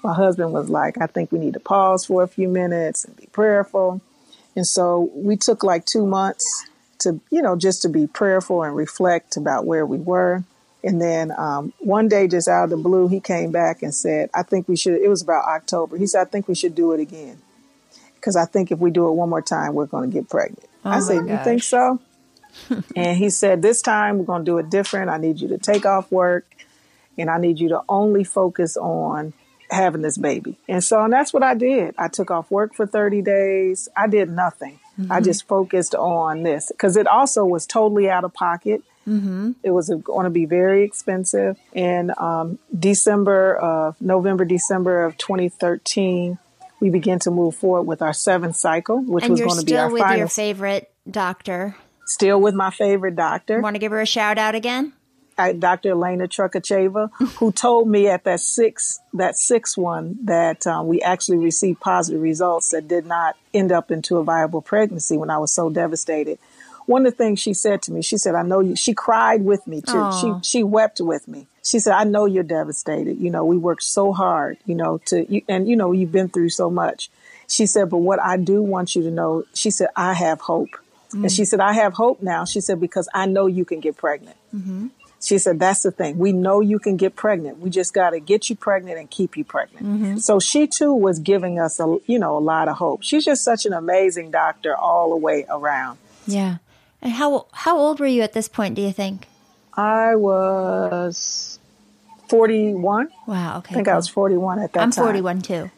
My 0.03 0.15
husband 0.15 0.55
was 0.55 0.71
like, 0.71 0.97
I 0.99 1.09
think 1.09 1.31
we 1.31 1.39
need 1.39 1.53
to 1.53 1.61
pause 1.61 2.07
for 2.07 2.23
a 2.23 2.29
few 2.29 2.49
minutes 2.49 3.05
and 3.05 3.15
be 3.17 3.27
prayerful. 3.27 4.01
And 4.57 4.67
so 4.67 5.11
we 5.13 5.37
took 5.37 5.63
like 5.63 5.85
two 5.85 6.07
months 6.07 6.71
to, 7.01 7.21
you 7.31 7.43
know, 7.43 7.55
just 7.55 7.83
to 7.83 7.91
be 7.91 8.07
prayerful 8.07 8.63
and 8.63 8.75
reflect 8.75 9.37
about 9.37 9.67
where 9.67 9.85
we 9.85 9.99
were. 9.99 10.43
And 10.83 11.01
then 11.01 11.33
um, 11.37 11.73
one 11.79 12.09
day, 12.09 12.27
just 12.27 12.49
out 12.49 12.65
of 12.65 12.71
the 12.71 12.77
blue, 12.77 13.09
he 13.09 13.21
came 13.21 13.53
back 13.53 13.83
and 13.83 13.95
said, 13.95 14.31
I 14.33 14.43
think 14.43 14.69
we 14.69 14.77
should, 14.77 14.95
it 14.95 15.09
was 15.09 15.23
about 15.23 15.45
October. 15.45 15.99
He 15.99 16.07
said, 16.07 16.23
I 16.23 16.25
think 16.25 16.49
we 16.49 16.55
should 16.55 16.75
do 16.75 16.93
it 16.93 17.01
again. 17.01 17.39
Because 18.15 18.37
I 18.37 18.45
think 18.45 18.71
if 18.71 18.79
we 18.79 18.91
do 18.91 19.09
it 19.09 19.13
one 19.13 19.31
more 19.31 19.43
time, 19.43 19.75
we're 19.75 19.87
going 19.87 20.11
to 20.11 20.15
get 20.15 20.29
pregnant. 20.29 20.69
Oh 20.85 20.91
I 20.91 21.01
said, 21.01 21.27
You 21.29 21.39
think 21.39 21.63
so? 21.63 22.01
and 22.97 23.17
he 23.17 23.31
said, 23.31 23.63
This 23.63 23.83
time 23.83 24.19
we're 24.19 24.25
going 24.25 24.45
to 24.45 24.51
do 24.51 24.59
it 24.59 24.71
different. 24.71 25.11
I 25.11 25.17
need 25.19 25.41
you 25.41 25.49
to 25.49 25.59
take 25.59 25.87
off 25.87 26.11
work 26.11 26.47
and 27.19 27.31
I 27.31 27.39
need 27.39 27.61
you 27.61 27.69
to 27.71 27.83
only 27.89 28.25
focus 28.25 28.77
on 28.77 29.33
having 29.71 30.03
this 30.03 30.19
baby. 30.19 30.59
And 30.69 30.83
so 30.83 31.03
and 31.03 31.13
that's 31.13 31.33
what 31.33 31.43
I 31.43 31.55
did. 31.55 31.95
I 31.99 32.09
took 32.09 32.31
off 32.31 32.51
work 32.51 32.75
for 32.75 32.87
30 32.87 33.23
days. 33.23 33.89
I 33.97 34.07
did 34.07 34.31
nothing. 34.31 34.81
Mm-hmm. 34.99 35.13
I 35.13 35.21
just 35.21 35.47
focused 35.47 35.95
on 35.95 36.43
this 36.43 36.71
because 36.71 36.97
it 36.97 37.07
also 37.07 37.45
was 37.45 37.67
totally 37.67 38.11
out 38.11 38.25
of 38.25 38.35
pocket. 38.35 38.83
Mm-hmm. 39.09 39.53
It 39.63 39.71
was 39.71 39.89
going 40.05 40.25
to 40.25 40.31
be 40.31 40.45
very 40.45 40.85
expensive. 40.85 41.59
In 41.73 42.13
um, 42.19 42.59
December 42.77 43.57
of 43.57 44.01
November, 44.01 44.45
December 44.45 45.05
of 45.05 45.17
2013, 45.17 46.39
we 46.81 46.91
began 46.91 47.19
to 47.21 47.31
move 47.31 47.57
forward 47.57 47.83
with 47.83 48.03
our 48.03 48.13
seventh 48.13 48.57
cycle, 48.57 49.01
which 49.03 49.25
and 49.25 49.33
was 49.33 49.41
going 49.41 49.59
to 49.61 49.65
be 49.65 49.77
our 49.77 49.89
final. 49.89 49.97
still 49.97 50.09
with 50.11 50.19
your 50.19 50.29
favorite 50.29 50.93
doctor. 51.11 51.77
Still 52.07 52.41
with 52.41 52.55
my 52.55 52.71
favorite 52.71 53.17
doctor. 53.17 53.61
Want 53.61 53.75
to 53.75 53.81
give 53.81 53.93
her 53.93 54.01
a 54.01 54.07
shout 54.07 54.39
out 54.39 54.55
again? 54.55 54.95
I, 55.41 55.53
Dr. 55.53 55.91
Elena 55.91 56.29
Trukhacheva, 56.29 57.11
who 57.39 57.51
told 57.51 57.89
me 57.89 58.09
at 58.09 58.25
that 58.25 58.41
six 58.41 59.01
that 59.15 59.37
six 59.37 59.77
one 59.77 60.19
that 60.25 60.67
um, 60.67 60.87
we 60.87 61.01
actually 61.01 61.39
received 61.39 61.81
positive 61.81 62.21
results 62.21 62.71
that 62.71 62.89
did 62.89 63.07
not 63.07 63.37
end 63.55 63.73
up 63.73 63.91
into 63.91 64.19
a 64.19 64.25
viable 64.25 64.61
pregnancy 64.61 65.17
when 65.17 65.31
I 65.31 65.39
was 65.39 65.53
so 65.53 65.71
devastated. 65.71 66.39
One 66.91 67.07
of 67.07 67.13
the 67.13 67.17
things 67.17 67.39
she 67.39 67.55
said 67.55 67.83
to 67.83 67.93
me, 67.93 68.03
she 68.03 68.19
said, 68.19 68.35
"I 68.35 68.43
know 68.43 68.61
you." 68.61 68.77
She 68.77 68.95
cried 68.95 69.45
with 69.45 69.67
me 69.67 69.81
too. 69.81 69.99
Aw. 69.99 70.21
She 70.21 70.49
she 70.49 70.63
wept 70.63 71.01
with 71.01 71.29
me. 71.29 71.47
She 71.63 71.79
said, 71.79 71.95
"I 71.95 72.05
know 72.05 72.25
you're 72.27 72.43
devastated. 72.43 73.19
You 73.19 73.31
know, 73.31 73.45
we 73.45 73.57
worked 73.57 73.85
so 73.85 74.13
hard. 74.13 74.59
You 74.67 74.75
know, 74.75 74.99
to 75.07 75.43
and 75.49 75.69
you 75.69 75.77
know 75.77 75.93
you've 75.93 76.13
been 76.13 76.29
through 76.29 76.51
so 76.51 76.69
much." 76.69 77.11
She 77.49 77.67
said, 77.67 77.91
"But 77.91 77.99
what 77.99 78.21
I 78.21 78.37
do 78.37 78.63
want 78.63 78.95
you 78.95 79.03
to 79.03 79.11
know," 79.11 79.45
she 79.55 79.71
said, 79.71 79.89
"I 79.97 80.15
have 80.15 80.41
hope." 80.41 80.71
And 81.13 81.31
she 81.31 81.43
mm. 81.43 81.47
said, 81.47 81.61
I 81.61 81.73
have 81.73 81.95
hope 81.95 82.23
now. 82.23 82.45
She 82.45 82.61
said, 82.61 82.81
because 82.81 83.09
I 83.13 83.27
know 83.27 83.47
you 83.47 83.65
can 83.65 83.81
get 83.81 83.97
pregnant. 83.97 84.37
Mm-hmm. 84.55 84.89
She 85.21 85.39
said, 85.39 85.59
that's 85.59 85.83
the 85.83 85.91
thing. 85.91 86.19
We 86.19 86.33
know 86.33 86.61
you 86.61 86.79
can 86.79 86.97
get 86.97 87.15
pregnant. 87.15 87.59
We 87.59 87.69
just 87.69 87.93
got 87.93 88.11
to 88.11 88.21
get 88.21 88.49
you 88.49 88.57
pregnant 88.57 88.99
and 88.99 89.11
keep 89.11 89.37
you 89.37 89.45
pregnant. 89.45 89.87
Mm-hmm. 89.87 90.17
So 90.19 90.41
she 90.41 90.67
too 90.67 90.95
was 90.95 91.19
giving 91.19 91.59
us 91.59 91.79
a, 91.79 91.99
you 92.07 92.19
know, 92.19 92.39
a 92.39 92.41
lot 92.41 92.69
of 92.69 92.77
hope. 92.77 93.03
She's 93.03 93.25
just 93.25 93.45
such 93.45 93.67
an 93.67 93.73
amazing 93.73 94.31
doctor 94.31 94.75
all 94.75 95.11
the 95.11 95.17
way 95.17 95.45
around. 95.51 95.99
Yeah. 96.27 96.59
And 97.03 97.13
how 97.13 97.47
how 97.53 97.79
old 97.79 98.01
were 98.01 98.07
you 98.07 98.23
at 98.23 98.33
this 98.33 98.49
point, 98.49 98.75
do 98.75 98.83
you 98.83 98.93
think? 98.93 99.27
I 99.75 100.15
was 100.17 101.59
41. 102.29 103.09
Wow, 103.27 103.59
okay. 103.59 103.75
I 103.75 103.77
think 103.77 103.89
I 103.89 103.97
was 103.97 104.09
41 104.09 104.59
at 104.59 104.73
that 104.73 104.79
time. 104.79 104.83
I'm 104.85 104.91
time. 104.91 105.05
41 105.05 105.43
too. 105.43 105.71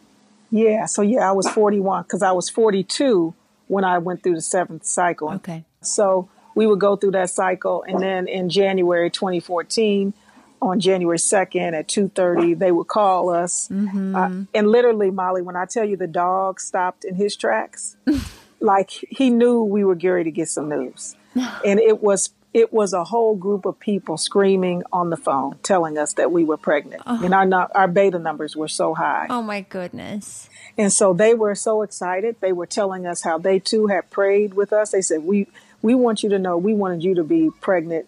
Yeah. 0.51 0.87
So 0.87 1.03
yeah, 1.03 1.29
I 1.29 1.33
was 1.33 1.49
41 1.49 2.03
because 2.03 2.23
I 2.23 2.33
was 2.33 2.51
42 2.51 3.35
when 3.69 3.85
I 3.85 3.99
went 3.99 4.23
through 4.23 4.35
the 4.35 4.43
seventh 4.43 4.85
cycle. 4.85 5.31
Okay. 5.35 5.65
So 5.81 6.29
we 6.55 6.67
would 6.67 6.81
go 6.81 6.97
through 6.97 7.13
that 7.13 7.31
cycle, 7.31 7.83
and 7.89 8.01
then 8.01 8.29
in 8.29 8.51
January 8.51 9.11
2014, 9.11 10.13
on 10.61 10.79
January 10.79 11.19
2nd 11.19 11.73
at 11.73 11.89
2:30, 11.89 12.55
they 12.59 12.71
would 12.71 12.87
call 12.87 13.31
us, 13.31 13.71
uh, 13.71 14.31
and 14.55 14.69
literally, 14.69 15.11
Molly, 15.11 15.43
when 15.43 15.57
I 15.57 15.65
tell 15.65 15.85
you 15.85 15.97
the 15.97 16.07
dog 16.07 16.61
stopped 16.61 17.05
in 17.05 17.15
his 17.15 17.35
tracks, 17.35 17.97
like 18.63 18.91
he 18.91 19.31
knew 19.31 19.63
we 19.63 19.85
were 19.85 19.95
ready 19.95 20.25
to 20.25 20.31
get 20.31 20.49
some 20.49 20.69
news, 20.69 21.17
and 21.65 21.81
it 21.81 22.03
was 22.03 22.33
it 22.55 22.73
was 22.73 22.93
a 22.93 23.05
whole 23.05 23.35
group 23.35 23.65
of 23.65 23.79
people 23.81 24.17
screaming 24.19 24.83
on 24.93 25.11
the 25.11 25.17
phone, 25.17 25.59
telling 25.63 25.97
us 25.97 26.15
that 26.15 26.31
we 26.31 26.45
were 26.45 26.57
pregnant, 26.57 27.03
oh. 27.07 27.25
and 27.25 27.35
our 27.35 27.71
our 27.75 27.89
beta 27.89 28.19
numbers 28.19 28.57
were 28.57 28.69
so 28.69 28.95
high. 28.95 29.27
Oh 29.29 29.43
my 29.43 29.63
goodness. 29.63 30.49
And 30.79 30.93
so 30.93 31.13
they 31.13 31.35
were 31.35 31.55
so 31.55 31.83
excited. 31.83 32.37
They 32.41 32.53
were 32.53 32.67
telling 32.67 33.07
us 33.07 33.23
how 33.23 33.39
they 33.39 33.59
too 33.59 33.89
had 33.89 34.11
prayed 34.11 34.55
with 34.55 34.73
us. 34.73 34.91
They 34.91 35.03
said, 35.03 35.25
"We 35.25 35.49
we 35.83 35.95
want 35.95 36.23
you 36.23 36.31
to 36.31 36.39
know 36.39 36.57
we 36.57 36.75
wanted 36.75 37.03
you 37.03 37.15
to 37.17 37.25
be 37.25 37.51
pregnant, 37.61 38.07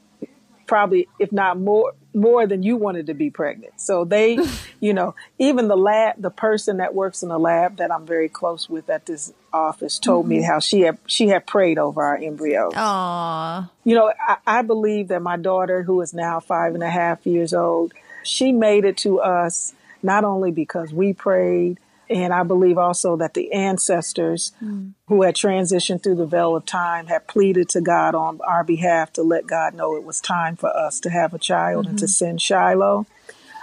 probably 0.66 1.08
if 1.18 1.32
not 1.32 1.58
more 1.58 1.92
more 2.14 2.46
than 2.46 2.62
you 2.62 2.76
wanted 2.76 3.06
to 3.06 3.14
be 3.14 3.30
pregnant." 3.30 3.80
So 3.80 4.04
they, 4.04 4.38
you 4.80 4.94
know, 4.94 5.14
even 5.38 5.68
the 5.68 5.76
lab, 5.76 6.20
the 6.20 6.30
person 6.30 6.78
that 6.78 6.94
works 6.94 7.22
in 7.22 7.28
the 7.28 7.38
lab 7.38 7.76
that 7.78 7.92
I'm 7.92 8.06
very 8.06 8.28
close 8.28 8.68
with 8.68 8.88
at 8.88 9.06
this 9.06 9.32
office 9.52 9.98
told 9.98 10.26
me 10.26 10.38
mm-hmm. 10.38 10.46
how 10.46 10.60
she 10.60 10.80
had 10.80 10.98
she 11.06 11.28
had 11.28 11.46
prayed 11.46 11.78
over 11.78 12.02
our 12.02 12.16
embryos. 12.16 12.72
Aw. 12.76 13.70
You 13.84 13.94
know, 13.94 14.12
I, 14.28 14.36
I 14.46 14.62
believe 14.62 15.08
that 15.08 15.22
my 15.22 15.36
daughter, 15.36 15.82
who 15.82 16.00
is 16.00 16.14
now 16.14 16.40
five 16.40 16.74
and 16.74 16.82
a 16.82 16.90
half 16.90 17.26
years 17.26 17.54
old, 17.54 17.92
she 18.22 18.52
made 18.52 18.84
it 18.84 18.96
to 18.98 19.20
us 19.20 19.74
not 20.02 20.24
only 20.24 20.50
because 20.50 20.92
we 20.92 21.12
prayed, 21.12 21.78
and 22.10 22.32
I 22.32 22.42
believe 22.42 22.78
also 22.78 23.16
that 23.16 23.34
the 23.34 23.52
ancestors 23.52 24.52
hmm. 24.58 24.90
who 25.08 25.22
had 25.22 25.34
transitioned 25.34 26.02
through 26.02 26.16
the 26.16 26.26
veil 26.26 26.56
of 26.56 26.66
time 26.66 27.06
had 27.06 27.26
pleaded 27.26 27.68
to 27.70 27.80
God 27.80 28.14
on 28.14 28.40
our 28.46 28.64
behalf 28.64 29.12
to 29.14 29.22
let 29.22 29.46
God 29.46 29.74
know 29.74 29.96
it 29.96 30.04
was 30.04 30.20
time 30.20 30.56
for 30.56 30.68
us 30.68 31.00
to 31.00 31.10
have 31.10 31.34
a 31.34 31.38
child 31.38 31.86
and 31.86 31.98
to 31.98 32.04
mm-hmm. 32.04 32.10
send 32.10 32.42
Shiloh. 32.42 33.06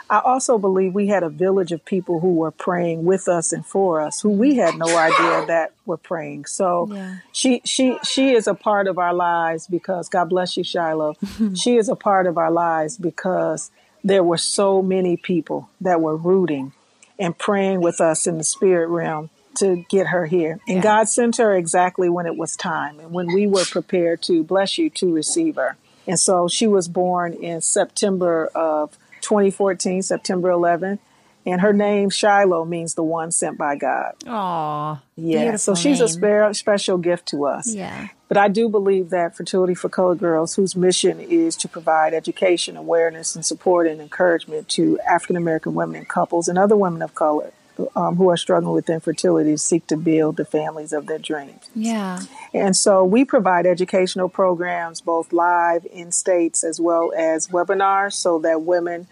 I 0.10 0.20
also 0.20 0.58
believe 0.58 0.94
we 0.94 1.08
had 1.08 1.24
a 1.24 1.30
village 1.30 1.72
of 1.72 1.86
people 1.86 2.20
who 2.20 2.34
were 2.34 2.52
praying 2.52 3.06
with 3.06 3.30
us 3.30 3.54
and 3.54 3.66
for 3.66 4.02
us, 4.02 4.20
who 4.22 4.30
we 4.30 4.56
had 4.58 4.76
no 4.76 4.98
idea 4.98 5.46
that 5.48 5.72
were 5.86 5.96
praying. 5.96 6.46
So 6.46 6.89
Yeah. 6.92 7.16
she 7.32 7.62
she 7.64 7.98
she 8.04 8.34
is 8.34 8.46
a 8.46 8.54
part 8.54 8.88
of 8.88 8.98
our 8.98 9.14
lives 9.14 9.68
because 9.68 10.10
God 10.10 10.30
bless 10.30 10.58
you, 10.58 10.66
Shiloh. 10.66 11.16
she 11.56 11.78
is 11.78 11.88
a 11.88 11.96
part 11.96 12.28
of 12.28 12.38
our 12.38 12.52
lives 12.52 12.98
because 12.98 13.72
there 14.04 14.24
were 14.24 14.38
so 14.38 14.82
many 14.82 15.16
people 15.16 15.70
that 15.80 16.02
were 16.02 16.18
rooting 16.18 16.74
and 17.22 17.38
praying 17.38 17.80
with 17.82 18.01
us 18.01 18.26
in 18.26 18.38
the 18.38 18.43
spirit 18.43 18.88
realm 18.89 19.30
to 19.55 19.86
get 19.89 20.07
her 20.07 20.26
here. 20.26 20.59
And 20.67 20.78
Yeah. 20.78 20.82
God 20.82 21.07
sent 21.07 21.38
her 21.38 21.55
exactly 21.55 22.09
when 22.09 22.26
it 22.26 22.36
was 22.36 22.55
time 22.55 22.99
and 22.99 23.11
when 23.11 23.28
we 23.28 23.45
were 23.47 23.63
prepared 23.65 24.22
to 24.24 24.43
bless 24.43 24.78
you 24.78 24.89
to 24.89 25.13
receive 25.13 25.55
her. 25.55 25.78
And 26.07 26.19
so 26.19 26.47
she 26.47 26.67
was 26.67 26.88
born 26.88 27.34
in 27.34 27.61
September 27.61 28.49
of 28.55 28.97
2014, 29.22 30.01
September 30.01 30.49
11th. 30.49 30.99
And 31.46 31.62
her 31.62 31.74
name, 31.74 32.10
Shiloh, 32.10 32.66
means 32.66 32.94
the 32.94 33.04
one 33.04 33.32
sent 33.32 33.58
by 33.58 33.76
God. 33.76 34.14
Aw. 34.28 35.02
Yeah. 35.16 35.56
So 35.56 35.74
she's 35.74 36.00
a 36.00 36.20
name. 36.20 36.54
spe- 36.54 36.60
special 36.60 36.98
gift 36.98 37.30
to 37.30 37.46
us. 37.46 37.74
Yeah. 37.74 38.10
But 38.28 38.38
I 38.38 38.48
do 38.48 38.70
believe 38.70 39.10
that 39.10 39.36
Fertility 39.36 39.74
for 39.74 39.89
Colored 39.89 40.20
Girls, 40.20 40.56
whose 40.56 40.76
mission 40.76 41.20
is 41.20 41.58
to 41.58 41.68
provide 41.68 42.14
education, 42.14 42.78
awareness, 42.78 43.36
and 43.36 43.46
support 43.46 43.88
and 43.88 44.00
encouragement 44.00 44.70
to 44.70 45.00
African 45.00 45.36
American 45.36 45.74
women 45.74 45.98
and 45.98 46.08
couples 46.08 46.48
and 46.48 46.58
other 46.58 46.78
women 46.78 47.02
of 47.02 47.14
color 47.16 47.52
um, 47.96 48.16
who 48.16 48.30
are 48.30 48.38
struggling 48.38 48.74
with 48.74 48.89
infertility, 48.89 49.58
seek 49.58 49.88
to 49.88 49.98
build 49.98 50.38
the 50.38 50.46
families 50.46 50.94
of 50.94 51.08
their 51.08 51.18
dreams. 51.20 51.70
Yeah. 51.76 52.22
And 52.54 52.76
so 52.76 53.04
we 53.04 53.26
provide 53.26 53.66
educational 53.66 54.30
programs, 54.30 55.02
both 55.02 55.34
live 55.34 55.86
in 55.92 56.12
states 56.12 56.64
as 56.64 56.80
well 56.80 57.12
as 57.16 57.48
webinars, 57.48 58.14
so 58.14 58.39
that 58.39 58.62
women 58.62 59.08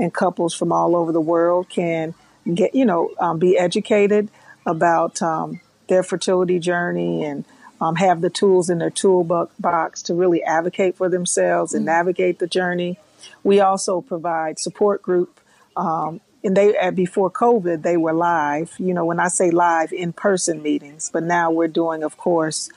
and 0.00 0.12
couples 0.12 0.54
from 0.54 0.72
all 0.72 0.96
over 0.96 1.12
the 1.12 1.20
world 1.20 1.68
can 1.68 2.14
get, 2.52 2.74
you 2.74 2.84
know, 2.84 3.10
um, 3.20 3.38
be 3.38 3.56
educated 3.56 4.28
about 4.66 5.20
um, 5.22 5.60
their 5.88 6.02
fertility 6.02 6.58
journey 6.58 7.24
and 7.24 7.44
um, 7.80 7.96
have 7.96 8.20
the 8.20 8.30
tools 8.30 8.70
in 8.70 8.78
their 8.78 8.90
toolbox 8.90 10.02
to 10.02 10.14
really 10.14 10.42
advocate 10.42 10.96
for 10.96 11.08
themselves 11.08 11.74
and 11.74 11.84
navigate 11.84 12.38
the 12.38 12.46
journey. 12.46 12.98
We 13.44 13.60
also 13.60 14.00
provide 14.00 14.58
support 14.58 15.02
group. 15.02 15.38
Um, 15.76 16.20
and 16.42 16.56
they 16.56 16.74
before 16.92 17.30
COVID, 17.30 17.82
they 17.82 17.98
were 17.98 18.14
live. 18.14 18.74
You 18.78 18.94
know, 18.94 19.04
when 19.04 19.20
I 19.20 19.28
say 19.28 19.50
live, 19.50 19.92
in 19.92 20.12
person 20.12 20.62
meetings. 20.62 21.10
But 21.12 21.24
now 21.24 21.50
we're 21.50 21.68
doing, 21.68 22.02
of 22.02 22.16
course, 22.16 22.70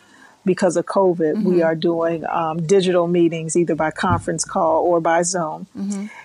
because 0.46 0.76
of 0.78 0.86
COVID, 0.86 1.44
we 1.44 1.62
are 1.62 1.76
doing 1.76 2.26
um, 2.26 2.66
digital 2.66 3.08
meetings 3.08 3.56
either 3.56 3.76
by 3.76 3.92
conference 3.92 4.44
call 4.44 4.84
or 4.84 5.00
by 5.00 5.22
Zoom. 5.24 5.68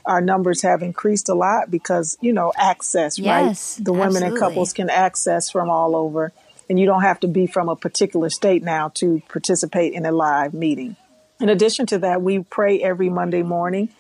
Our 0.04 0.20
numbers 0.20 0.62
have 0.62 0.82
increased 0.82 1.28
a 1.28 1.34
lot 1.34 1.70
because, 1.70 2.16
you 2.20 2.32
know, 2.32 2.52
access, 2.56 3.18
Yes, 3.18 3.76
right? 3.78 3.84
The 3.84 3.92
women 3.92 4.22
and 4.22 4.36
couples 4.38 4.72
can 4.72 4.90
access 4.90 5.50
from 5.50 5.70
all 5.70 5.94
over, 5.94 6.32
and 6.68 6.78
you 6.80 6.86
don't 6.86 7.02
have 7.02 7.20
to 7.20 7.28
be 7.28 7.46
from 7.46 7.68
a 7.68 7.76
particular 7.76 8.28
state 8.30 8.62
now 8.62 8.88
to 8.94 9.22
participate 9.28 9.92
in 9.92 10.04
a 10.04 10.12
live 10.12 10.52
meeting. 10.54 10.96
In 11.40 11.48
addition 11.48 11.86
to 11.86 11.98
that, 11.98 12.20
we 12.20 12.40
pray 12.40 12.80
every 12.82 13.08
Monday 13.08 13.42
morning 13.42 13.90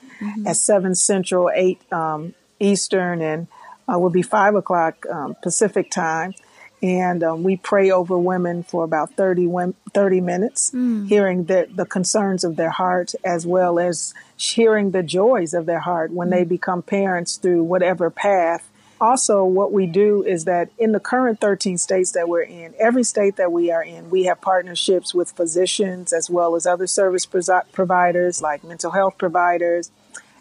at 0.44 0.56
7 0.56 0.94
Central, 0.96 1.48
8 1.54 1.92
um, 1.92 2.34
Eastern, 2.58 3.22
and 3.22 3.46
uh, 3.88 3.98
will 3.98 4.10
be 4.10 4.22
5 4.22 4.56
o'clock 4.56 5.06
um, 5.08 5.36
Pacific 5.42 5.90
time. 5.90 6.34
And 6.82 7.24
um, 7.24 7.42
we 7.42 7.56
pray 7.56 7.90
over 7.90 8.16
women 8.16 8.62
for 8.62 8.84
about 8.84 9.12
30, 9.14 9.46
wom- 9.48 9.74
30 9.94 10.20
minutes, 10.20 10.70
hearing 11.08 11.44
the, 11.44 11.68
the 11.74 11.84
concerns 11.84 12.44
of 12.44 12.54
their 12.56 12.70
heart 12.70 13.14
as 13.24 13.44
well 13.46 13.78
as 13.80 14.14
hearing 14.36 14.92
the 14.92 15.02
joys 15.02 15.54
of 15.54 15.66
their 15.66 15.80
heart 15.80 16.12
when 16.12 16.30
they 16.30 16.44
become 16.44 16.82
parents 16.82 17.36
through 17.36 17.64
whatever 17.64 18.10
path. 18.10 18.68
Also, 19.00 19.44
what 19.44 19.72
we 19.72 19.86
do 19.86 20.24
is 20.24 20.44
that 20.44 20.70
in 20.76 20.90
the 20.92 20.98
current 21.00 21.40
13 21.40 21.78
states 21.78 22.12
that 22.12 22.28
we're 22.28 22.42
in, 22.42 22.74
every 22.80 23.04
state 23.04 23.36
that 23.36 23.50
we 23.52 23.70
are 23.70 23.82
in, 23.82 24.10
we 24.10 24.24
have 24.24 24.40
partnerships 24.40 25.14
with 25.14 25.30
physicians 25.32 26.12
as 26.12 26.28
well 26.28 26.56
as 26.56 26.66
other 26.66 26.86
service 26.86 27.24
providers 27.26 28.42
like 28.42 28.64
mental 28.64 28.90
health 28.90 29.16
providers, 29.16 29.90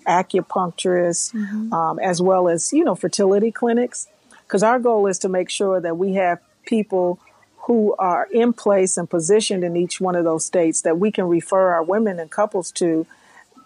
acupuncturists, 0.08 1.34
um, 1.74 2.00
as 2.00 2.22
well 2.22 2.48
as, 2.48 2.74
you 2.74 2.84
know, 2.84 2.96
fertility 2.96 3.52
clinics. 3.52 4.08
Because 4.48 4.64
our 4.64 4.80
goal 4.80 5.08
is 5.08 5.20
to 5.20 5.30
make 5.30 5.50
sure 5.50 5.82
that 5.82 5.98
we 5.98 6.14
have 6.14 6.40
people 6.66 7.20
who 7.68 7.94
are 8.00 8.28
in 8.32 8.54
place 8.54 8.98
and 8.98 9.10
positioned 9.10 9.64
in 9.64 9.76
each 9.76 10.00
one 10.00 10.16
of 10.16 10.24
those 10.24 10.46
states 10.46 10.82
that 10.82 10.98
we 10.98 11.12
can 11.12 11.26
refer 11.26 11.74
our 11.74 11.84
women 11.84 12.18
and 12.18 12.32
couples 12.32 12.72
to 12.72 13.06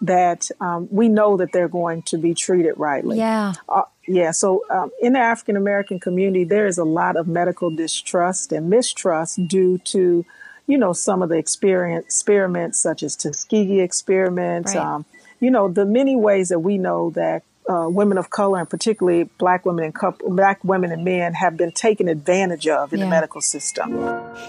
that 0.02 0.50
um, 0.60 0.88
we 0.92 1.08
know 1.08 1.38
that 1.38 1.52
they're 1.54 1.68
going 1.68 2.02
to 2.02 2.18
be 2.18 2.34
treated 2.34 2.74
rightly. 2.78 3.18
Yeah. 3.18 3.54
Uh, 3.70 3.84
yeah. 4.08 4.32
So 4.32 4.66
um, 4.72 4.90
in 5.00 5.14
the 5.14 5.20
African 5.20 5.56
American 5.56 6.00
community, 6.00 6.44
there 6.44 6.66
is 6.66 6.80
a 6.80 6.84
lot 6.84 7.16
of 7.16 7.28
medical 7.28 7.70
distrust 7.70 8.52
and 8.52 8.70
mistrust 8.70 9.48
due 9.48 9.78
to, 9.78 10.26
you 10.66 10.78
know, 10.80 10.94
some 10.94 11.22
of 11.22 11.30
the 11.30 11.38
experience, 11.38 12.06
experiments 12.06 12.80
such 12.80 13.04
as 13.04 13.16
Tuskegee 13.16 13.82
experiments. 13.82 14.74
Right. 14.74 14.84
Um, 14.84 15.06
you 15.40 15.52
know, 15.52 15.68
the 15.68 15.86
many 15.86 16.16
ways 16.16 16.50
that 16.50 16.60
we 16.60 16.80
know 16.80 17.12
that 17.12 17.44
uh, 17.70 17.88
women 17.90 18.18
of 18.18 18.30
color 18.30 18.60
and 18.60 18.70
particularly 18.70 19.24
black 19.38 19.66
women 19.66 19.86
and 19.86 19.94
couple, 19.96 20.30
black 20.30 20.64
women 20.64 20.92
and 20.92 21.04
men 21.04 21.34
have 21.34 21.56
been 21.58 21.72
taken 21.72 22.08
advantage 22.08 22.68
of 22.68 22.92
in 22.94 23.00
Yeah. 23.00 23.06
the 23.06 23.10
medical 23.12 23.42
system. 23.42 23.98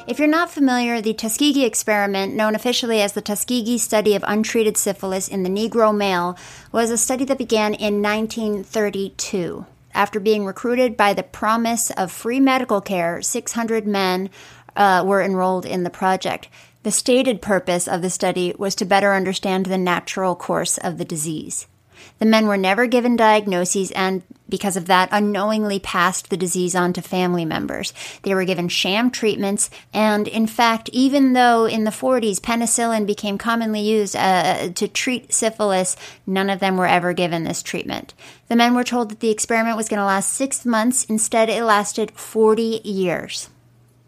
If 0.07 0.19
you're 0.19 0.29
not 0.29 0.51
familiar, 0.51 1.01
the 1.01 1.13
Tuskegee 1.15 1.65
experiment, 1.65 2.35
known 2.35 2.55
officially 2.55 3.01
as 3.03 3.13
the 3.13 3.21
Tuskegee 3.21 3.79
study 3.79 4.15
of 4.15 4.25
untreated 4.27 4.77
syphilis 4.77 5.29
in 5.29 5.43
the 5.43 5.51
Negro 5.51 5.95
male, 5.95 6.37
was 6.73 6.91
a 6.91 6.97
study 6.99 7.25
that 7.27 7.39
began 7.39 7.75
in 7.75 8.01
1932. 8.03 9.67
After 9.95 10.19
being 10.19 10.47
recruited 10.47 10.97
by 10.97 11.13
the 11.13 11.23
promise 11.23 11.91
of 11.91 12.11
free 12.11 12.41
medical 12.41 12.81
care, 12.81 13.21
600 13.21 13.87
men 13.87 14.31
uh, 14.75 15.03
were 15.07 15.21
enrolled 15.23 15.67
in 15.67 15.85
the 15.85 15.91
project. 15.91 16.49
The 16.83 16.91
stated 16.91 17.43
purpose 17.43 17.87
of 17.87 18.01
the 18.03 18.11
study 18.11 18.55
was 18.59 18.75
to 18.77 18.85
better 18.85 19.13
understand 19.13 19.67
the 19.67 19.79
natural 19.79 20.35
course 20.35 20.79
of 20.79 20.99
the 20.99 21.05
disease. 21.05 21.67
The 22.23 22.27
men 22.27 22.47
were 22.47 22.57
never 22.57 22.87
given 22.87 23.17
diagnoses 23.17 23.91
and, 23.91 24.23
because 24.49 24.77
of 24.77 24.87
that, 24.87 25.09
unknowingly 25.11 25.81
passed 25.81 26.31
the 26.31 26.37
disease 26.37 26.77
on 26.77 26.93
to 26.93 27.03
family 27.03 27.45
members. 27.45 27.93
They 28.23 28.33
were 28.33 28.45
given 28.45 28.69
sham 28.69 29.11
treatments, 29.11 29.71
and 29.93 30.29
in 30.29 30.47
fact, 30.47 30.89
even 30.93 31.33
though 31.33 31.65
in 31.65 31.83
the 31.83 31.91
40s 31.91 32.39
penicillin 32.39 33.09
became 33.09 33.39
commonly 33.39 33.81
used 33.81 34.15
uh, 34.15 34.69
to 34.69 34.87
treat 34.87 35.33
syphilis, 35.33 35.97
none 36.25 36.49
of 36.49 36.61
them 36.61 36.77
were 36.77 36.87
ever 36.87 37.13
given 37.13 37.43
this 37.43 37.61
treatment. 37.61 38.15
The 38.47 38.55
men 38.55 38.77
were 38.77 38.85
told 38.85 39.11
that 39.11 39.19
the 39.19 39.33
experiment 39.33 39.77
was 39.77 39.89
going 39.89 39.99
to 39.99 40.05
last 40.05 40.33
six 40.33 40.65
months. 40.65 41.05
Instead, 41.07 41.49
it 41.49 41.65
lasted 41.65 42.13
40 42.13 42.83
years. 42.85 43.49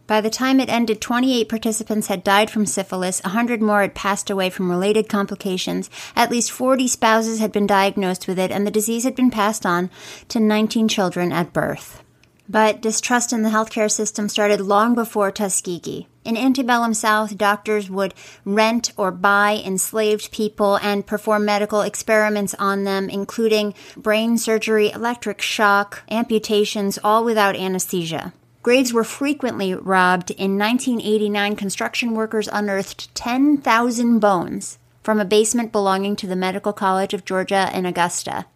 By 0.07 0.21
the 0.21 0.29
time 0.29 0.61
it 0.61 0.69
ended, 0.69 1.01
28 1.01 1.49
participants 1.49 2.09
had 2.09 2.23
died 2.23 2.51
from 2.51 2.67
syphilis, 2.67 3.23
100 3.23 3.63
more 3.63 3.81
had 3.81 3.95
passed 3.95 4.29
away 4.29 4.51
from 4.51 4.71
related 4.71 5.09
complications, 5.09 5.89
at 6.15 6.31
least 6.31 6.51
40 6.51 6.87
spouses 6.89 7.39
had 7.39 7.53
been 7.53 7.67
diagnosed 7.67 8.29
with 8.29 8.39
it, 8.39 8.51
and 8.51 8.67
the 8.67 8.71
disease 8.71 9.05
had 9.05 9.17
been 9.17 9.31
passed 9.31 9.65
on 9.65 9.89
to 10.29 10.39
19 10.39 10.89
children 10.89 11.33
at 11.33 11.55
birth. 11.55 12.03
But 12.47 12.83
distrust 12.83 13.33
in 13.33 13.43
the 13.43 13.49
healthcare 13.49 13.91
system 13.91 14.29
started 14.29 14.61
long 14.61 14.95
before 14.95 15.31
Tuskegee. 15.31 16.07
In 16.23 16.37
antebellum 16.37 16.93
South, 16.93 17.39
doctors 17.39 17.89
would 17.89 18.13
rent 18.45 18.93
or 18.99 19.11
buy 19.11 19.63
enslaved 19.65 20.31
people 20.31 20.77
and 20.83 21.07
perform 21.07 21.47
medical 21.47 21.81
experiments 21.81 22.55
on 22.59 22.85
them, 22.85 23.09
including 23.09 23.73
brain 23.97 24.37
surgery, 24.37 24.91
electric 24.91 25.41
shock, 25.41 26.03
amputations, 26.11 26.99
all 27.03 27.25
without 27.25 27.57
anesthesia. 27.57 28.35
Graves 28.65 28.95
were 28.95 29.05
frequently 29.05 29.75
robbed. 29.75 30.31
In 30.31 30.57
1989, 30.57 31.55
construction 31.55 32.15
workers 32.15 32.49
unearthed 32.51 33.15
10,000 33.15 34.19
bones 34.21 34.79
from 35.03 35.21
a 35.21 35.25
basement 35.27 35.71
belonging 35.71 36.17
to 36.17 36.27
the 36.27 36.35
Medical 36.35 36.73
College 36.73 37.13
of 37.13 37.27
Georgia 37.27 37.71
in 37.75 37.85
Augusta. 37.85 38.47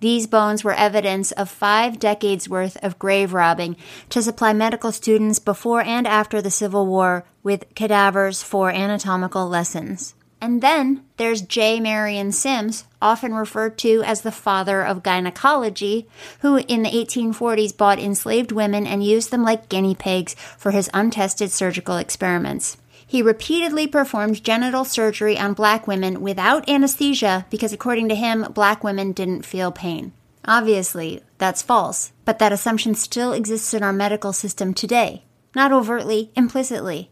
These 0.00 0.26
bones 0.26 0.64
were 0.64 0.72
evidence 0.72 1.32
of 1.32 1.50
five 1.50 1.98
decades 1.98 2.48
worth 2.48 2.82
of 2.82 2.98
grave 2.98 3.34
robbing 3.34 3.76
to 4.08 4.22
supply 4.22 4.54
medical 4.54 4.90
students 4.90 5.38
before 5.38 5.82
and 5.82 6.06
after 6.06 6.40
the 6.40 6.50
Civil 6.50 6.86
War 6.86 7.26
with 7.42 7.66
cadavers 7.74 8.42
for 8.42 8.70
anatomical 8.70 9.50
lessons. 9.50 10.14
And 10.40 10.62
then 10.62 11.04
there's 11.16 11.42
J. 11.42 11.80
Marion 11.80 12.30
Sims, 12.32 12.84
often 13.02 13.34
referred 13.34 13.76
to 13.78 14.02
as 14.04 14.22
the 14.22 14.32
father 14.32 14.82
of 14.82 15.02
gynecology, 15.02 16.08
who 16.40 16.58
in 16.58 16.82
the 16.82 16.90
1840s 16.90 17.76
bought 17.76 17.98
enslaved 17.98 18.52
women 18.52 18.86
and 18.86 19.04
used 19.04 19.30
them 19.30 19.42
like 19.42 19.68
guinea 19.68 19.94
pigs 19.94 20.34
for 20.56 20.70
his 20.70 20.90
untested 20.94 21.50
surgical 21.50 21.96
experiments. 21.96 22.76
He 23.04 23.22
repeatedly 23.22 23.86
performed 23.86 24.44
genital 24.44 24.84
surgery 24.84 25.38
on 25.38 25.54
black 25.54 25.86
women 25.86 26.20
without 26.20 26.68
anesthesia 26.68 27.46
because, 27.48 27.72
according 27.72 28.10
to 28.10 28.14
him, 28.14 28.46
black 28.52 28.84
women 28.84 29.12
didn't 29.12 29.46
feel 29.46 29.72
pain. 29.72 30.12
Obviously, 30.44 31.22
that's 31.38 31.62
false, 31.62 32.12
but 32.24 32.38
that 32.38 32.52
assumption 32.52 32.94
still 32.94 33.32
exists 33.32 33.72
in 33.72 33.82
our 33.82 33.92
medical 33.92 34.32
system 34.32 34.74
today. 34.74 35.24
Not 35.54 35.72
overtly, 35.72 36.30
implicitly. 36.36 37.10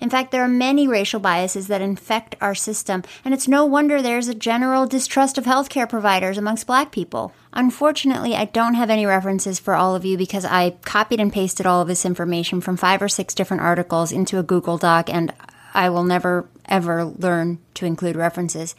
In 0.00 0.10
fact, 0.10 0.30
there 0.30 0.44
are 0.44 0.48
many 0.48 0.86
racial 0.86 1.18
biases 1.18 1.66
that 1.66 1.80
infect 1.80 2.36
our 2.40 2.54
system, 2.54 3.02
and 3.24 3.34
it's 3.34 3.48
no 3.48 3.64
wonder 3.64 4.00
there's 4.00 4.28
a 4.28 4.34
general 4.34 4.86
distrust 4.86 5.38
of 5.38 5.44
healthcare 5.44 5.88
providers 5.88 6.38
amongst 6.38 6.68
black 6.68 6.92
people. 6.92 7.32
Unfortunately, 7.52 8.36
I 8.36 8.44
don't 8.44 8.74
have 8.74 8.90
any 8.90 9.06
references 9.06 9.58
for 9.58 9.74
all 9.74 9.96
of 9.96 10.04
you 10.04 10.16
because 10.16 10.44
I 10.44 10.70
copied 10.84 11.18
and 11.18 11.32
pasted 11.32 11.66
all 11.66 11.82
of 11.82 11.88
this 11.88 12.04
information 12.04 12.60
from 12.60 12.76
five 12.76 13.02
or 13.02 13.08
six 13.08 13.34
different 13.34 13.62
articles 13.62 14.12
into 14.12 14.38
a 14.38 14.44
Google 14.44 14.78
Doc, 14.78 15.10
and 15.12 15.32
I 15.74 15.90
will 15.90 16.04
never 16.04 16.48
ever 16.66 17.04
learn 17.04 17.58
to 17.74 17.86
include 17.86 18.14
references. 18.14 18.74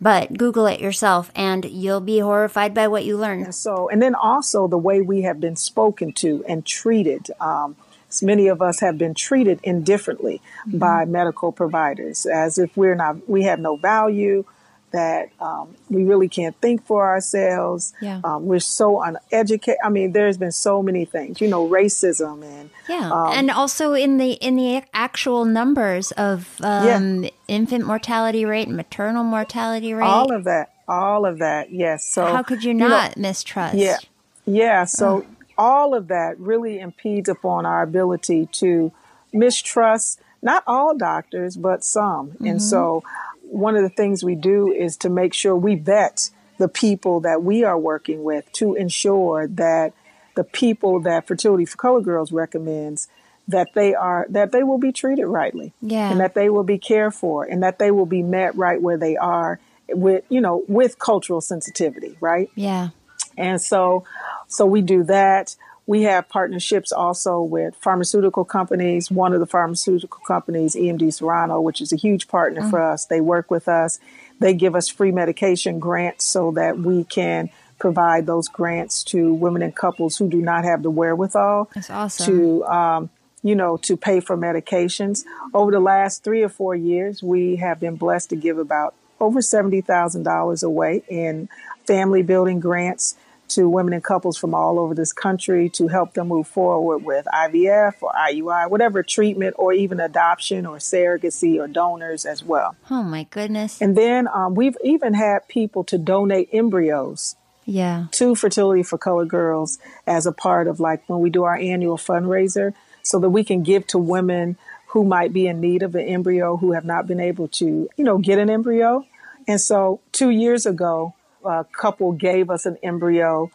But 0.00 0.34
Google 0.36 0.66
it 0.66 0.80
yourself, 0.80 1.30
and 1.34 1.64
you'll 1.64 2.00
be 2.00 2.18
horrified 2.18 2.74
by 2.74 2.86
what 2.88 3.04
you 3.04 3.16
learn. 3.16 3.52
So, 3.52 3.88
and 3.88 4.00
then 4.00 4.14
also 4.14 4.68
the 4.68 4.78
way 4.78 5.00
we 5.00 5.22
have 5.22 5.40
been 5.40 5.56
spoken 5.56 6.12
to 6.14 6.44
and 6.46 6.64
treated. 6.64 7.30
Um, 7.40 7.76
many 8.22 8.48
of 8.48 8.60
us 8.62 8.80
have 8.80 8.98
been 8.98 9.14
treated 9.14 9.60
indifferently 9.62 10.40
Mm-hmm. 10.66 10.78
by 10.78 11.04
medical 11.04 11.52
providers, 11.52 12.26
as 12.26 12.58
if 12.58 12.76
we're 12.76 12.96
not, 12.96 13.28
we 13.28 13.44
have 13.44 13.60
no 13.60 13.76
value, 13.76 14.44
that 14.92 15.28
um, 15.40 15.74
we 15.90 16.04
really 16.04 16.28
can't 16.28 16.56
think 16.60 16.84
for 16.86 17.06
ourselves. 17.06 17.92
Yeah. 18.00 18.20
Um, 18.24 18.46
we're 18.46 18.60
so 18.60 19.02
uneducated. 19.02 19.78
I 19.84 19.90
mean, 19.90 20.12
there's 20.12 20.38
been 20.38 20.52
so 20.52 20.82
many 20.82 21.04
things, 21.04 21.40
you 21.40 21.48
know, 21.48 21.68
racism 21.68 22.42
and 22.42 22.70
Yeah, 22.88 23.10
um, 23.12 23.32
and 23.32 23.50
also 23.50 23.92
in 23.94 24.16
the 24.18 24.32
in 24.32 24.56
the 24.56 24.82
actual 24.94 25.44
numbers 25.44 26.12
of 26.12 26.56
um, 26.62 27.26
infant 27.46 27.84
mortality 27.86 28.44
rate, 28.44 28.68
maternal 28.68 29.22
mortality 29.24 29.92
rate. 29.92 30.04
all 30.04 30.32
of 30.32 30.44
that, 30.44 30.72
all 30.88 31.26
of 31.26 31.38
that. 31.38 31.70
Yes. 31.72 32.04
So 32.06 32.24
How 32.24 32.42
could 32.42 32.64
you 32.64 32.72
know, 32.74 32.88
not 32.88 33.16
mistrust? 33.16 33.74
Yeah. 33.76 33.98
Yeah. 34.46 34.84
So 34.84 35.26
all 35.58 35.94
of 35.94 36.08
that 36.08 36.38
really 36.38 36.78
impedes 36.78 37.28
upon 37.28 37.66
our 37.66 37.82
ability 37.82 38.46
to 38.52 38.92
mistrust 39.32 40.20
not 40.42 40.62
all 40.66 40.96
doctors, 40.96 41.56
but 41.56 41.82
some. 41.82 42.32
And 42.38 42.58
mm-hmm. 42.58 42.58
so 42.58 43.02
one 43.42 43.76
of 43.76 43.82
the 43.82 43.88
things 43.88 44.22
we 44.22 44.34
do 44.34 44.72
is 44.72 44.96
to 44.98 45.08
make 45.08 45.34
sure 45.34 45.56
we 45.56 45.74
vet 45.74 46.30
the 46.58 46.68
people 46.68 47.20
that 47.20 47.42
we 47.42 47.64
are 47.64 47.78
working 47.78 48.22
with 48.22 48.50
to 48.52 48.74
ensure 48.74 49.46
that 49.48 49.92
the 50.36 50.44
people 50.44 51.00
that 51.00 51.26
Fertility 51.26 51.64
for 51.64 51.76
Color 51.76 52.00
Girls 52.00 52.32
recommends 52.32 53.08
that 53.48 53.68
they 53.74 53.94
are 53.94 54.26
that 54.30 54.52
they 54.52 54.62
will 54.62 54.78
be 54.78 54.92
treated 54.92 55.26
rightly 55.26 55.72
Yeah. 55.80 56.10
and 56.10 56.20
that 56.20 56.34
they 56.34 56.48
will 56.48 56.64
be 56.64 56.78
cared 56.78 57.14
for 57.14 57.44
and 57.44 57.62
that 57.62 57.78
they 57.78 57.90
will 57.90 58.06
be 58.06 58.22
met 58.22 58.56
right 58.56 58.80
where 58.80 58.96
they 58.96 59.16
are 59.16 59.60
with 59.88 60.24
you 60.28 60.40
know 60.40 60.64
with 60.66 60.98
cultural 60.98 61.40
sensitivity 61.40 62.16
right 62.20 62.50
Yeah. 62.56 62.88
and 63.36 63.60
so, 63.60 64.04
so 64.48 64.66
we 64.66 64.82
do 64.82 65.04
that. 65.04 65.56
We 65.86 66.02
have 66.02 66.28
partnerships 66.28 66.90
also 66.90 67.40
with 67.40 67.76
pharmaceutical 67.76 68.44
companies. 68.44 69.08
One 69.10 69.32
of 69.32 69.40
the 69.40 69.46
pharmaceutical 69.46 70.20
companies, 70.26 70.74
EMD 70.74 71.02
Serono, 71.02 71.62
which 71.62 71.80
is 71.80 71.92
a 71.92 71.96
huge 71.96 72.26
partner 72.26 72.68
for 72.68 72.82
us, 72.82 73.04
they 73.04 73.20
work 73.20 73.50
with 73.52 73.68
us. 73.68 74.00
They 74.40 74.52
give 74.52 74.74
us 74.74 74.88
free 74.88 75.12
medication 75.12 75.78
grants 75.78 76.26
so 76.26 76.50
that 76.52 76.78
we 76.78 77.04
can 77.04 77.50
provide 77.78 78.26
those 78.26 78.48
grants 78.48 79.04
to 79.04 79.32
women 79.34 79.62
and 79.62 79.74
couples 79.74 80.16
who 80.16 80.28
do 80.28 80.40
not 80.40 80.64
have 80.64 80.82
the 80.82 80.90
wherewithal 80.90 81.70
That's 81.74 81.90
awesome. 81.90 82.26
to 82.26 82.64
um, 82.64 83.10
you 83.42 83.54
know 83.54 83.76
to 83.78 83.96
pay 83.96 84.20
for 84.20 84.36
medications 84.36 85.24
over 85.52 85.70
the 85.70 85.80
last 85.80 86.24
three 86.24 86.42
or 86.42 86.48
four 86.48 86.74
years 86.74 87.22
we 87.22 87.56
have 87.56 87.78
been 87.78 87.96
blessed 87.96 88.30
to 88.30 88.36
give 88.36 88.56
about 88.56 88.94
over 89.20 89.40
$70000 89.40 90.62
away 90.62 91.02
in 91.08 91.48
family 91.86 92.22
building 92.22 92.60
grants 92.60 93.16
to 93.48 93.68
women 93.68 93.92
and 93.92 94.02
couples 94.04 94.36
from 94.36 94.54
all 94.54 94.78
over 94.78 94.94
this 94.94 95.12
country 95.12 95.68
to 95.70 95.88
help 95.88 96.14
them 96.14 96.28
move 96.28 96.46
forward 96.46 96.98
with 97.04 97.26
ivf 97.34 97.94
or 98.00 98.12
iui 98.28 98.70
whatever 98.70 99.02
treatment 99.02 99.54
or 99.58 99.72
even 99.72 100.00
adoption 100.00 100.66
or 100.66 100.76
surrogacy 100.78 101.58
or 101.58 101.66
donors 101.68 102.24
as 102.24 102.42
well 102.44 102.76
Oh 102.90 103.02
my 103.02 103.24
goodness. 103.30 103.80
and 103.80 103.96
then 103.96 104.28
um, 104.28 104.54
we've 104.54 104.76
even 104.84 105.14
had 105.14 105.48
people 105.48 105.84
to 105.84 105.98
donate 105.98 106.48
embryos 106.52 107.36
yeah. 107.64 108.06
to 108.12 108.36
Fertility 108.36 108.84
for 108.84 108.96
Color 108.96 109.24
Girls 109.24 109.78
as 110.06 110.24
a 110.26 110.32
part 110.32 110.68
of 110.68 110.78
like 110.78 111.08
when 111.08 111.18
we 111.20 111.30
do 111.30 111.42
our 111.42 111.56
annual 111.56 111.96
fundraiser 111.96 112.72
so 113.02 113.18
that 113.18 113.30
we 113.30 113.42
can 113.42 113.64
give 113.64 113.84
to 113.88 113.98
women 113.98 114.56
who 114.90 115.02
might 115.04 115.32
be 115.32 115.48
in 115.48 115.60
need 115.60 115.82
of 115.82 115.96
an 115.96 116.06
embryo 116.06 116.56
who 116.56 116.72
have 116.72 116.84
not 116.84 117.08
been 117.08 117.18
able 117.18 117.48
to, 117.48 117.88
you 117.96 118.04
know, 118.04 118.18
get 118.18 118.38
an 118.38 118.48
embryo. 118.48 119.04
And 119.48 119.60
so 119.60 120.00
two 120.12 120.30
years 120.30 120.64
ago, 120.64 121.14
a 121.46 121.64
couple 121.72 122.12
gave 122.12 122.50
us 122.50 122.66
an 122.66 122.76
embryo 122.82 123.50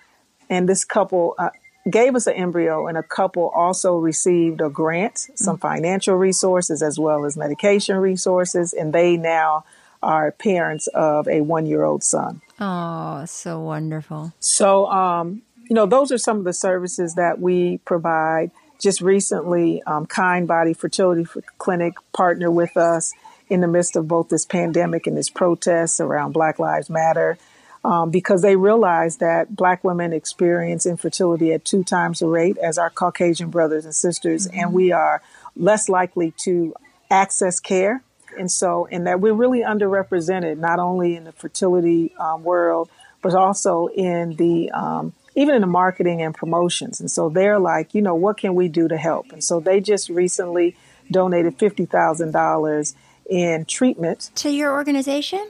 and 0.50 0.68
this 0.68 0.84
couple 0.84 1.36
uh, 1.40 1.50
gave 1.90 2.16
us 2.16 2.28
an 2.28 2.34
embryo 2.34 2.88
and 2.88 2.98
a 2.98 3.04
couple 3.04 3.50
also 3.56 3.96
received 3.98 4.62
a 4.62 4.70
grant, 4.70 5.30
some 5.36 5.58
financial 5.58 6.16
resources 6.16 6.84
as 6.84 7.00
well 7.00 7.26
as 7.26 7.36
medication 7.36 7.98
resources. 7.98 8.74
And 8.74 8.94
they 8.94 9.18
now 9.18 9.64
are 10.04 10.32
parents 10.32 10.88
of 10.88 11.28
a 11.28 11.42
one 11.42 11.66
year 11.66 11.84
old 11.84 12.04
son. 12.04 12.42
Oh, 12.60 13.26
so 13.26 13.60
wonderful. 13.60 14.34
So, 14.40 14.88
um, 14.88 15.42
you 15.70 15.76
know, 15.76 15.86
those 15.86 16.12
are 16.12 16.18
some 16.18 16.38
of 16.38 16.44
the 16.44 16.54
services 16.54 17.16
that 17.16 17.40
we 17.40 17.80
provide. 17.80 18.52
Just 18.80 19.00
recently, 19.02 19.82
um, 19.84 20.06
Kind 20.06 20.48
Body 20.48 20.74
Fertility 20.74 21.26
Clinic 21.60 21.94
partnered 22.14 22.54
with 22.54 22.76
us 22.78 23.14
in 23.48 23.62
the 23.62 23.68
midst 23.68 23.96
of 23.96 24.08
both 24.08 24.30
this 24.30 24.46
pandemic 24.46 25.08
and 25.08 25.16
this 25.16 25.30
protest 25.30 26.00
around 26.00 26.34
Black 26.34 26.58
Lives 26.58 26.90
Matter. 26.90 27.38
Um, 27.84 28.12
because 28.12 28.42
they 28.42 28.56
realize 28.56 29.18
that 29.18 29.56
black 29.56 29.84
women 29.84 30.14
experience 30.14 30.86
infertility 30.86 31.52
at 31.52 31.66
two 31.66 31.84
times 31.84 32.20
the 32.20 32.28
rate 32.28 32.58
as 32.58 32.78
our 32.78 32.90
Caucasian 32.90 33.50
brothers 33.50 33.86
and 33.86 33.96
sisters, 33.96 34.48
mm-hmm. 34.48 34.60
and 34.60 34.74
we 34.74 34.92
are 34.92 35.22
less 35.56 35.90
likely 35.90 36.34
to 36.44 36.74
access 37.10 37.60
care. 37.60 38.04
And 38.38 38.50
so, 38.50 38.88
and 38.90 39.08
that 39.08 39.20
we're 39.20 39.34
really 39.34 39.60
underrepresented, 39.60 40.58
not 40.58 40.80
only 40.80 41.18
in 41.18 41.26
the 41.26 41.34
fertility 41.34 42.14
um, 42.18 42.44
world, 42.44 42.90
but 43.22 43.36
also 43.36 43.88
in 43.88 44.36
the 44.38 44.72
um, 44.72 45.14
even 45.36 45.56
in 45.56 45.62
the 45.62 45.68
marketing 45.68 46.22
and 46.22 46.34
promotions. 46.34 47.00
And 47.00 47.10
so 47.10 47.30
they're 47.30 47.60
like, 47.60 47.94
you 47.94 48.02
know, 48.02 48.16
what 48.16 48.38
can 48.38 48.56
we 48.56 48.68
do 48.68 48.88
to 48.88 48.98
help? 48.98 49.32
And 49.32 49.44
so 49.44 49.60
they 49.60 49.82
just 49.82 50.10
recently 50.10 50.78
donated 51.10 51.58
fifty 51.58 51.86
thousand 51.86 52.32
dollars 52.32 52.96
in 53.30 53.66
treatment 53.66 54.32
to 54.36 54.50
your 54.50 54.72
organization. 54.72 55.50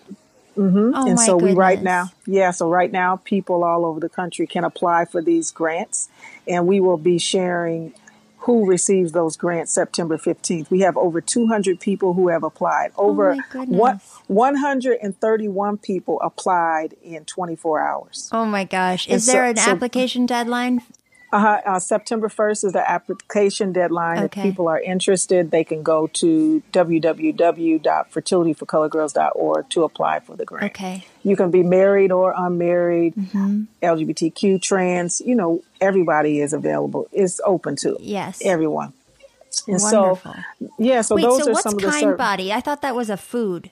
Mm-hmm. 0.58 0.92
Oh 0.96 1.06
and 1.08 1.16
my 1.16 1.26
so 1.26 1.36
we 1.36 1.42
goodness. 1.42 1.58
right 1.58 1.82
now, 1.82 2.10
yeah, 2.26 2.52
so 2.52 2.70
right 2.70 2.92
now 2.92 3.16
people 3.24 3.64
all 3.64 3.86
over 3.86 4.00
the 4.00 4.10
country 4.10 4.46
can 4.48 4.64
apply 4.64 5.06
for 5.06 5.22
these 5.22 5.50
grants 5.52 6.10
and 6.48 6.68
we 6.68 6.80
will 6.82 6.98
be 6.98 7.18
sharing 7.18 7.94
who 8.46 8.66
receives 8.66 9.12
those 9.12 9.38
grants 9.38 9.72
September 9.72 10.18
15th. 10.18 10.70
We 10.72 10.80
have 10.80 10.98
over 10.98 11.22
200 11.22 11.80
people 11.80 12.14
who 12.16 12.30
have 12.30 12.44
applied. 12.44 12.92
Over 12.98 13.32
Oh 13.32 13.36
my 13.36 13.44
goodness. 13.52 13.80
one, 13.80 14.00
131 14.28 15.78
people 15.78 16.20
applied 16.22 16.96
in 17.04 17.24
24 17.26 17.82
hours. 17.82 18.30
Oh 18.32 18.46
my 18.46 18.64
gosh. 18.64 19.06
And 19.08 19.16
Is 19.16 19.28
there 19.28 19.46
so- 19.46 19.50
an 19.52 19.56
so- 19.58 19.72
application 19.72 20.26
deadline? 20.26 20.82
Uh, 21.34 21.62
uh, 21.66 21.80
September 21.80 22.28
1st 22.28 22.66
is 22.66 22.74
the 22.74 22.92
application 22.92 23.72
deadline. 23.72 24.24
Okay. 24.24 24.42
If 24.42 24.48
people 24.48 24.68
are 24.68 24.82
interested, 24.82 25.50
they 25.52 25.64
can 25.64 25.82
go 25.82 26.08
to 26.08 26.62
www.fertilityforcolorgirls.org 26.74 29.70
to 29.70 29.84
apply 29.84 30.20
for 30.20 30.36
the 30.36 30.46
grant. 30.46 30.72
Okay. 30.72 31.06
You 31.24 31.36
can 31.36 31.52
be 31.52 31.64
married 31.64 32.12
or 32.12 32.34
unmarried, 32.36 33.14
Mm-hmm. 33.16 33.64
LGBTQ, 33.82 34.62
trans, 34.62 35.22
you 35.22 35.36
know, 35.36 35.64
everybody 35.80 36.40
is 36.40 36.54
available. 36.54 37.08
It's 37.12 37.40
open 37.46 37.76
to 37.78 37.98
Yes. 38.00 38.42
everyone. 38.44 38.94
And 39.68 39.82
Wonderful. 39.82 40.34
so, 40.62 40.70
yeah, 40.80 41.02
so 41.02 41.16
Wait, 41.16 41.24
those 41.24 41.44
so 41.44 41.50
are 41.50 41.54
what's 41.54 41.64
some 41.64 41.74
of 41.76 41.82
the 41.82 41.88
Kind 41.90 42.02
ser- 42.02 42.16
Body? 42.16 42.54
I 42.54 42.62
thought 42.62 42.82
that 42.84 42.96
was 42.96 43.10
a 43.10 43.18
food. 43.18 43.70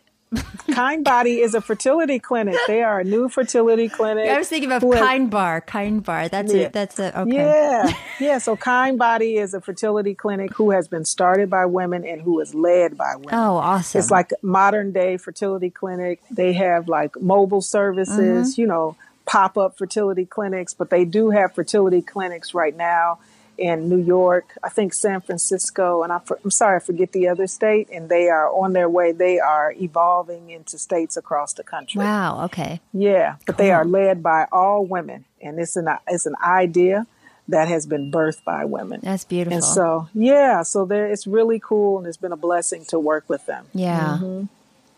Kind 0.71 1.03
Body 1.03 1.39
is 1.41 1.55
a 1.55 1.61
fertility 1.61 2.19
clinic. 2.19 2.55
They 2.67 2.83
are 2.83 2.99
a 2.99 3.03
new 3.03 3.29
fertility 3.29 3.89
clinic. 3.89 4.29
I 4.29 4.37
was 4.37 4.47
thinking 4.47 4.71
of 4.71 4.83
has- 4.83 4.93
Kind 4.95 5.31
Bar. 5.31 5.61
Kind 5.61 6.03
Bar. 6.03 6.29
That's 6.29 6.53
Yeah. 6.53 6.67
a 6.67 6.69
that's 6.69 6.99
it. 6.99 7.15
okay. 7.15 7.33
Yeah, 7.35 7.91
yeah. 8.19 8.37
So 8.37 8.55
Kind 8.55 8.99
Body 8.99 9.37
is 9.37 9.53
a 9.55 9.61
fertility 9.61 10.13
clinic 10.13 10.53
who 10.53 10.71
has 10.71 10.87
been 10.87 11.05
started 11.05 11.49
by 11.49 11.65
women 11.65 12.05
and 12.05 12.21
who 12.21 12.39
is 12.39 12.53
led 12.53 12.95
by 12.97 13.15
women. 13.15 13.33
Oh, 13.33 13.57
awesome. 13.57 13.99
It's 13.99 14.11
like 14.11 14.31
modern 14.43 14.91
day 14.91 15.17
fertility 15.17 15.71
clinic. 15.71 16.21
They 16.29 16.53
have 16.53 16.87
like 16.87 17.19
mobile 17.19 17.61
services, 17.61 18.19
Mm-hmm. 18.53 18.61
you 18.61 18.67
know, 18.67 18.95
pop 19.25 19.57
up 19.57 19.77
fertility 19.77 20.25
clinics, 20.25 20.73
but 20.73 20.89
they 20.91 21.05
do 21.05 21.31
have 21.31 21.53
fertility 21.55 22.01
clinics 22.01 22.53
right 22.53 22.75
now 22.75 23.19
in 23.59 23.89
New 23.89 23.97
York, 23.97 24.57
I 24.63 24.69
think 24.69 24.93
San 24.93 25.21
Francisco, 25.21 26.01
and 26.03 26.13
I, 26.13 26.21
am 26.43 26.49
sorry, 26.49 26.77
I 26.77 26.79
forget 26.79 27.11
the 27.11 27.27
other 27.27 27.45
state, 27.45 27.89
and 27.91 28.07
they 28.07 28.29
are 28.29 28.49
on 28.49 28.73
their 28.73 28.89
way. 28.89 29.11
They 29.11 29.39
are 29.39 29.73
evolving 29.73 30.49
into 30.49 30.77
states 30.77 31.17
across 31.17 31.53
the 31.53 31.63
country. 31.63 31.99
Wow. 31.99 32.45
Okay. 32.45 32.79
Yeah, 32.93 33.35
but 33.45 33.57
they 33.57 33.71
are 33.71 33.85
led 33.85 34.23
by 34.23 34.47
all 34.51 34.85
women, 34.85 35.25
and 35.41 35.59
it's 35.59 35.75
an 35.75 35.89
it's 36.07 36.25
an 36.25 36.35
idea 36.43 37.05
that 37.49 37.67
has 37.67 37.85
been 37.85 38.11
birthed 38.11 38.43
by 38.45 38.63
women. 38.63 39.01
That's 39.03 39.25
beautiful. 39.25 39.55
And 39.55 39.63
so, 39.63 40.07
yeah, 40.13 40.63
so 40.63 40.85
there 40.85 41.07
it's 41.07 41.27
really 41.27 41.59
cool, 41.59 41.97
and 41.97 42.07
it's 42.07 42.17
been 42.17 42.31
a 42.31 42.37
blessing 42.37 42.85
to 42.89 42.99
work 42.99 43.25
with 43.27 43.45
them. 43.45 43.65
yeah. 43.73 44.17
Mm-hmm. 44.21 44.45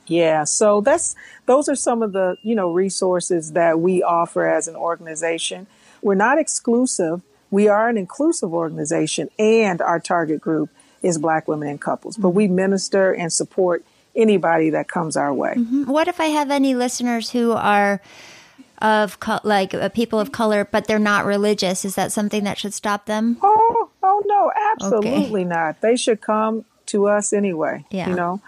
Yeah, 0.08 0.44
so 0.44 0.82
that's 0.82 1.16
those 1.46 1.70
are 1.70 1.76
some 1.76 2.02
of 2.02 2.12
the 2.12 2.36
you 2.44 2.54
know 2.54 2.72
resources 2.74 3.54
that 3.54 3.80
we 3.80 4.04
offer 4.04 4.48
as 4.48 4.68
an 4.68 4.76
organization. 4.76 5.68
We're 6.02 6.16
not 6.16 6.38
exclusive. 6.38 7.22
We 7.52 7.68
are 7.68 7.90
an 7.90 7.98
inclusive 7.98 8.54
organization, 8.54 9.30
and 9.38 9.82
our 9.82 10.00
target 10.00 10.42
group 10.42 10.70
is 11.04 11.18
Black 11.18 11.48
women 11.48 11.68
and 11.68 11.82
couples. 11.82 12.18
But 12.18 12.30
we 12.30 12.48
minister 12.48 13.12
and 13.14 13.32
support 13.32 13.84
anybody 14.16 14.70
that 14.72 14.88
comes 14.88 15.16
our 15.18 15.34
way. 15.34 15.56
What 15.56 16.08
if 16.08 16.20
I 16.20 16.26
have 16.26 16.50
any 16.52 16.76
listeners 16.76 17.32
who 17.32 17.52
are 17.52 18.02
of 18.82 19.20
co- 19.20 19.40
like 19.44 19.74
uh, 19.74 19.90
people 19.90 20.20
of 20.20 20.32
color, 20.32 20.66
but 20.66 20.88
they're 20.88 21.00
not 21.00 21.26
religious? 21.26 21.86
Is 21.86 21.96
that 21.96 22.12
something 22.12 22.44
that 22.46 22.58
should 22.58 22.74
stop 22.74 23.06
them? 23.06 23.38
Oh, 23.42 23.90
oh 24.02 24.24
no, 24.26 24.52
absolutely 24.72 25.44
not. 25.44 25.82
They 25.82 25.96
should 25.96 26.22
come 26.22 26.66
to 26.88 27.08
us 27.08 27.32
anyway. 27.34 27.86
Yeah. 27.92 28.10
You 28.10 28.16
know? 28.16 28.42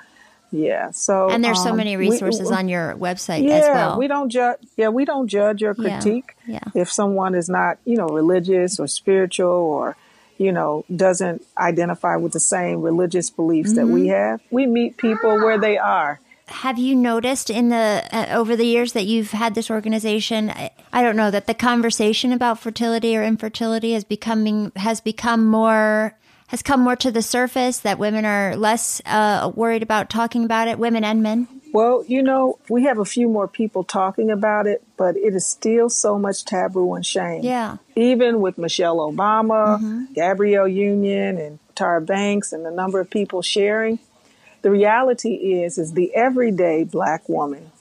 Yeah. 0.55 0.91
So 0.91 1.29
And 1.31 1.43
there's 1.43 1.61
so 1.63 1.71
um, 1.71 1.77
many 1.77 1.97
we- 1.97 2.09
resources 2.11 2.51
on 2.51 2.69
your 2.69 2.93
website 2.95 3.41
yeah, 3.47 3.55
as 3.55 3.63
well. 3.67 3.97
we 3.97 4.07
don't 4.07 4.29
judge. 4.29 4.59
Yeah, 4.77 4.89
we 4.89 5.03
don't 5.03 5.27
judge 5.27 5.63
or 5.63 5.73
critique. 5.73 6.35
yeah. 6.47 6.59
If 6.75 6.91
someone 6.91 7.33
is 7.33 7.49
not, 7.49 7.79
you 7.85 7.97
know, 7.97 8.05
religious 8.07 8.79
or 8.79 8.85
spiritual 8.87 9.49
or, 9.49 9.97
you 10.37 10.51
know, 10.51 10.85
doesn't 10.95 11.43
identify 11.57 12.17
with 12.17 12.33
the 12.33 12.39
same 12.39 12.81
religious 12.83 13.31
beliefs 13.31 13.73
that 13.73 13.85
Mm-hmm. 13.85 13.93
we 13.93 14.07
have, 14.09 14.41
we 14.51 14.67
meet 14.67 14.97
people 14.97 15.33
where 15.37 15.59
they 15.59 15.77
are. 15.79 16.19
have 16.47 16.77
you 16.77 16.93
noticed 16.95 17.49
in 17.49 17.69
the 17.69 18.03
uh, 18.11 18.27
over 18.39 18.55
the 18.55 18.65
years 18.65 18.93
that 18.93 19.05
you've 19.05 19.31
had 19.31 19.55
this 19.55 19.71
organization 19.71 20.49
I, 20.51 20.69
I 20.91 21.01
don't 21.01 21.15
know 21.15 21.31
that 21.31 21.47
the 21.47 21.53
conversation 21.55 22.31
about 22.33 22.59
fertility 22.59 23.15
or 23.17 23.23
infertility 23.23 23.95
is 23.95 24.03
becoming 24.03 24.71
has 24.75 24.99
become 25.01 25.47
more 25.47 26.13
has 26.47 26.61
come 26.61 26.81
more 26.81 26.95
to 26.95 27.11
the 27.11 27.21
surface 27.21 27.79
that 27.79 27.97
women 27.99 28.25
are 28.25 28.55
less 28.55 29.01
uh, 29.05 29.51
worried 29.55 29.83
about 29.83 30.09
talking 30.09 30.45
about 30.45 30.67
it 30.67 30.77
women 30.79 31.03
and 31.03 31.23
men 31.23 31.47
Well, 31.73 32.05
you 32.07 32.21
know, 32.21 32.59
we 32.69 32.83
have 32.83 32.99
a 32.99 33.05
few 33.05 33.27
more 33.27 33.47
people 33.47 33.83
talking 33.83 34.29
about 34.29 34.67
it, 34.67 34.83
but 34.95 35.17
it 35.17 35.33
is 35.33 35.45
still 35.45 35.89
so 35.89 36.19
much 36.19 36.45
taboo 36.45 36.93
and 36.93 37.03
shame. 37.03 37.41
Yeah. 37.41 37.77
Even 37.95 38.41
with 38.41 38.59
Michelle 38.59 38.97
Obama, 38.97 40.13
Gabrielle 40.13 40.67
Union, 40.67 41.39
and 41.39 41.57
Tyra 41.75 42.05
Banks, 42.05 42.53
and 42.53 42.63
the 42.63 42.69
number 42.69 42.99
of 42.99 43.09
people 43.09 43.41
sharing, 43.41 43.97
the 44.61 44.69
reality 44.69 45.33
is, 45.33 45.79
is 45.79 45.93
the 45.93 46.13
everyday 46.13 46.83
black 46.83 47.27
woman. 47.27 47.71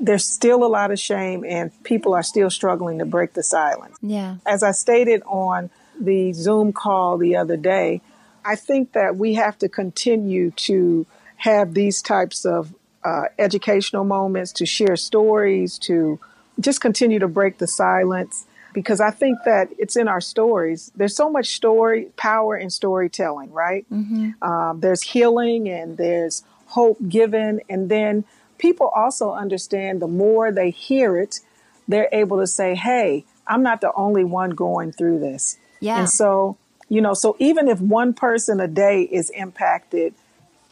There's 0.00 0.24
still 0.24 0.64
a 0.64 0.68
lot 0.68 0.90
of 0.90 0.98
shame, 0.98 1.44
and 1.46 1.70
people 1.84 2.14
are 2.14 2.22
still 2.22 2.48
struggling 2.48 2.98
to 2.98 3.04
break 3.04 3.34
the 3.34 3.42
silence 3.42 3.96
yeah 4.02 4.36
as 4.46 4.62
I 4.62 4.72
stated 4.72 5.22
on 5.26 5.70
the 6.00 6.32
Zoom 6.32 6.72
call 6.72 7.18
the 7.18 7.36
other 7.36 7.56
day, 7.56 8.00
I 8.44 8.56
think 8.56 8.92
that 8.92 9.16
we 9.16 9.34
have 9.34 9.58
to 9.58 9.68
continue 9.68 10.50
to 10.52 11.06
have 11.36 11.74
these 11.74 12.02
types 12.02 12.44
of 12.44 12.74
uh, 13.04 13.24
educational 13.38 14.04
moments, 14.04 14.52
to 14.52 14.66
share 14.66 14.96
stories, 14.96 15.78
to 15.78 16.18
just 16.60 16.80
continue 16.80 17.18
to 17.18 17.28
break 17.28 17.58
the 17.58 17.66
silence. 17.66 18.46
Because 18.72 19.00
I 19.00 19.10
think 19.10 19.38
that 19.44 19.68
it's 19.76 19.96
in 19.96 20.08
our 20.08 20.20
stories. 20.20 20.90
There's 20.96 21.14
so 21.14 21.28
much 21.30 21.48
story 21.48 22.06
power 22.16 22.56
in 22.56 22.70
storytelling, 22.70 23.52
right? 23.52 23.84
Um, 24.40 24.80
there's 24.80 25.02
healing 25.02 25.68
and 25.68 25.98
there's 25.98 26.42
hope 26.66 26.96
given, 27.06 27.60
and 27.68 27.90
then 27.90 28.24
people 28.56 28.86
also 28.88 29.32
understand 29.32 30.00
the 30.00 30.08
more 30.08 30.50
they 30.50 30.70
hear 30.70 31.18
it, 31.18 31.40
they're 31.86 32.08
able 32.12 32.38
to 32.38 32.46
say, 32.46 32.74
"Hey, 32.74 33.26
I'm 33.46 33.62
not 33.62 33.82
the 33.82 33.92
only 33.94 34.24
one 34.24 34.50
going 34.50 34.92
through 34.92 35.18
this." 35.18 35.58
Yeah. 35.82 35.98
And 35.98 36.08
so, 36.08 36.56
you 36.88 37.00
know, 37.00 37.12
so 37.12 37.36
even 37.38 37.68
if 37.68 37.80
one 37.80 38.14
person 38.14 38.60
a 38.60 38.68
day 38.68 39.02
is 39.02 39.30
impacted, 39.30 40.14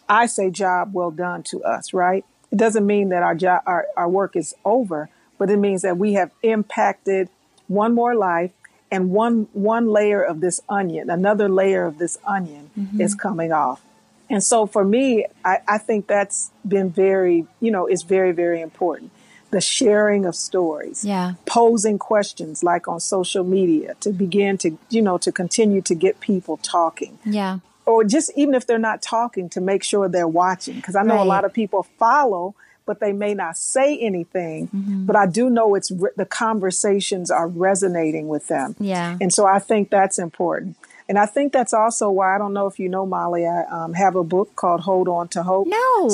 I 0.08 0.26
say 0.26 0.50
job 0.50 0.94
well 0.94 1.10
done 1.10 1.42
to 1.44 1.62
us, 1.64 1.92
right? 1.92 2.24
It 2.50 2.56
doesn't 2.58 2.86
mean 2.86 3.10
that 3.10 3.22
our 3.22 3.34
job 3.34 3.62
our, 3.66 3.86
our 3.96 4.08
work 4.08 4.36
is 4.36 4.54
over, 4.64 5.08
but 5.38 5.50
it 5.50 5.58
means 5.58 5.82
that 5.82 5.98
we 5.98 6.14
have 6.14 6.30
impacted 6.42 7.28
one 7.68 7.94
more 7.94 8.14
life 8.14 8.52
and 8.90 9.10
one 9.10 9.48
one 9.52 9.88
layer 9.88 10.22
of 10.22 10.40
this 10.40 10.60
onion, 10.68 11.10
another 11.10 11.48
layer 11.48 11.86
of 11.86 11.98
this 11.98 12.18
onion 12.26 12.70
mm-hmm. 12.78 13.00
is 13.00 13.14
coming 13.14 13.52
off. 13.52 13.82
And 14.28 14.42
so 14.44 14.66
for 14.66 14.84
me, 14.84 15.26
I, 15.44 15.58
I 15.66 15.78
think 15.78 16.06
that's 16.06 16.52
been 16.66 16.90
very, 16.90 17.46
you 17.60 17.72
know, 17.72 17.86
it's 17.86 18.04
very, 18.04 18.30
very 18.30 18.60
important. 18.60 19.10
The 19.50 19.60
sharing 19.60 20.26
of 20.26 20.34
stories 20.36 21.04
yeah. 21.04 21.34
posing 21.44 21.98
questions 21.98 22.62
like 22.62 22.86
on 22.86 23.00
social 23.00 23.42
media 23.44 23.94
to 24.00 24.12
begin 24.12 24.58
to 24.58 24.78
you 24.90 25.02
know 25.02 25.18
to 25.18 25.32
continue 25.32 25.82
to 25.82 25.94
get 25.94 26.20
people 26.20 26.56
talking. 26.58 27.18
Yeah. 27.24 27.58
Or 27.86 28.04
just 28.04 28.30
even 28.36 28.54
if 28.54 28.66
they're 28.66 28.78
not 28.78 29.02
talking 29.02 29.48
to 29.50 29.60
make 29.60 29.82
sure 29.82 30.08
they're 30.08 30.28
watching. 30.28 30.76
Because 30.76 30.94
i 30.94 31.02
know 31.02 31.16
Right. 31.16 31.26
a 31.26 31.34
lot 31.34 31.44
of 31.44 31.52
people 31.52 31.82
follow 31.98 32.54
but 32.86 32.98
they 32.98 33.12
may 33.12 33.34
not 33.34 33.56
say 33.56 33.96
anything. 33.98 34.68
Mm-hmm. 34.68 35.06
but 35.06 35.16
i 35.16 35.26
do 35.26 35.50
know 35.50 35.74
it's 35.74 35.90
re- 35.90 36.10
the 36.16 36.26
conversations 36.26 37.30
are 37.30 37.48
resonating 37.48 38.28
with 38.28 38.46
them. 38.48 38.76
Yeah. 38.78 39.16
and 39.20 39.32
so 39.32 39.46
i 39.46 39.58
think 39.58 39.90
that's 39.90 40.18
important. 40.18 40.76
And 41.08 41.18
i 41.18 41.26
think 41.26 41.52
that's 41.52 41.74
also 41.74 42.08
why 42.10 42.34
i 42.36 42.38
don't 42.38 42.52
know 42.52 42.66
if 42.66 42.78
you 42.78 42.88
know 42.88 43.04
molly 43.06 43.44
i 43.46 43.62
um, 43.64 43.94
have 43.94 44.14
a 44.14 44.22
book 44.22 44.54
called 44.54 44.80
hold 44.82 45.08
on 45.08 45.26
to 45.34 45.42
hope. 45.42 45.66
No. 45.66 46.08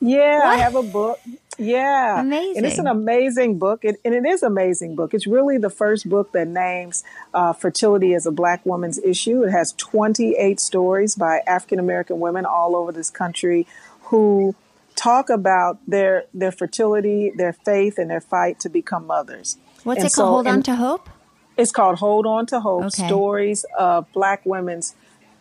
Yeah 0.00 0.40
i 0.44 0.56
have 0.56 0.74
a 0.74 0.82
book 0.82 1.18
yeah 1.58 2.20
Amazing. 2.20 2.56
and 2.58 2.66
it's 2.66 2.78
an 2.78 2.86
amazing 2.86 3.58
book 3.58 3.84
it, 3.84 4.00
and 4.04 4.14
it 4.14 4.24
is 4.24 4.42
an 4.42 4.48
amazing 4.52 4.94
book 4.94 5.12
it's 5.12 5.26
really 5.26 5.58
the 5.58 5.70
first 5.70 6.08
book 6.08 6.32
that 6.32 6.46
names 6.48 7.02
uh, 7.34 7.52
fertility 7.52 8.14
as 8.14 8.26
a 8.26 8.30
black 8.30 8.64
woman's 8.64 8.98
issue 8.98 9.42
it 9.42 9.50
has 9.50 9.72
28 9.72 10.60
stories 10.60 11.14
by 11.16 11.40
african 11.46 11.78
american 11.78 12.20
women 12.20 12.46
all 12.46 12.76
over 12.76 12.92
this 12.92 13.10
country 13.10 13.66
who 14.04 14.54
talk 14.96 15.30
about 15.30 15.78
their 15.86 16.24
their 16.34 16.50
fertility, 16.50 17.30
their 17.36 17.52
faith, 17.52 17.98
and 17.98 18.10
their 18.10 18.20
fight 18.20 18.58
to 18.58 18.68
become 18.68 19.06
mothers. 19.06 19.56
What's 19.84 19.98
And 20.00 20.06
it 20.10 20.12
called? 20.14 20.14
so- 20.14 20.26
Hold 20.26 20.46
on 20.48 20.62
to 20.64 20.74
hope. 20.74 21.08
It's 21.56 21.70
called 21.72 21.98
Hold 21.98 22.26
On 22.26 22.46
to 22.46 22.58
Hope: 22.60 22.84
Okay. 22.86 23.06
Stories 23.06 23.64
of 23.78 24.10
Black 24.12 24.40
Women's 24.44 24.94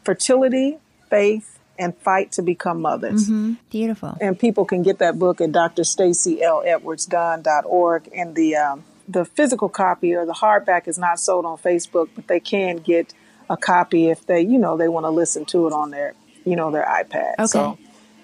Fertility, 0.03 0.77
Faith, 1.09 1.56
and 1.79 1.95
Fight 1.97 2.33
to 2.33 2.41
Become 2.41 2.81
Mothers. 2.81 3.29
Beautiful. 3.69 4.17
And 4.19 4.37
people 4.39 4.65
can 4.65 4.83
get 4.83 4.99
that 4.99 5.17
book 5.19 5.41
at 5.41 5.51
drstacyledwardsdunn.org. 5.51 8.09
And 8.13 8.35
the 8.35 8.55
um, 8.55 8.83
the 9.07 9.25
physical 9.25 9.69
copy 9.69 10.13
or 10.13 10.25
the 10.25 10.33
hardback 10.33 10.87
is 10.87 10.97
not 10.97 11.19
sold 11.19 11.45
on 11.45 11.57
Facebook, 11.57 12.09
but 12.15 12.27
they 12.27 12.39
can 12.39 12.77
get 12.77 13.13
a 13.49 13.57
copy 13.57 14.09
if 14.09 14.25
they, 14.25 14.41
you 14.41 14.57
know, 14.57 14.77
they 14.77 14.89
want 14.89 15.05
to 15.05 15.09
listen 15.09 15.45
to 15.45 15.67
it 15.67 15.73
on 15.73 15.91
their, 15.91 16.13
you 16.45 16.55
know, 16.55 16.71
their 16.71 16.83
iPad. 16.83 17.33
Okay. 17.39 17.47
So 17.47 17.77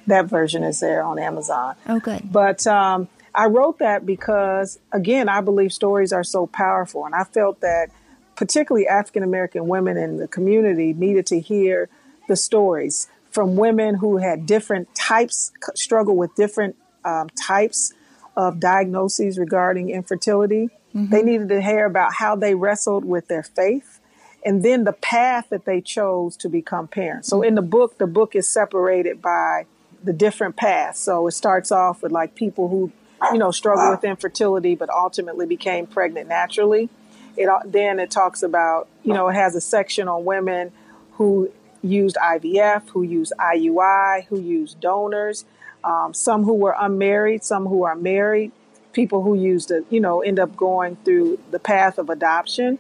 that 0.08 0.26
version 0.26 0.64
is 0.64 0.80
there 0.80 1.04
on 1.04 1.20
Amazon. 1.20 1.76
Oh, 1.88 2.00
good. 2.00 2.32
But 2.32 2.66
um, 2.68 3.08
I 3.34 3.46
wrote 3.46 3.80
that 3.80 4.06
because, 4.06 4.80
again, 4.92 5.30
I 5.30 5.42
believe 5.42 5.72
stories 5.72 6.12
are 6.12 6.24
so 6.24 6.46
powerful. 6.46 7.06
And 7.06 7.16
I 7.16 7.24
felt 7.24 7.62
that 7.62 7.90
particularly 8.36 8.88
African 8.88 9.24
American 9.24 9.68
women 9.68 9.98
in 9.98 10.18
the 10.18 10.28
community 10.28 10.94
needed 10.94 11.26
to 11.28 11.40
hear 11.40 11.90
the 12.28 12.36
stories 12.36 13.08
from 13.34 13.56
women 13.56 13.96
who 13.96 14.18
had 14.18 14.46
different 14.46 14.94
types, 14.96 15.52
struggle 15.76 16.16
with 16.16 16.34
different 16.36 16.76
um, 17.04 17.30
types 17.30 17.94
of 18.38 18.60
diagnoses 18.60 19.38
regarding 19.38 19.90
infertility. 19.90 20.70
They 20.94 21.24
needed 21.24 21.50
to 21.50 21.62
hear 21.62 21.86
about 21.86 22.14
how 22.14 22.36
they 22.36 22.54
wrestled 22.54 23.04
with 23.04 23.28
their 23.28 23.42
faith 23.42 24.00
and 24.46 24.64
then 24.64 24.84
the 24.84 24.94
path 24.94 25.48
that 25.50 25.66
they 25.66 25.82
chose 25.82 26.36
to 26.38 26.50
become 26.50 26.88
parents. 26.88 27.30
So 27.30 27.42
in 27.42 27.56
the 27.56 27.62
book, 27.62 27.98
the 27.98 28.08
book 28.08 28.36
is 28.36 28.48
separated 28.48 29.22
by 29.22 29.66
the 30.04 30.14
different 30.14 30.56
paths. 30.56 31.00
So 31.00 31.28
it 31.28 31.32
starts 31.32 31.72
off 31.72 32.04
with 32.04 32.12
like 32.12 32.36
people 32.36 32.68
who, 32.68 32.92
you 33.32 33.38
know, 33.38 33.52
struggle 33.52 33.90
with 33.90 34.04
infertility 34.04 34.76
but 34.76 34.90
ultimately 34.90 35.46
became 35.46 35.88
pregnant 35.88 36.28
naturally. 36.28 36.90
It 37.38 37.50
then 37.66 38.00
it 38.00 38.12
talks 38.12 38.44
about, 38.44 38.88
you 39.04 39.14
know, 39.14 39.30
it 39.30 39.34
has 39.34 39.56
a 39.56 39.62
section 39.62 40.08
on 40.08 40.26
women 40.26 40.72
who 41.14 41.52
used 41.84 42.16
IVF, 42.16 42.90
who 42.90 43.04
used 43.04 43.34
IUI, 43.40 44.26
who 44.26 44.40
used 44.40 44.80
donors, 44.80 45.46
um, 45.84 46.14
some 46.14 46.44
who 46.44 46.54
were 46.54 46.76
unmarried, 46.80 47.44
some 47.44 47.66
who 47.66 47.84
are 47.84 47.96
married, 47.96 48.52
people 48.94 49.22
who 49.24 49.36
used 49.36 49.70
it, 49.70 49.86
you 49.90 50.00
know, 50.00 50.22
end 50.22 50.40
up 50.40 50.56
going 50.56 50.96
through 51.04 51.40
the 51.52 51.60
path 51.60 51.98
of 51.98 52.10
adoption, 52.10 52.80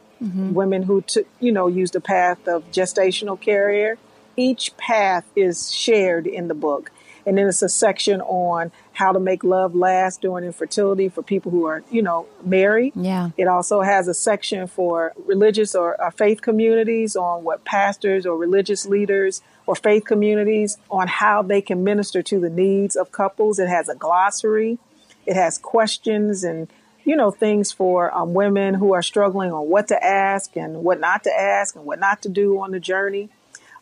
women 0.53 0.83
who 0.83 1.01
took, 1.01 1.27
you 1.41 1.51
know, 1.51 1.67
used 1.67 1.93
the 1.93 2.01
path 2.01 2.47
of 2.47 2.63
gestational 2.71 3.39
carrier. 3.39 3.97
Each 4.37 4.75
path 4.77 5.25
is 5.35 5.71
shared 5.71 6.25
in 6.25 6.47
the 6.47 6.53
book. 6.53 6.91
And 7.25 7.37
then 7.37 7.47
it's 7.47 7.61
a 7.61 7.69
section 7.69 8.21
on 8.21 8.71
how 8.93 9.11
to 9.11 9.19
make 9.19 9.43
love 9.43 9.75
last 9.75 10.21
during 10.21 10.45
infertility 10.45 11.09
for 11.09 11.23
people 11.23 11.51
who 11.51 11.65
are, 11.65 11.83
you 11.91 12.01
know, 12.01 12.27
married. 12.43 12.93
Yeah. 12.95 13.31
It 13.37 13.47
also 13.47 13.81
has 13.81 14.07
a 14.07 14.13
section 14.13 14.67
for 14.67 15.13
religious 15.25 15.73
or, 15.73 15.99
or 15.99 16.11
faith 16.11 16.41
communities 16.41 17.15
on 17.15 17.43
what 17.43 17.65
pastors 17.65 18.25
or 18.25 18.37
religious 18.37 18.85
leaders 18.85 19.41
or 19.65 19.75
faith 19.75 20.05
communities 20.05 20.77
on 20.91 21.07
how 21.07 21.41
they 21.41 21.59
can 21.59 21.83
minister 21.83 22.21
to 22.21 22.39
the 22.39 22.51
needs 22.51 22.95
of 22.95 23.11
couples. 23.11 23.57
It 23.57 23.67
has 23.67 23.89
a 23.89 23.95
glossary. 23.95 24.77
It 25.25 25.35
has 25.35 25.57
questions 25.57 26.43
and 26.43 26.67
you 27.05 27.15
know 27.15 27.31
things 27.31 27.71
for 27.71 28.15
um, 28.15 28.33
women 28.33 28.75
who 28.75 28.93
are 28.93 29.01
struggling 29.01 29.51
on 29.51 29.67
what 29.69 29.87
to 29.89 30.03
ask 30.03 30.55
and 30.55 30.83
what 30.83 30.99
not 30.99 31.23
to 31.23 31.31
ask 31.31 31.75
and 31.75 31.85
what 31.85 31.99
not 31.99 32.21
to 32.21 32.29
do 32.29 32.59
on 32.61 32.71
the 32.71 32.79
journey. 32.79 33.29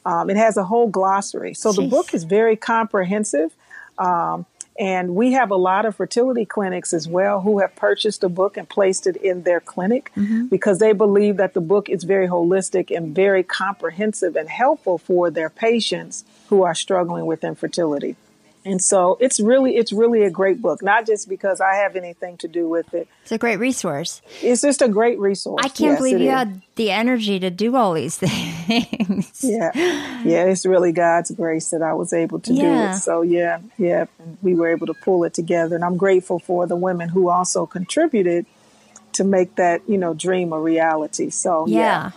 Um, 0.05 0.31
it 0.31 0.37
has 0.37 0.57
a 0.57 0.63
whole 0.63 0.87
glossary, 0.87 1.53
so 1.53 1.71
the 1.71 1.87
book 1.87 2.13
is 2.15 2.23
very 2.23 2.55
comprehensive. 2.55 3.55
Um, 3.99 4.47
and 4.81 5.13
we 5.13 5.33
have 5.33 5.51
a 5.51 5.55
lot 5.55 5.85
of 5.85 5.95
fertility 5.95 6.43
clinics 6.43 6.91
as 6.91 7.07
well 7.07 7.41
who 7.41 7.59
have 7.59 7.75
purchased 7.75 8.21
the 8.21 8.29
book 8.29 8.57
and 8.57 8.67
placed 8.67 9.05
it 9.05 9.15
in 9.15 9.43
their 9.43 9.59
clinic 9.59 10.11
mm-hmm. 10.17 10.47
because 10.47 10.79
they 10.79 10.91
believe 10.91 11.37
that 11.37 11.53
the 11.53 11.61
book 11.61 11.87
is 11.87 12.03
very 12.03 12.27
holistic 12.27 12.95
and 12.95 13.13
very 13.15 13.43
comprehensive 13.43 14.35
and 14.35 14.49
helpful 14.49 14.97
for 14.97 15.29
their 15.29 15.51
patients 15.51 16.25
who 16.47 16.63
are 16.63 16.73
struggling 16.73 17.27
with 17.27 17.43
infertility. 17.43 18.15
And 18.63 18.81
so 18.81 19.17
it's 19.19 19.39
really 19.39 19.75
it's 19.75 19.91
really 19.91 20.23
a 20.23 20.29
great 20.29 20.61
book, 20.61 20.83
not 20.83 21.07
just 21.07 21.27
because 21.27 21.59
I 21.59 21.75
have 21.75 21.95
anything 21.95 22.37
to 22.37 22.47
do 22.47 22.69
with 22.69 22.93
it. 22.93 23.07
It's 23.23 23.31
a 23.31 23.37
great 23.37 23.57
resource. 23.57 24.21
It's 24.41 24.61
just 24.61 24.81
a 24.83 24.87
great 24.87 25.17
resource. 25.19 25.61
I 25.63 25.67
can't 25.67 25.91
Yes, 25.93 25.97
believe 25.97 26.19
you 26.19 26.27
is. 26.27 26.31
had 26.31 26.61
the 26.75 26.91
energy 26.91 27.39
to 27.39 27.49
do 27.49 27.75
all 27.75 27.93
these 27.93 28.17
things. 28.19 29.43
Yeah, 29.43 29.71
yeah, 30.23 30.43
it's 30.45 30.65
really 30.65 30.91
God's 30.91 31.31
grace 31.31 31.69
that 31.71 31.81
I 31.81 31.93
was 31.93 32.13
able 32.13 32.39
to 32.39 32.53
do 32.53 32.83
it. 32.83 32.95
So 32.97 33.21
yeah, 33.23 33.59
yeah, 33.77 34.05
we 34.41 34.53
were 34.53 34.67
able 34.67 34.87
to 34.87 34.93
pull 34.93 35.23
it 35.23 35.33
together, 35.33 35.75
and 35.75 35.83
I'm 35.83 35.97
grateful 35.97 36.37
for 36.39 36.67
the 36.67 36.75
women 36.75 37.09
who 37.09 37.29
also 37.29 37.65
contributed 37.65 38.45
to 39.13 39.23
make 39.23 39.55
that 39.55 39.81
you 39.89 39.97
know 39.97 40.13
dream 40.13 40.53
a 40.53 40.59
reality. 40.59 41.31
So 41.31 41.65
yeah, 41.67 41.75
Yeah. 41.77 42.11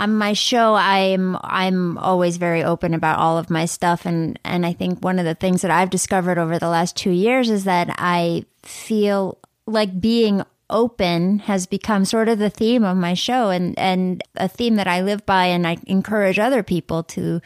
On 0.00 0.14
my 0.14 0.32
show, 0.32 0.76
I'm 0.76 1.36
I'm 1.42 1.98
always 1.98 2.38
very 2.38 2.64
open 2.64 2.94
about 2.94 3.18
all 3.18 3.36
of 3.36 3.50
my 3.50 3.66
stuff, 3.66 4.06
and 4.06 4.38
and 4.46 4.64
I 4.64 4.72
think 4.72 5.04
one 5.04 5.18
of 5.18 5.26
the 5.26 5.34
things 5.34 5.60
that 5.60 5.70
I've 5.70 5.90
discovered 5.90 6.38
over 6.38 6.58
the 6.58 6.70
last 6.70 6.96
two 6.96 7.10
years 7.10 7.50
is 7.50 7.64
that 7.64 7.94
I 7.98 8.46
feel 8.62 9.36
like 9.66 10.00
being 10.00 10.42
open 10.70 11.40
has 11.40 11.66
become 11.66 12.06
sort 12.06 12.30
of 12.30 12.38
the 12.38 12.48
theme 12.48 12.82
of 12.82 12.96
my 12.96 13.12
show, 13.12 13.50
and 13.50 13.78
and 13.78 14.22
a 14.36 14.48
theme 14.48 14.76
that 14.76 14.86
I 14.86 15.02
live 15.02 15.26
by, 15.26 15.46
and 15.46 15.66
I 15.66 15.76
encourage 15.86 16.38
other 16.38 16.62
people 16.62 17.02
to 17.02 17.42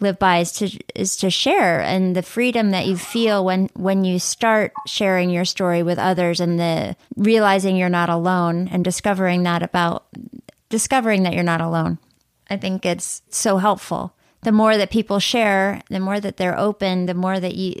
live 0.00 0.18
by 0.18 0.40
is 0.40 0.52
to 0.52 0.78
is 0.94 1.16
to 1.16 1.30
share. 1.30 1.80
And 1.80 2.14
the 2.14 2.22
freedom 2.22 2.72
that 2.72 2.88
you 2.88 2.98
feel 2.98 3.42
when 3.42 3.70
when 3.74 4.04
you 4.04 4.18
start 4.18 4.72
sharing 4.86 5.30
your 5.30 5.46
story 5.46 5.82
with 5.82 5.98
others 5.98 6.40
and 6.40 6.60
the 6.60 6.94
realizing 7.16 7.76
you're 7.76 7.88
not 7.88 8.10
alone 8.10 8.68
and 8.68 8.84
discovering 8.84 9.44
that 9.44 9.62
about 9.62 10.04
discovering 10.70 11.24
that 11.24 11.34
you're 11.34 11.42
not 11.42 11.60
alone. 11.60 11.98
I 12.48 12.56
think 12.56 12.86
it's 12.86 13.22
so 13.30 13.58
helpful. 13.58 14.14
The 14.42 14.52
more 14.52 14.76
that 14.78 14.90
people 14.90 15.18
share, 15.18 15.82
the 15.90 16.00
more 16.00 16.18
that 16.18 16.38
they're 16.38 16.58
open, 16.58 17.04
the 17.06 17.14
more 17.14 17.38
that 17.38 17.54
you 17.54 17.74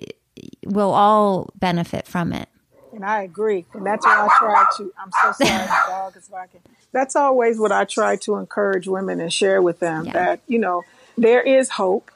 will 0.66 0.90
all 0.92 1.50
benefit 1.58 2.06
from 2.06 2.32
it. 2.32 2.48
and 2.92 3.04
I 3.04 3.22
agree, 3.22 3.64
and 3.72 3.86
that's 3.86 4.04
what 4.04 4.18
I 4.18 4.28
try 4.38 4.64
to. 4.78 4.92
I'm 4.98 5.10
so 5.22 5.44
sorry, 5.46 5.66
the 5.66 5.78
dog 5.86 6.16
is 6.16 6.28
barking. 6.28 6.60
That's 6.92 7.16
always 7.16 7.58
what 7.58 7.72
I 7.72 7.84
try 7.84 8.16
to 8.16 8.36
encourage 8.36 8.86
women 8.88 9.20
and 9.20 9.32
share 9.32 9.62
with 9.62 9.78
them 9.80 10.06
Yeah. 10.06 10.12
that 10.12 10.40
you 10.46 10.58
know 10.58 10.82
there 11.16 11.40
is 11.40 11.70
hope, 11.70 12.10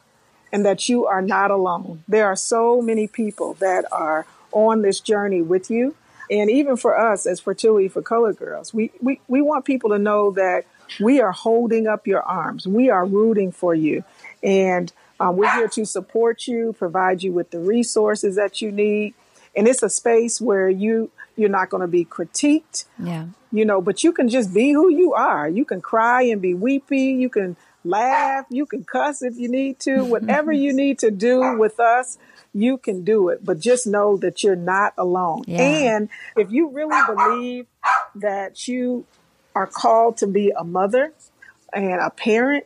and 0.53 0.65
that 0.67 0.89
you 0.89 1.07
are 1.07 1.23
not 1.23 1.51
alone. 1.51 2.03
There 2.09 2.27
are 2.27 2.37
so 2.37 2.83
many 2.83 3.07
people 3.09 3.55
that 3.55 3.85
are 3.93 4.27
on 4.53 4.83
this 4.83 5.01
journey 5.01 5.43
with 5.43 5.71
you. 5.71 5.95
And 6.31 6.51
even 6.51 6.77
for 6.77 6.99
us 6.99 7.27
as 7.27 7.41
Fertility 7.41 7.89
for 7.89 8.03
Colored 8.03 8.37
Girls, 8.39 8.73
we, 8.73 8.91
we, 9.01 9.21
we 9.29 9.41
want 9.41 9.65
people 9.65 9.91
to 9.91 9.99
know 9.99 10.31
that 10.33 10.65
we 11.01 11.21
are 11.21 11.33
holding 11.33 11.87
up 11.87 12.07
your 12.07 12.23
arms. 12.23 12.67
We 12.67 12.91
are 12.91 13.05
rooting 13.05 13.53
for 13.53 13.75
you. 13.75 14.05
And 14.43 14.93
um, 15.21 15.37
we're 15.37 15.51
here 15.53 15.69
to 15.69 15.85
support 15.85 16.47
you, 16.47 16.75
provide 16.79 17.23
you 17.23 17.33
with 17.33 17.51
the 17.51 17.59
resources 17.61 18.37
that 18.37 18.61
you 18.61 18.71
need. 18.73 19.15
And 19.57 19.69
it's 19.69 19.83
a 19.83 19.91
space 19.91 20.41
where 20.41 20.69
you 20.69 21.11
you're 21.37 21.49
not 21.49 21.69
going 21.69 21.81
to 21.81 21.89
be 21.89 22.05
critiqued 22.05 22.85
Yeah. 22.97 23.27
you 23.51 23.65
know, 23.65 23.81
but 23.81 24.05
you 24.05 24.13
can 24.13 24.29
just 24.29 24.55
be 24.55 24.73
who 24.73 24.89
you 24.89 25.15
are. 25.15 25.49
You 25.49 25.65
can 25.65 25.81
cry 25.81 26.23
and 26.23 26.41
be 26.41 26.55
weepy. 26.55 27.07
You 27.13 27.29
can 27.29 27.57
laugh. 27.85 28.47
You 28.51 28.67
can 28.67 28.85
cuss 28.85 29.21
if 29.21 29.37
you 29.37 29.49
need 29.49 29.81
to. 29.81 30.05
Whatever 30.15 30.53
you 30.53 30.73
need 30.73 31.01
to 31.01 31.11
do 31.11 31.57
with 31.59 31.81
us, 31.81 32.19
you 32.55 32.79
can 32.79 33.05
do 33.05 33.29
it. 33.29 33.45
But 33.45 33.59
just 33.59 33.87
know 33.87 34.17
that 34.19 34.43
you're 34.43 34.57
not 34.57 34.95
alone. 34.97 35.45
Yeah. 35.47 35.61
And 35.61 36.09
if 36.37 36.51
you 36.51 36.71
really 36.71 36.99
believe 37.07 37.67
that 38.15 38.67
you 38.69 39.05
are 39.55 39.67
called 39.67 40.17
to 40.19 40.27
be 40.27 40.53
a 40.57 40.65
mother 40.65 41.13
and 41.73 42.01
a 42.01 42.11
parent, 42.11 42.65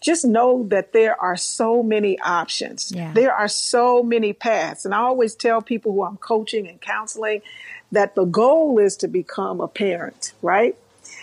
just 0.00 0.24
know 0.24 0.64
that 0.68 0.92
there 0.92 1.20
are 1.20 1.36
so 1.36 1.82
many 1.82 2.18
options. 2.20 2.92
Yeah. 2.94 3.12
There 3.12 3.32
are 3.32 3.48
so 3.48 4.02
many 4.02 4.32
paths. 4.32 4.84
And 4.84 4.94
I 4.94 4.98
always 4.98 5.34
tell 5.34 5.62
people 5.62 5.92
who 5.92 6.04
I'm 6.04 6.18
coaching 6.18 6.68
and 6.68 6.80
counseling 6.80 7.42
that 7.90 8.14
the 8.14 8.24
goal 8.24 8.78
is 8.78 8.96
to 8.98 9.08
become 9.08 9.60
a 9.60 9.68
parent, 9.68 10.34
right? 10.42 10.76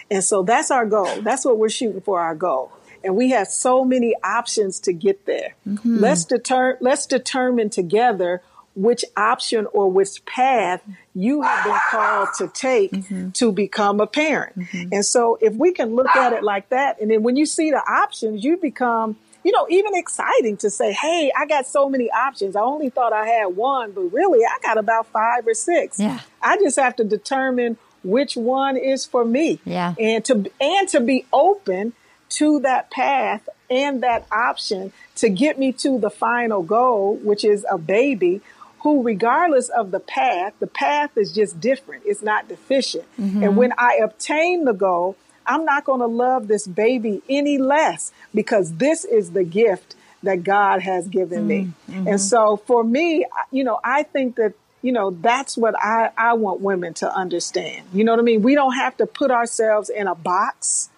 And 0.09 0.23
so 0.23 0.43
that's 0.43 0.71
our 0.71 0.85
goal. 0.85 1.21
That's 1.21 1.45
what 1.45 1.57
we're 1.57 1.69
shooting 1.69 2.01
for 2.01 2.19
our 2.19 2.35
goal. 2.35 2.71
And 3.03 3.15
we 3.15 3.31
have 3.31 3.47
so 3.47 3.83
many 3.83 4.15
options 4.23 4.79
to 4.81 4.93
get 4.93 5.25
there. 5.25 5.55
Mm-hmm. 5.67 5.97
Let's 5.97 6.25
deter 6.25 6.77
let's 6.81 7.05
determine 7.05 7.69
together 7.69 8.41
which 8.75 9.03
option 9.17 9.67
or 9.73 9.91
which 9.91 10.23
path 10.25 10.81
you 11.13 11.41
have 11.41 11.65
been 11.65 11.79
called 11.89 12.29
to 12.37 12.47
take 12.47 12.91
mm-hmm. 12.91 13.31
to 13.31 13.51
become 13.51 13.99
a 13.99 14.07
parent. 14.07 14.57
Mm-hmm. 14.57 14.93
And 14.93 15.05
so 15.05 15.37
if 15.41 15.53
we 15.53 15.73
can 15.73 15.95
look 15.95 16.15
at 16.15 16.33
it 16.33 16.43
like 16.43 16.69
that, 16.69 17.01
and 17.01 17.11
then 17.11 17.23
when 17.23 17.35
you 17.35 17.45
see 17.45 17.71
the 17.71 17.77
options, 17.77 18.43
you 18.43 18.57
become, 18.57 19.17
you 19.43 19.51
know, 19.51 19.67
even 19.69 19.93
exciting 19.95 20.57
to 20.57 20.69
say, 20.69 20.93
Hey, 20.93 21.31
I 21.37 21.45
got 21.47 21.67
so 21.67 21.89
many 21.89 22.09
options. 22.09 22.55
I 22.55 22.61
only 22.61 22.89
thought 22.89 23.11
I 23.11 23.25
had 23.25 23.47
one, 23.47 23.91
but 23.91 24.01
really 24.03 24.45
I 24.45 24.57
got 24.61 24.77
about 24.77 25.07
five 25.07 25.45
or 25.45 25.53
six. 25.53 25.99
Yeah. 25.99 26.21
I 26.41 26.57
just 26.57 26.79
have 26.79 26.95
to 26.97 27.03
determine 27.03 27.77
which 28.03 28.35
one 28.35 28.77
is 28.77 29.05
for 29.05 29.25
me. 29.25 29.59
Yeah. 29.65 29.95
And 29.99 30.23
to 30.25 30.49
and 30.59 30.87
to 30.89 31.01
be 31.01 31.25
open 31.33 31.93
to 32.31 32.59
that 32.61 32.89
path 32.91 33.47
and 33.69 34.03
that 34.03 34.25
option 34.31 34.91
to 35.15 35.29
get 35.29 35.57
me 35.57 35.71
to 35.71 35.99
the 35.99 36.09
final 36.09 36.63
goal, 36.63 37.15
which 37.17 37.43
is 37.43 37.65
a 37.69 37.77
baby 37.77 38.41
who, 38.79 39.03
regardless 39.03 39.69
of 39.69 39.91
the 39.91 39.99
path, 39.99 40.53
the 40.59 40.67
path 40.67 41.15
is 41.15 41.31
just 41.31 41.59
different. 41.59 42.03
It's 42.05 42.21
not 42.21 42.47
deficient. 42.47 43.05
Mm-hmm. 43.19 43.43
And 43.43 43.57
when 43.57 43.73
I 43.77 43.99
obtain 44.03 44.65
the 44.65 44.73
goal, 44.73 45.15
I'm 45.45 45.65
not 45.65 45.85
going 45.85 45.99
to 45.99 46.07
love 46.07 46.47
this 46.47 46.67
baby 46.67 47.21
any 47.29 47.57
less 47.57 48.11
because 48.33 48.73
this 48.75 49.05
is 49.05 49.31
the 49.31 49.43
gift 49.43 49.95
that 50.23 50.43
God 50.43 50.81
has 50.81 51.07
given 51.07 51.47
me. 51.47 51.61
Mm-hmm. 51.61 51.93
Mm-hmm. 51.93 52.07
And 52.07 52.21
so 52.21 52.57
for 52.57 52.83
me, 52.83 53.25
you 53.51 53.63
know, 53.63 53.79
I 53.83 54.03
think 54.03 54.35
that, 54.35 54.53
you 54.81 54.91
know, 54.91 55.11
that's 55.11 55.57
what 55.57 55.75
I, 55.77 56.09
I 56.17 56.33
want 56.33 56.61
women 56.61 56.93
to 56.95 57.13
understand. 57.13 57.85
You 57.93 58.03
know 58.03 58.13
what 58.13 58.19
I 58.19 58.23
mean? 58.23 58.41
We 58.41 58.55
don't 58.55 58.73
have 58.73 58.97
to 58.97 59.05
put 59.05 59.31
ourselves 59.31 59.89
in 59.89 60.07
a 60.07 60.15
box, 60.15 60.89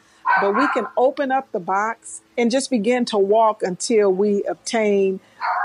but 0.42 0.56
we 0.56 0.68
can 0.70 0.88
open 0.98 1.32
up 1.32 1.52
the 1.52 1.60
box 1.60 2.22
and 2.38 2.52
just 2.52 2.70
begin 2.70 3.06
to 3.06 3.18
walk 3.18 3.64
until 3.64 4.12
we 4.12 4.44
obtain, 4.44 5.20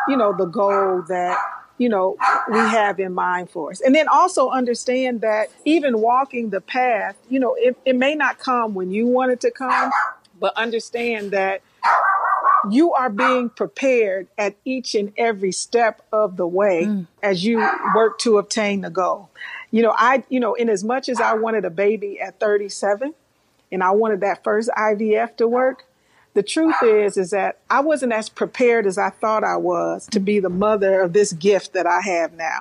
you 0.09 0.17
know, 0.17 0.37
the 0.37 0.47
goal 0.47 1.03
that 1.09 1.39
you 1.79 1.89
know, 1.89 2.17
we 2.51 2.59
have 2.59 2.99
in 2.99 3.15
mind 3.15 3.51
for 3.51 3.71
us. 3.71 3.81
And 3.81 3.95
then 3.95 4.09
also 4.09 4.51
understand 4.51 5.21
that 5.21 5.49
even 5.65 6.01
walking 6.01 6.51
the 6.51 6.61
path, 6.61 7.17
you 7.29 7.39
know, 7.39 7.55
it, 7.57 7.77
it 7.85 7.95
may 7.95 8.17
not 8.17 8.39
come 8.39 8.75
when 8.75 8.91
you 8.91 9.07
want 9.07 9.31
it 9.31 9.41
to 9.43 9.53
come, 9.53 9.93
but 10.41 10.57
understand 10.57 11.31
that 11.31 11.63
you 12.71 12.93
are 12.93 13.09
being 13.09 13.49
prepared 13.49 14.27
at 14.37 14.57
each 14.65 14.95
and 14.95 15.13
every 15.17 15.53
step 15.53 16.03
of 16.13 16.37
the 16.37 16.47
way 16.47 16.85
mm. 16.85 17.07
as 17.23 17.45
you 17.45 17.59
work 17.95 18.19
to 18.19 18.39
obtain 18.39 18.81
the 18.81 18.91
goal. 18.91 19.31
You 19.71 19.83
know, 19.83 19.95
I, 19.97 20.25
you 20.29 20.41
know, 20.41 20.55
in 20.55 20.69
as 20.69 20.83
much 20.83 21.09
as 21.09 21.21
I 21.21 21.35
wanted 21.35 21.65
a 21.65 21.71
baby 21.71 22.21
at 22.21 22.41
37 22.41 23.15
and 23.71 23.83
I 23.83 23.91
wanted 23.93 24.21
that 24.21 24.45
first 24.45 24.71
IVF 24.77 25.37
to 25.37 25.49
work, 25.49 25.85
the 26.35 26.43
truth 26.43 26.77
is 26.83 27.17
is 27.17 27.31
that 27.31 27.59
I 27.69 27.81
wasn't 27.81 28.13
as 28.13 28.29
prepared 28.29 28.87
as 28.87 28.99
I 28.99 29.11
thought 29.11 29.45
I 29.45 29.57
was 29.57 30.07
to 30.09 30.21
be 30.21 30.41
the 30.41 30.49
mother 30.51 31.01
of 31.01 31.13
this 31.13 31.33
gift 31.33 31.73
that 31.73 31.87
I 31.87 32.01
have 32.01 32.33
now. 32.35 32.61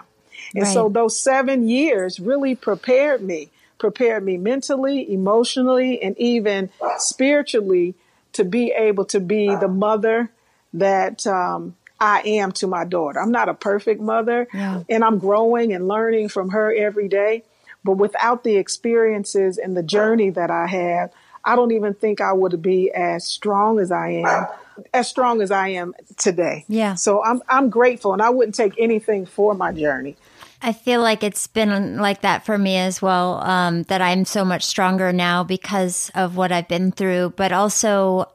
And 0.55 0.66
so 0.68 0.89
those 0.89 1.20
7 1.20 1.68
years 1.68 2.20
really 2.20 2.55
prepared 2.55 3.22
me, 3.22 3.49
prepared 3.80 4.24
me 4.24 4.38
mentally, 4.38 5.12
emotionally, 5.14 6.01
and 6.01 6.18
even 6.18 6.70
spiritually 6.97 7.95
to 8.34 8.43
be 8.43 8.72
able 8.72 9.05
to 9.05 9.20
be 9.20 9.53
the 9.55 9.68
mother 9.68 10.32
that 10.74 11.26
um, 11.28 11.76
I 11.99 12.22
am 12.22 12.51
to 12.53 12.68
my 12.68 12.86
daughter. 12.86 13.20
I'm 13.20 13.32
not 13.32 13.49
a 13.49 13.53
perfect 13.53 13.99
mother, 14.01 14.47
Yeah. 14.53 14.84
and 14.89 15.03
I'm 15.03 15.18
growing 15.20 15.74
and 15.74 15.88
learning 15.88 16.30
from 16.30 16.49
her 16.51 16.74
every 16.74 17.08
day. 17.08 17.43
But 17.84 17.94
without 17.94 18.44
the 18.44 18.58
experiences 18.58 19.58
and 19.58 19.78
the 19.78 19.84
journey 19.84 20.30
that 20.32 20.52
I 20.52 20.68
had, 20.68 21.12
I 21.44 21.56
don't 21.56 21.72
even 21.72 21.94
think 21.94 22.20
I 22.20 22.34
would 22.34 22.62
be 22.62 22.92
as 22.92 23.26
strong 23.26 23.80
as 23.80 23.92
I 23.92 24.10
am, 24.10 24.48
as 24.94 25.08
strong 25.08 25.42
as 25.42 25.50
I 25.50 25.70
am 25.70 25.94
today. 26.18 26.66
Yeah. 26.68 26.96
So 26.96 27.24
I'm 27.24 27.42
I'm 27.48 27.70
grateful, 27.70 28.14
and 28.14 28.22
I 28.22 28.30
wouldn't 28.30 28.56
take 28.56 28.74
anything 28.78 29.26
for 29.26 29.54
my 29.54 29.72
journey. 29.72 30.18
I 30.62 30.74
feel 30.74 31.02
like 31.02 31.24
it's 31.24 31.48
been 31.48 31.98
like 31.98 32.22
that 32.22 32.46
for 32.46 32.58
me 32.58 32.78
as 32.78 33.02
well. 33.02 33.42
Um, 33.44 33.84
that 33.84 34.02
I'm 34.02 34.26
so 34.26 34.44
much 34.44 34.66
stronger 34.66 35.14
now 35.14 35.44
because 35.44 36.12
of 36.16 36.36
what 36.36 36.52
I've 36.52 36.68
been 36.68 36.92
through, 36.92 37.34
but 37.38 37.52
also 37.52 38.30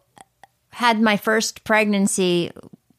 had 0.70 1.00
my 1.00 1.16
first 1.16 1.64
pregnancy 1.64 2.50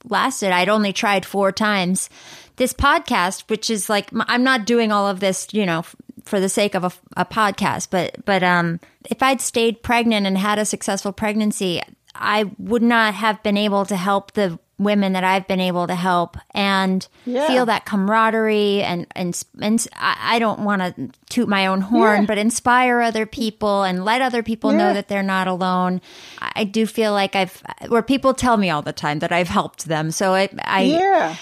lasted. 0.07 0.51
I'd 0.51 0.69
only 0.69 0.93
tried 0.93 1.25
four 1.25 1.51
times. 1.51 2.09
This 2.57 2.73
podcast, 2.73 3.49
which 3.49 3.71
is 3.71 3.89
like 3.89 4.09
I'm 4.13 4.43
not 4.43 4.65
doing 4.65 4.91
all 4.91 5.07
of 5.07 5.21
this, 5.21 5.47
you 5.53 5.65
know, 5.65 5.85
for 6.25 6.39
the 6.39 6.49
sake 6.49 6.75
of 6.75 6.83
a, 6.83 6.91
a 7.17 7.25
podcast, 7.25 7.87
but 7.91 8.23
but 8.25 8.43
um, 8.43 8.79
if 9.09 9.21
I'd 9.21 9.41
stayed 9.41 9.83
pregnant 9.83 10.25
and 10.27 10.37
had 10.37 10.59
a 10.59 10.65
successful 10.65 11.11
pregnancy, 11.13 11.81
I 12.15 12.51
would 12.57 12.83
not 12.83 13.13
have 13.15 13.41
been 13.43 13.57
able 13.57 13.85
to 13.85 13.95
help 13.95 14.33
the 14.33 14.59
women 14.79 15.13
that 15.13 15.23
I've 15.23 15.47
been 15.47 15.61
able 15.61 15.85
to 15.87 15.95
help 15.95 16.35
and 16.53 17.07
Yeah. 17.25 17.47
feel 17.47 17.65
that 17.67 17.85
camaraderie 17.85 18.81
and 18.83 19.05
and, 19.15 19.39
and 19.61 19.87
I 19.99 20.39
don't 20.39 20.61
want 20.61 20.81
to 20.81 21.09
toot 21.29 21.47
my 21.47 21.67
own 21.67 21.81
horn, 21.81 22.21
Yeah. 22.21 22.25
but 22.25 22.37
inspire 22.39 22.99
other 22.99 23.25
people 23.25 23.83
and 23.83 24.03
let 24.03 24.21
other 24.21 24.41
people 24.43 24.71
know 24.71 24.93
that 24.93 25.07
they're 25.09 25.23
not 25.23 25.47
alone. 25.47 26.01
I 26.41 26.63
do 26.63 26.85
feel 26.87 27.13
like 27.13 27.35
I've 27.35 27.61
where 27.87 28.01
people 28.01 28.33
tell 28.33 28.57
me 28.57 28.71
all 28.71 28.81
the 28.81 28.93
time 28.93 29.19
that 29.19 29.31
I've 29.31 29.47
helped 29.47 29.85
them. 29.85 30.09
So 30.11 30.33
I 30.33 30.49
I 30.63 30.81
yeah. 30.83 31.35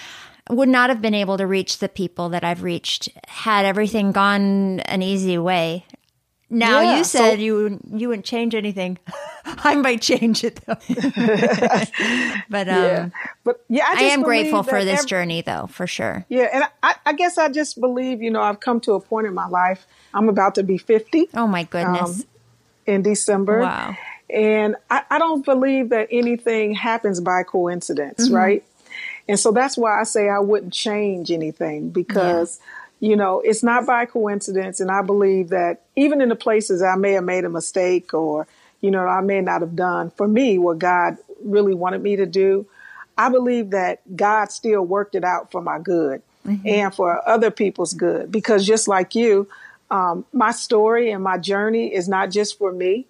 Would 0.50 0.70
not 0.70 0.90
have 0.90 1.02
been 1.02 1.14
able 1.14 1.38
to 1.38 1.46
reach 1.48 1.78
the 1.80 1.90
people 1.90 2.30
that 2.30 2.44
I've 2.44 2.64
reached 2.64 3.10
had 3.28 3.66
everything 3.66 4.12
gone 4.12 4.80
an 4.82 5.02
easy 5.02 5.38
way. 5.38 5.86
Now 6.50 6.82
Yeah, 6.82 6.98
you 6.98 7.04
so- 7.06 7.20
said 7.20 7.40
you 7.40 7.80
you 7.94 8.10
wouldn't 8.10 8.26
change 8.26 8.56
anything. 8.56 8.98
I 9.46 9.76
might 9.76 10.02
change 10.02 10.44
it 10.44 10.60
though. 10.66 10.76
but 12.50 12.68
um 12.68 12.76
Yeah. 12.76 13.10
But 13.44 13.64
yeah, 13.70 13.86
I, 13.88 13.96
I, 13.98 14.02
am 14.10 14.22
grateful 14.22 14.64
for 14.64 14.84
this 14.84 15.02
ev- 15.02 15.08
journey 15.08 15.42
though, 15.42 15.68
for 15.68 15.88
sure. 15.88 16.26
Yeah, 16.30 16.48
and 16.54 16.64
I, 16.84 16.96
I 17.06 17.14
guess 17.14 17.38
I 17.38 17.50
just 17.50 17.80
believe, 17.80 18.22
you 18.22 18.30
know, 18.32 18.42
I've 18.42 18.60
come 18.60 18.80
to 18.82 18.94
a 18.94 19.00
point 19.00 19.28
in 19.28 19.34
my 19.34 19.48
life. 19.48 19.88
I'm 20.14 20.30
about 20.30 20.56
to 20.56 20.64
be 20.64 20.78
50 20.78 21.30
Oh 21.34 21.48
my 21.48 21.64
goodness. 21.64 22.20
Um, 22.22 22.26
in 22.86 23.02
December. 23.02 23.62
Wow. 23.62 23.96
And 24.30 24.76
I, 24.90 25.04
I 25.10 25.20
don't 25.20 25.44
believe 25.44 25.90
that 25.90 26.08
anything 26.12 26.74
happens 26.74 27.20
by 27.20 27.44
coincidence, 27.44 28.26
Mm-hmm. 28.28 28.36
right? 28.36 28.64
And 29.28 29.40
so 29.40 29.52
that's 29.52 29.78
why 29.78 30.00
I 30.00 30.04
say 30.04 30.30
I 30.30 30.40
wouldn't 30.40 30.74
change 30.74 31.32
anything 31.32 31.90
because, 31.90 32.60
you 33.00 33.16
know, 33.16 33.42
it's 33.42 33.64
not 33.64 33.86
by 33.86 34.06
coincidence. 34.06 34.80
And 34.80 34.92
I 34.92 35.02
believe 35.02 35.50
that 35.50 35.82
even 35.96 36.22
in 36.22 36.30
the 36.30 36.36
places 36.36 36.82
I 36.82 36.96
may 36.96 37.14
have 37.14 37.24
made 37.24 37.46
a 37.46 37.50
mistake 37.50 38.14
or, 38.14 38.48
you 38.82 38.92
know, 38.92 39.06
I 39.06 39.22
may 39.22 39.42
not 39.42 39.62
have 39.62 39.76
done 39.76 40.12
for 40.12 40.28
me 40.28 40.58
what 40.58 40.80
God 40.80 41.18
really 41.44 41.74
wanted 41.74 42.02
me 42.02 42.16
to 42.18 42.26
do, 42.26 42.66
I 43.18 43.30
believe 43.30 43.72
that 43.72 44.00
God 44.16 44.52
still 44.52 44.84
worked 44.84 45.16
it 45.16 45.24
out 45.24 45.52
for 45.52 45.62
my 45.62 45.80
good 45.80 46.22
and 46.66 46.94
for 46.94 47.28
other 47.28 47.52
people's 47.52 47.94
good. 47.94 48.32
Because 48.32 48.66
just 48.66 48.88
like 48.88 49.14
you, 49.14 49.48
um, 49.92 50.26
my 50.34 50.52
story 50.52 51.12
and 51.12 51.24
my 51.24 51.38
journey 51.38 51.94
is 51.94 52.08
not 52.08 52.32
just 52.32 52.58
for 52.58 52.72
me, 52.72 53.06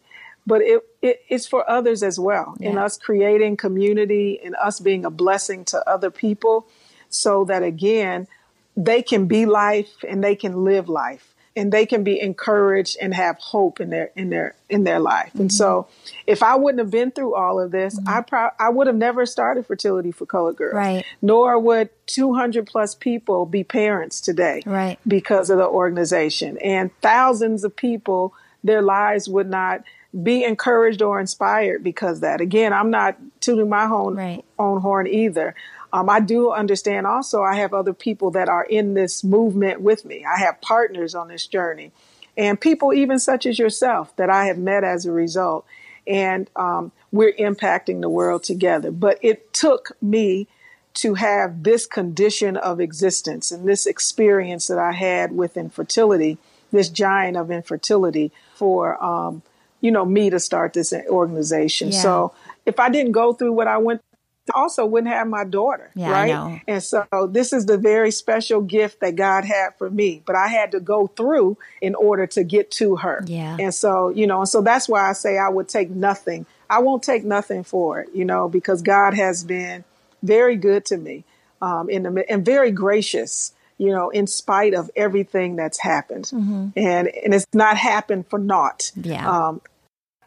but 0.45 0.61
it, 0.61 0.81
it 1.01 1.21
it's 1.29 1.47
for 1.47 1.69
others 1.69 2.03
as 2.03 2.19
well. 2.19 2.55
And 2.61 2.75
Yeah. 2.75 2.85
us 2.85 2.97
creating 2.97 3.57
community 3.57 4.39
and 4.43 4.55
us 4.55 4.79
being 4.79 5.05
a 5.05 5.09
blessing 5.09 5.65
to 5.65 5.89
other 5.89 6.11
people 6.11 6.67
so 7.09 7.43
that 7.45 7.63
again, 7.63 8.27
they 8.75 9.01
can 9.01 9.25
be 9.27 9.45
life 9.45 10.03
and 10.07 10.23
they 10.23 10.35
can 10.35 10.63
live 10.63 10.87
life 10.89 11.35
and 11.55 11.71
they 11.71 11.85
can 11.85 12.03
be 12.03 12.19
encouraged 12.19 12.95
and 13.01 13.13
have 13.13 13.37
hope 13.37 13.81
in 13.81 13.89
their 13.89 14.11
in 14.15 14.29
their 14.29 14.55
in 14.69 14.85
their 14.85 14.99
life. 14.99 15.35
And 15.35 15.51
so 15.51 15.83
mm-hmm. 15.83 16.21
if 16.27 16.41
I 16.41 16.55
wouldn't 16.55 16.79
have 16.79 16.91
been 16.91 17.11
through 17.11 17.35
all 17.35 17.59
of 17.59 17.71
this, 17.71 17.99
mm-hmm. 17.99 18.07
I 18.07 18.21
pro- 18.21 18.51
I 18.57 18.69
would 18.69 18.87
have 18.87 18.95
never 18.95 19.25
started 19.25 19.65
fertility 19.65 20.11
for 20.11 20.25
colored 20.25 20.55
girls. 20.55 20.73
Right. 20.73 21.05
Nor 21.21 21.59
would 21.59 21.89
200 22.07 22.65
plus 22.65 22.95
people 22.95 23.45
be 23.45 23.63
parents 23.63 24.21
today 24.21 24.61
Right. 24.65 24.97
because 25.05 25.49
of 25.49 25.57
the 25.57 25.67
organization. 25.67 26.57
And 26.59 26.89
thousands 27.01 27.65
of 27.65 27.75
people, 27.75 28.33
their 28.63 28.81
lives 28.81 29.27
would 29.27 29.49
not 29.49 29.83
be 30.23 30.43
encouraged 30.43 31.01
or 31.01 31.19
inspired 31.19 31.83
because 31.83 32.19
that. 32.19 32.41
Again, 32.41 32.73
I'm 32.73 32.89
not 32.89 33.17
tooting 33.39 33.69
my 33.69 33.85
own, 33.85 34.15
Right. 34.15 34.43
own 34.59 34.81
horn 34.81 35.07
either. 35.07 35.55
Um, 35.93 36.09
I 36.09 36.19
do 36.19 36.51
understand 36.51 37.07
also 37.07 37.41
I 37.41 37.55
have 37.55 37.73
other 37.73 37.93
people 37.93 38.31
that 38.31 38.49
are 38.49 38.63
in 38.63 38.93
this 38.93 39.23
movement 39.23 39.81
with 39.81 40.05
me. 40.05 40.25
I 40.25 40.39
have 40.39 40.61
partners 40.61 41.15
on 41.15 41.27
this 41.27 41.47
journey 41.47 41.91
and 42.37 42.59
people 42.59 42.93
even 42.93 43.19
such 43.19 43.45
as 43.45 43.59
yourself 43.59 44.15
that 44.15 44.29
I 44.29 44.45
have 44.45 44.57
met 44.57 44.83
as 44.83 45.05
a 45.05 45.11
result. 45.11 45.65
And 46.07 46.49
um, 46.55 46.91
we're 47.11 47.33
impacting 47.33 48.01
the 48.01 48.09
world 48.09 48.43
together. 48.43 48.89
But 48.91 49.19
it 49.21 49.53
took 49.53 49.91
me 50.01 50.47
to 50.95 51.13
have 51.13 51.63
this 51.63 51.85
condition 51.85 52.57
of 52.57 52.79
existence 52.81 53.51
and 53.51 53.67
this 53.67 53.85
experience 53.85 54.67
that 54.67 54.79
I 54.79 54.91
had 54.93 55.31
with 55.31 55.55
infertility, 55.57 56.37
this 56.71 56.89
giant 56.89 57.37
of 57.37 57.51
infertility 57.51 58.31
for, 58.55 59.01
um, 59.03 59.41
you 59.81 59.91
know, 59.91 60.05
me 60.05 60.29
to 60.29 60.39
start 60.39 60.73
this 60.73 60.93
organization. 61.09 61.91
Yeah. 61.91 62.01
So 62.01 62.33
if 62.65 62.79
I 62.79 62.89
didn't 62.89 63.11
go 63.11 63.33
through 63.33 63.53
what 63.53 63.67
I 63.67 63.77
went 63.77 64.01
I 64.49 64.59
also 64.59 64.85
wouldn't 64.85 65.13
have 65.13 65.27
my 65.27 65.43
daughter, 65.43 65.91
Yeah, 65.93 66.11
right? 66.11 66.61
And 66.67 66.81
so 66.81 67.05
this 67.29 67.53
is 67.53 67.67
the 67.67 67.77
very 67.77 68.11
special 68.11 68.61
gift 68.61 68.99
that 69.01 69.15
God 69.15 69.45
had 69.45 69.75
for 69.77 69.89
me, 69.89 70.23
but 70.25 70.35
I 70.35 70.47
had 70.47 70.71
to 70.71 70.79
go 70.79 71.07
through 71.07 71.57
in 71.79 71.95
order 71.95 72.25
to 72.27 72.43
get 72.43 72.71
to 72.71 72.97
her. 72.97 73.23
Yeah. 73.27 73.57
And 73.59 73.73
so, 73.73 74.09
you 74.09 74.25
know, 74.25 74.39
and 74.39 74.49
so 74.49 74.61
that's 74.61 74.89
why 74.89 75.09
I 75.09 75.13
say 75.13 75.37
I 75.37 75.49
would 75.49 75.69
take 75.69 75.91
nothing. 75.91 76.45
I 76.69 76.79
won't 76.79 77.03
take 77.03 77.23
nothing 77.23 77.63
for 77.63 78.01
it, 78.01 78.09
you 78.13 78.25
know, 78.25 78.49
because 78.49 78.81
God 78.81 79.13
has 79.13 79.43
been 79.43 79.83
very 80.23 80.55
good 80.55 80.85
to 80.85 80.97
me 80.97 81.23
um, 81.61 81.89
in 81.89 82.03
the, 82.03 82.25
and 82.29 82.43
very 82.43 82.71
gracious, 82.71 83.53
you 83.77 83.91
know, 83.91 84.09
in 84.09 84.25
spite 84.25 84.73
of 84.73 84.89
everything 84.95 85.55
that's 85.55 85.79
happened. 85.79 86.31
And, 86.75 87.07
and 87.07 87.33
it's 87.33 87.45
not 87.53 87.77
happened 87.77 88.27
for 88.27 88.39
naught. 88.39 88.91
Yeah. 88.95 89.29
Um, 89.29 89.61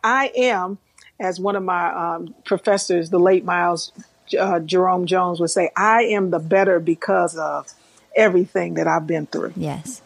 I 0.05 0.31
am, 0.37 0.79
as 1.19 1.41
one 1.41 1.57
of 1.57 1.63
my 1.63 2.15
um, 2.15 2.35
professors, 2.45 3.11
the 3.11 3.19
late 3.19 3.45
Miles 3.45 3.91
uh, 4.39 4.61
Jerome 4.61 5.07
Jones 5.07 5.41
would 5.41 5.51
say, 5.51 5.71
I 5.77 6.03
am 6.03 6.31
the 6.31 6.39
better 6.39 6.79
because 6.79 7.37
of 7.37 7.73
everything 8.15 8.75
that 8.75 8.87
I've 8.87 9.07
been 9.07 9.27
through. 9.27 9.55
Yes. 9.57 10.03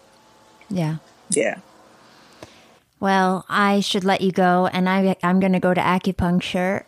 Yeah. 0.71 0.97
Yeah. 1.31 1.59
Well, 3.01 3.45
I 3.49 3.81
should 3.81 4.05
let 4.05 4.21
you 4.21 4.33
go 4.33 4.67
and 4.73 4.89
I 4.89 5.17
I'm 5.23 5.41
going 5.41 5.53
to 5.53 5.61
go 5.61 5.75
to 5.75 5.81
acupuncture. 5.81 6.85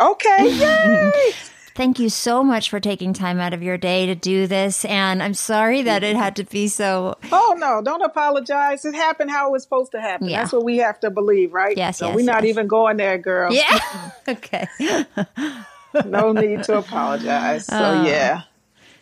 Okay. 0.00 0.48
Yay! 0.50 1.32
Thank 1.76 1.98
you 1.98 2.08
so 2.08 2.42
much 2.42 2.70
for 2.70 2.80
taking 2.80 3.12
time 3.12 3.38
out 3.38 3.52
of 3.52 3.62
your 3.62 3.76
day 3.76 4.06
to 4.06 4.14
do 4.14 4.46
this. 4.46 4.86
And 4.86 5.22
I'm 5.22 5.34
sorry 5.34 5.82
that 5.82 6.02
it 6.02 6.16
had 6.16 6.34
to 6.36 6.44
be 6.44 6.68
so. 6.68 7.16
Oh 7.30 7.54
no, 7.58 7.82
don't 7.82 8.00
apologize. 8.00 8.86
It 8.86 8.94
happened 8.94 9.30
how 9.30 9.48
it 9.48 9.52
was 9.52 9.62
supposed 9.62 9.92
to 9.92 10.00
happen. 10.00 10.26
Yeah. 10.28 10.40
That's 10.40 10.54
what 10.54 10.64
we 10.64 10.78
have 10.78 10.98
to 11.00 11.10
believe, 11.10 11.52
right? 11.52 11.76
Yes, 11.76 11.98
so 11.98 12.06
yes, 12.06 12.16
we're 12.16 12.24
not 12.24 12.44
yes. 12.44 12.50
even 12.50 12.66
going 12.66 12.96
there, 12.96 13.18
girl. 13.18 13.52
Yeah. 13.52 14.10
okay. 14.28 14.66
no 16.06 16.32
need 16.32 16.62
to 16.64 16.78
apologize. 16.78 17.66
So 17.66 17.76
Oh. 17.76 18.06
yeah. 18.06 18.42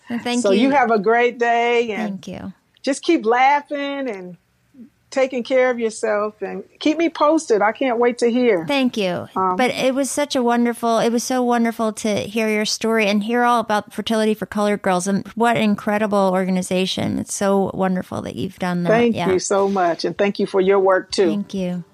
Thank 0.08 0.42
so 0.42 0.50
you. 0.50 0.58
So, 0.58 0.62
you 0.62 0.70
have 0.70 0.90
a 0.90 0.98
great 0.98 1.38
day 1.38 1.92
and 1.92 2.22
Thank 2.22 2.28
you. 2.28 2.52
just 2.82 3.04
keep 3.04 3.24
laughing 3.24 4.08
and 4.10 4.36
taking 5.14 5.42
care 5.42 5.70
of 5.70 5.78
yourself 5.78 6.42
and 6.42 6.64
keep 6.80 6.98
me 6.98 7.08
posted. 7.08 7.62
I 7.62 7.72
can't 7.72 7.98
wait 7.98 8.18
to 8.18 8.30
hear. 8.30 8.66
Thank 8.66 8.96
you. 8.96 9.28
Um, 9.36 9.56
but 9.56 9.70
it 9.70 9.94
was 9.94 10.10
such 10.10 10.36
a 10.36 10.42
wonderful, 10.42 10.98
it 10.98 11.10
was 11.10 11.24
so 11.24 11.42
wonderful 11.42 11.92
to 11.94 12.16
hear 12.16 12.48
your 12.48 12.64
story 12.64 13.06
and 13.06 13.22
hear 13.22 13.44
all 13.44 13.60
about 13.60 13.92
Fertility 13.92 14.34
for 14.34 14.46
Colored 14.46 14.82
Girls 14.82 15.06
and 15.06 15.26
what 15.28 15.56
an 15.56 15.62
incredible 15.62 16.30
organization. 16.32 17.18
It's 17.18 17.34
so 17.34 17.70
wonderful 17.72 18.22
that 18.22 18.36
you've 18.36 18.58
done 18.58 18.82
that. 18.82 18.90
Thank 18.90 19.16
yeah. 19.16 19.30
you 19.30 19.38
so 19.38 19.68
much 19.68 20.04
and 20.04 20.18
thank 20.18 20.38
you 20.38 20.46
for 20.46 20.60
your 20.60 20.80
work 20.80 21.10
too. 21.10 21.28
Thank 21.28 21.54
you. 21.54 21.84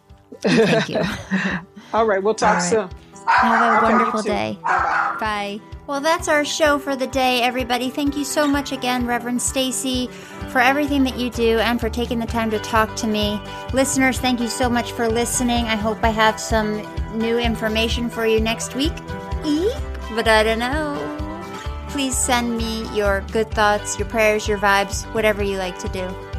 Thank 0.40 0.88
you. 0.88 1.02
All 1.92 2.06
right, 2.06 2.22
we'll 2.22 2.34
talk 2.34 2.58
right. 2.58 2.62
soon. 2.62 2.88
Have 3.26 3.82
a 3.82 3.86
Okay, 3.86 3.94
wonderful 3.94 4.22
day. 4.22 4.58
Bye-bye. 4.62 5.16
Bye. 5.20 5.76
Well, 5.90 6.00
that's 6.00 6.28
our 6.28 6.44
show 6.44 6.78
for 6.78 6.94
the 6.94 7.08
day, 7.08 7.42
everybody. 7.42 7.90
Thank 7.90 8.16
you 8.16 8.22
so 8.22 8.46
much 8.46 8.70
again, 8.70 9.08
Reverend 9.08 9.42
Stacey, 9.42 10.06
for 10.50 10.60
everything 10.60 11.02
that 11.02 11.18
you 11.18 11.30
do 11.30 11.58
and 11.58 11.80
for 11.80 11.90
taking 11.90 12.20
the 12.20 12.28
time 12.28 12.48
to 12.52 12.60
talk 12.60 12.94
to 12.94 13.08
me. 13.08 13.42
Listeners, 13.72 14.20
thank 14.20 14.38
you 14.38 14.46
so 14.46 14.70
much 14.70 14.92
for 14.92 15.08
listening. 15.08 15.64
I 15.64 15.74
hope 15.74 15.98
I 16.04 16.10
have 16.10 16.38
some 16.38 16.76
new 17.18 17.38
information 17.38 18.08
for 18.08 18.24
you 18.24 18.40
next 18.40 18.76
week. 18.76 18.92
Eek, 19.44 19.74
but 20.14 20.28
I 20.28 20.44
don't 20.44 20.60
know. 20.60 20.94
Please 21.88 22.16
send 22.16 22.56
me 22.56 22.88
your 22.96 23.22
good 23.32 23.50
thoughts, 23.50 23.98
your 23.98 24.06
prayers, 24.06 24.46
your 24.46 24.58
vibes, 24.58 25.12
whatever 25.12 25.42
you 25.42 25.58
like 25.58 25.80
to 25.80 25.88
do. 25.88 26.29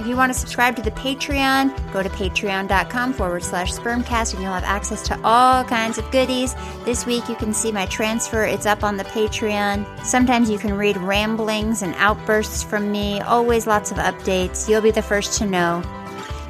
If 0.00 0.06
you 0.06 0.16
want 0.16 0.32
to 0.32 0.38
subscribe 0.38 0.76
to 0.76 0.82
the 0.82 0.92
Patreon, 0.92 1.92
go 1.92 2.02
to 2.02 2.08
patreon.com 2.08 3.12
forward 3.12 3.44
slash 3.44 3.70
spermcast 3.70 4.32
and 4.32 4.42
you'll 4.42 4.54
have 4.54 4.64
access 4.64 5.02
to 5.08 5.20
all 5.22 5.62
kinds 5.62 5.98
of 5.98 6.10
goodies. 6.10 6.54
This 6.86 7.04
week 7.04 7.28
you 7.28 7.34
can 7.34 7.52
see 7.52 7.70
my 7.70 7.84
transfer, 7.84 8.44
it's 8.44 8.64
up 8.64 8.82
on 8.82 8.96
the 8.96 9.04
Patreon. 9.04 10.02
Sometimes 10.02 10.48
you 10.48 10.56
can 10.56 10.72
read 10.72 10.96
ramblings 10.96 11.82
and 11.82 11.94
outbursts 11.96 12.62
from 12.62 12.90
me, 12.90 13.20
always 13.20 13.66
lots 13.66 13.90
of 13.90 13.98
updates. 13.98 14.66
You'll 14.66 14.80
be 14.80 14.90
the 14.90 15.02
first 15.02 15.36
to 15.38 15.44
know. 15.44 15.82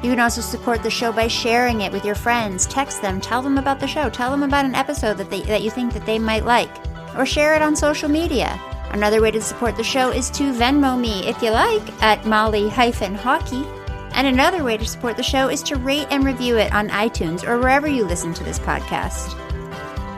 You 0.01 0.11
can 0.11 0.21
also 0.21 0.39
support 0.39 0.81
the 0.81 0.89
show 0.89 1.11
by 1.11 1.27
sharing 1.27 1.81
it 1.81 1.91
with 1.91 2.05
your 2.05 2.15
friends. 2.15 2.65
Text 2.65 3.01
them, 3.01 3.19
tell 3.19 3.41
them 3.41 3.57
about 3.57 3.81
the 3.81 3.87
show, 3.87 4.09
tell 4.09 4.31
them 4.31 4.43
about 4.43 4.63
an 4.63 4.75
episode 4.75 5.17
that, 5.17 5.29
they, 5.29 5.41
that 5.41 5.61
you 5.61 5.71
think 5.71 5.91
that 5.91 6.05
they 6.05 6.19
might 6.19 6.45
like, 6.45 6.71
or 7.17 7.25
share 7.25 7.53
it 7.53 7.61
on 7.61 7.75
social 7.75 8.07
media. 8.07 8.57
Another 8.91 9.21
way 9.21 9.31
to 9.31 9.41
support 9.41 9.77
the 9.77 9.83
show 9.83 10.09
is 10.09 10.29
to 10.31 10.51
Venmo 10.53 10.99
me 10.99 11.27
if 11.27 11.41
you 11.41 11.51
like 11.51 12.03
at 12.03 12.25
Molly-Hockey. 12.25 13.65
And 14.13 14.27
another 14.27 14.63
way 14.63 14.77
to 14.77 14.85
support 14.85 15.15
the 15.15 15.23
show 15.23 15.47
is 15.47 15.63
to 15.63 15.77
rate 15.77 16.07
and 16.11 16.25
review 16.25 16.57
it 16.57 16.73
on 16.73 16.89
iTunes 16.89 17.47
or 17.47 17.59
wherever 17.59 17.87
you 17.87 18.03
listen 18.03 18.33
to 18.33 18.43
this 18.43 18.59
podcast. 18.59 19.37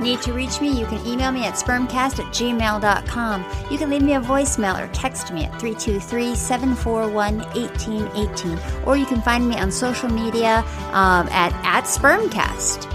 Need 0.01 0.21
to 0.23 0.33
reach 0.33 0.59
me? 0.59 0.77
You 0.77 0.85
can 0.87 1.05
email 1.05 1.31
me 1.31 1.45
at 1.45 1.53
spermcast 1.53 2.19
at 2.19 2.33
gmail.com. 2.33 3.45
You 3.69 3.77
can 3.77 3.89
leave 3.89 4.01
me 4.01 4.15
a 4.15 4.21
voicemail 4.21 4.81
or 4.81 4.91
text 4.91 5.31
me 5.31 5.45
at 5.45 5.59
323 5.59 6.35
741 6.35 7.37
1818. 7.37 8.59
Or 8.85 8.97
you 8.97 9.05
can 9.05 9.21
find 9.21 9.47
me 9.47 9.57
on 9.57 9.71
social 9.71 10.09
media 10.09 10.65
um, 10.91 11.27
at, 11.29 11.53
at 11.63 11.83
spermcast. 11.83 12.92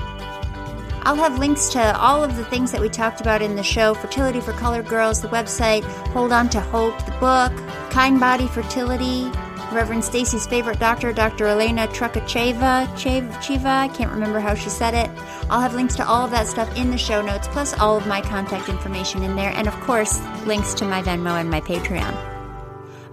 I'll 1.08 1.14
have 1.14 1.38
links 1.38 1.70
to 1.70 1.98
all 1.98 2.22
of 2.22 2.36
the 2.36 2.44
things 2.44 2.70
that 2.70 2.82
we 2.82 2.90
talked 2.90 3.22
about 3.22 3.40
in 3.40 3.56
the 3.56 3.62
show 3.62 3.94
Fertility 3.94 4.40
for 4.42 4.52
Colored 4.52 4.86
Girls, 4.88 5.22
the 5.22 5.28
website, 5.28 5.82
Hold 6.08 6.32
On 6.32 6.50
to 6.50 6.60
Hope, 6.60 7.02
the 7.06 7.12
book, 7.12 7.50
Kind 7.90 8.20
Body 8.20 8.46
Fertility, 8.46 9.30
Reverend 9.72 10.04
Stacey's 10.04 10.46
favorite 10.46 10.78
doctor, 10.78 11.10
Dr. 11.14 11.46
Elena 11.46 11.88
Trukhacheva, 11.88 12.94
Chev- 12.98 13.24
Chiva, 13.40 13.64
I 13.64 13.88
can't 13.88 14.10
remember 14.10 14.38
how 14.38 14.52
she 14.52 14.68
said 14.68 14.92
it. 14.92 15.08
I'll 15.48 15.62
have 15.62 15.72
links 15.72 15.96
to 15.96 16.06
all 16.06 16.26
of 16.26 16.30
that 16.32 16.46
stuff 16.46 16.76
in 16.76 16.90
the 16.90 16.98
show 16.98 17.22
notes, 17.22 17.48
plus 17.48 17.72
all 17.78 17.96
of 17.96 18.06
my 18.06 18.20
contact 18.20 18.68
information 18.68 19.22
in 19.22 19.34
there, 19.34 19.52
and 19.52 19.66
of 19.66 19.80
course, 19.80 20.20
links 20.44 20.74
to 20.74 20.84
my 20.84 21.00
Venmo 21.00 21.40
and 21.40 21.48
my 21.48 21.62
Patreon. 21.62 22.14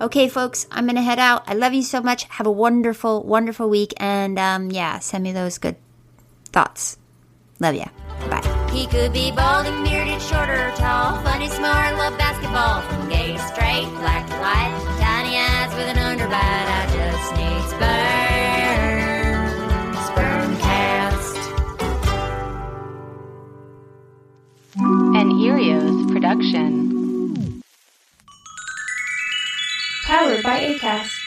Okay, 0.02 0.28
folks, 0.28 0.68
I'm 0.70 0.86
gonna 0.86 1.02
head 1.02 1.18
out. 1.18 1.46
I 1.48 1.54
love 1.54 1.74
you 1.74 1.82
so 1.82 2.02
much. 2.02 2.26
Have 2.26 2.46
a 2.46 2.52
wonderful, 2.52 3.24
wonderful 3.24 3.70
week, 3.70 3.94
and 3.96 4.38
um, 4.38 4.70
yeah, 4.70 5.00
send 5.00 5.24
me 5.24 5.32
those 5.32 5.58
good 5.60 5.78
thoughts. 6.52 6.98
Love 7.60 7.76
ya. 7.76 7.86
Bye. 8.30 8.44
He 8.72 8.86
could 8.88 9.14
be 9.14 9.32
bald 9.32 9.66
and 9.66 9.86
bearded, 9.86 10.22
short 10.22 10.50
or 10.50 10.72
tall, 10.76 11.22
funny, 11.24 11.48
smart, 11.48 11.96
love 11.96 12.18
basketball, 12.18 12.82
from 12.82 13.08
gay 13.08 13.32
to 13.34 13.40
straight, 13.40 13.88
black 14.04 14.28
to 14.28 14.36
white, 14.44 14.76
tiny 15.00 15.38
eyes 15.38 15.72
with 15.76 15.88
an 15.88 15.98
underbite. 15.98 16.36
I 16.36 16.86
just 16.92 17.32
need 17.40 17.64
sperm, 17.72 19.16
spermcast. 20.12 21.38
An 25.16 25.32
Earios 25.32 26.12
production. 26.12 27.62
Powered 30.06 30.44
by 30.44 30.60
ACAST. 30.60 31.25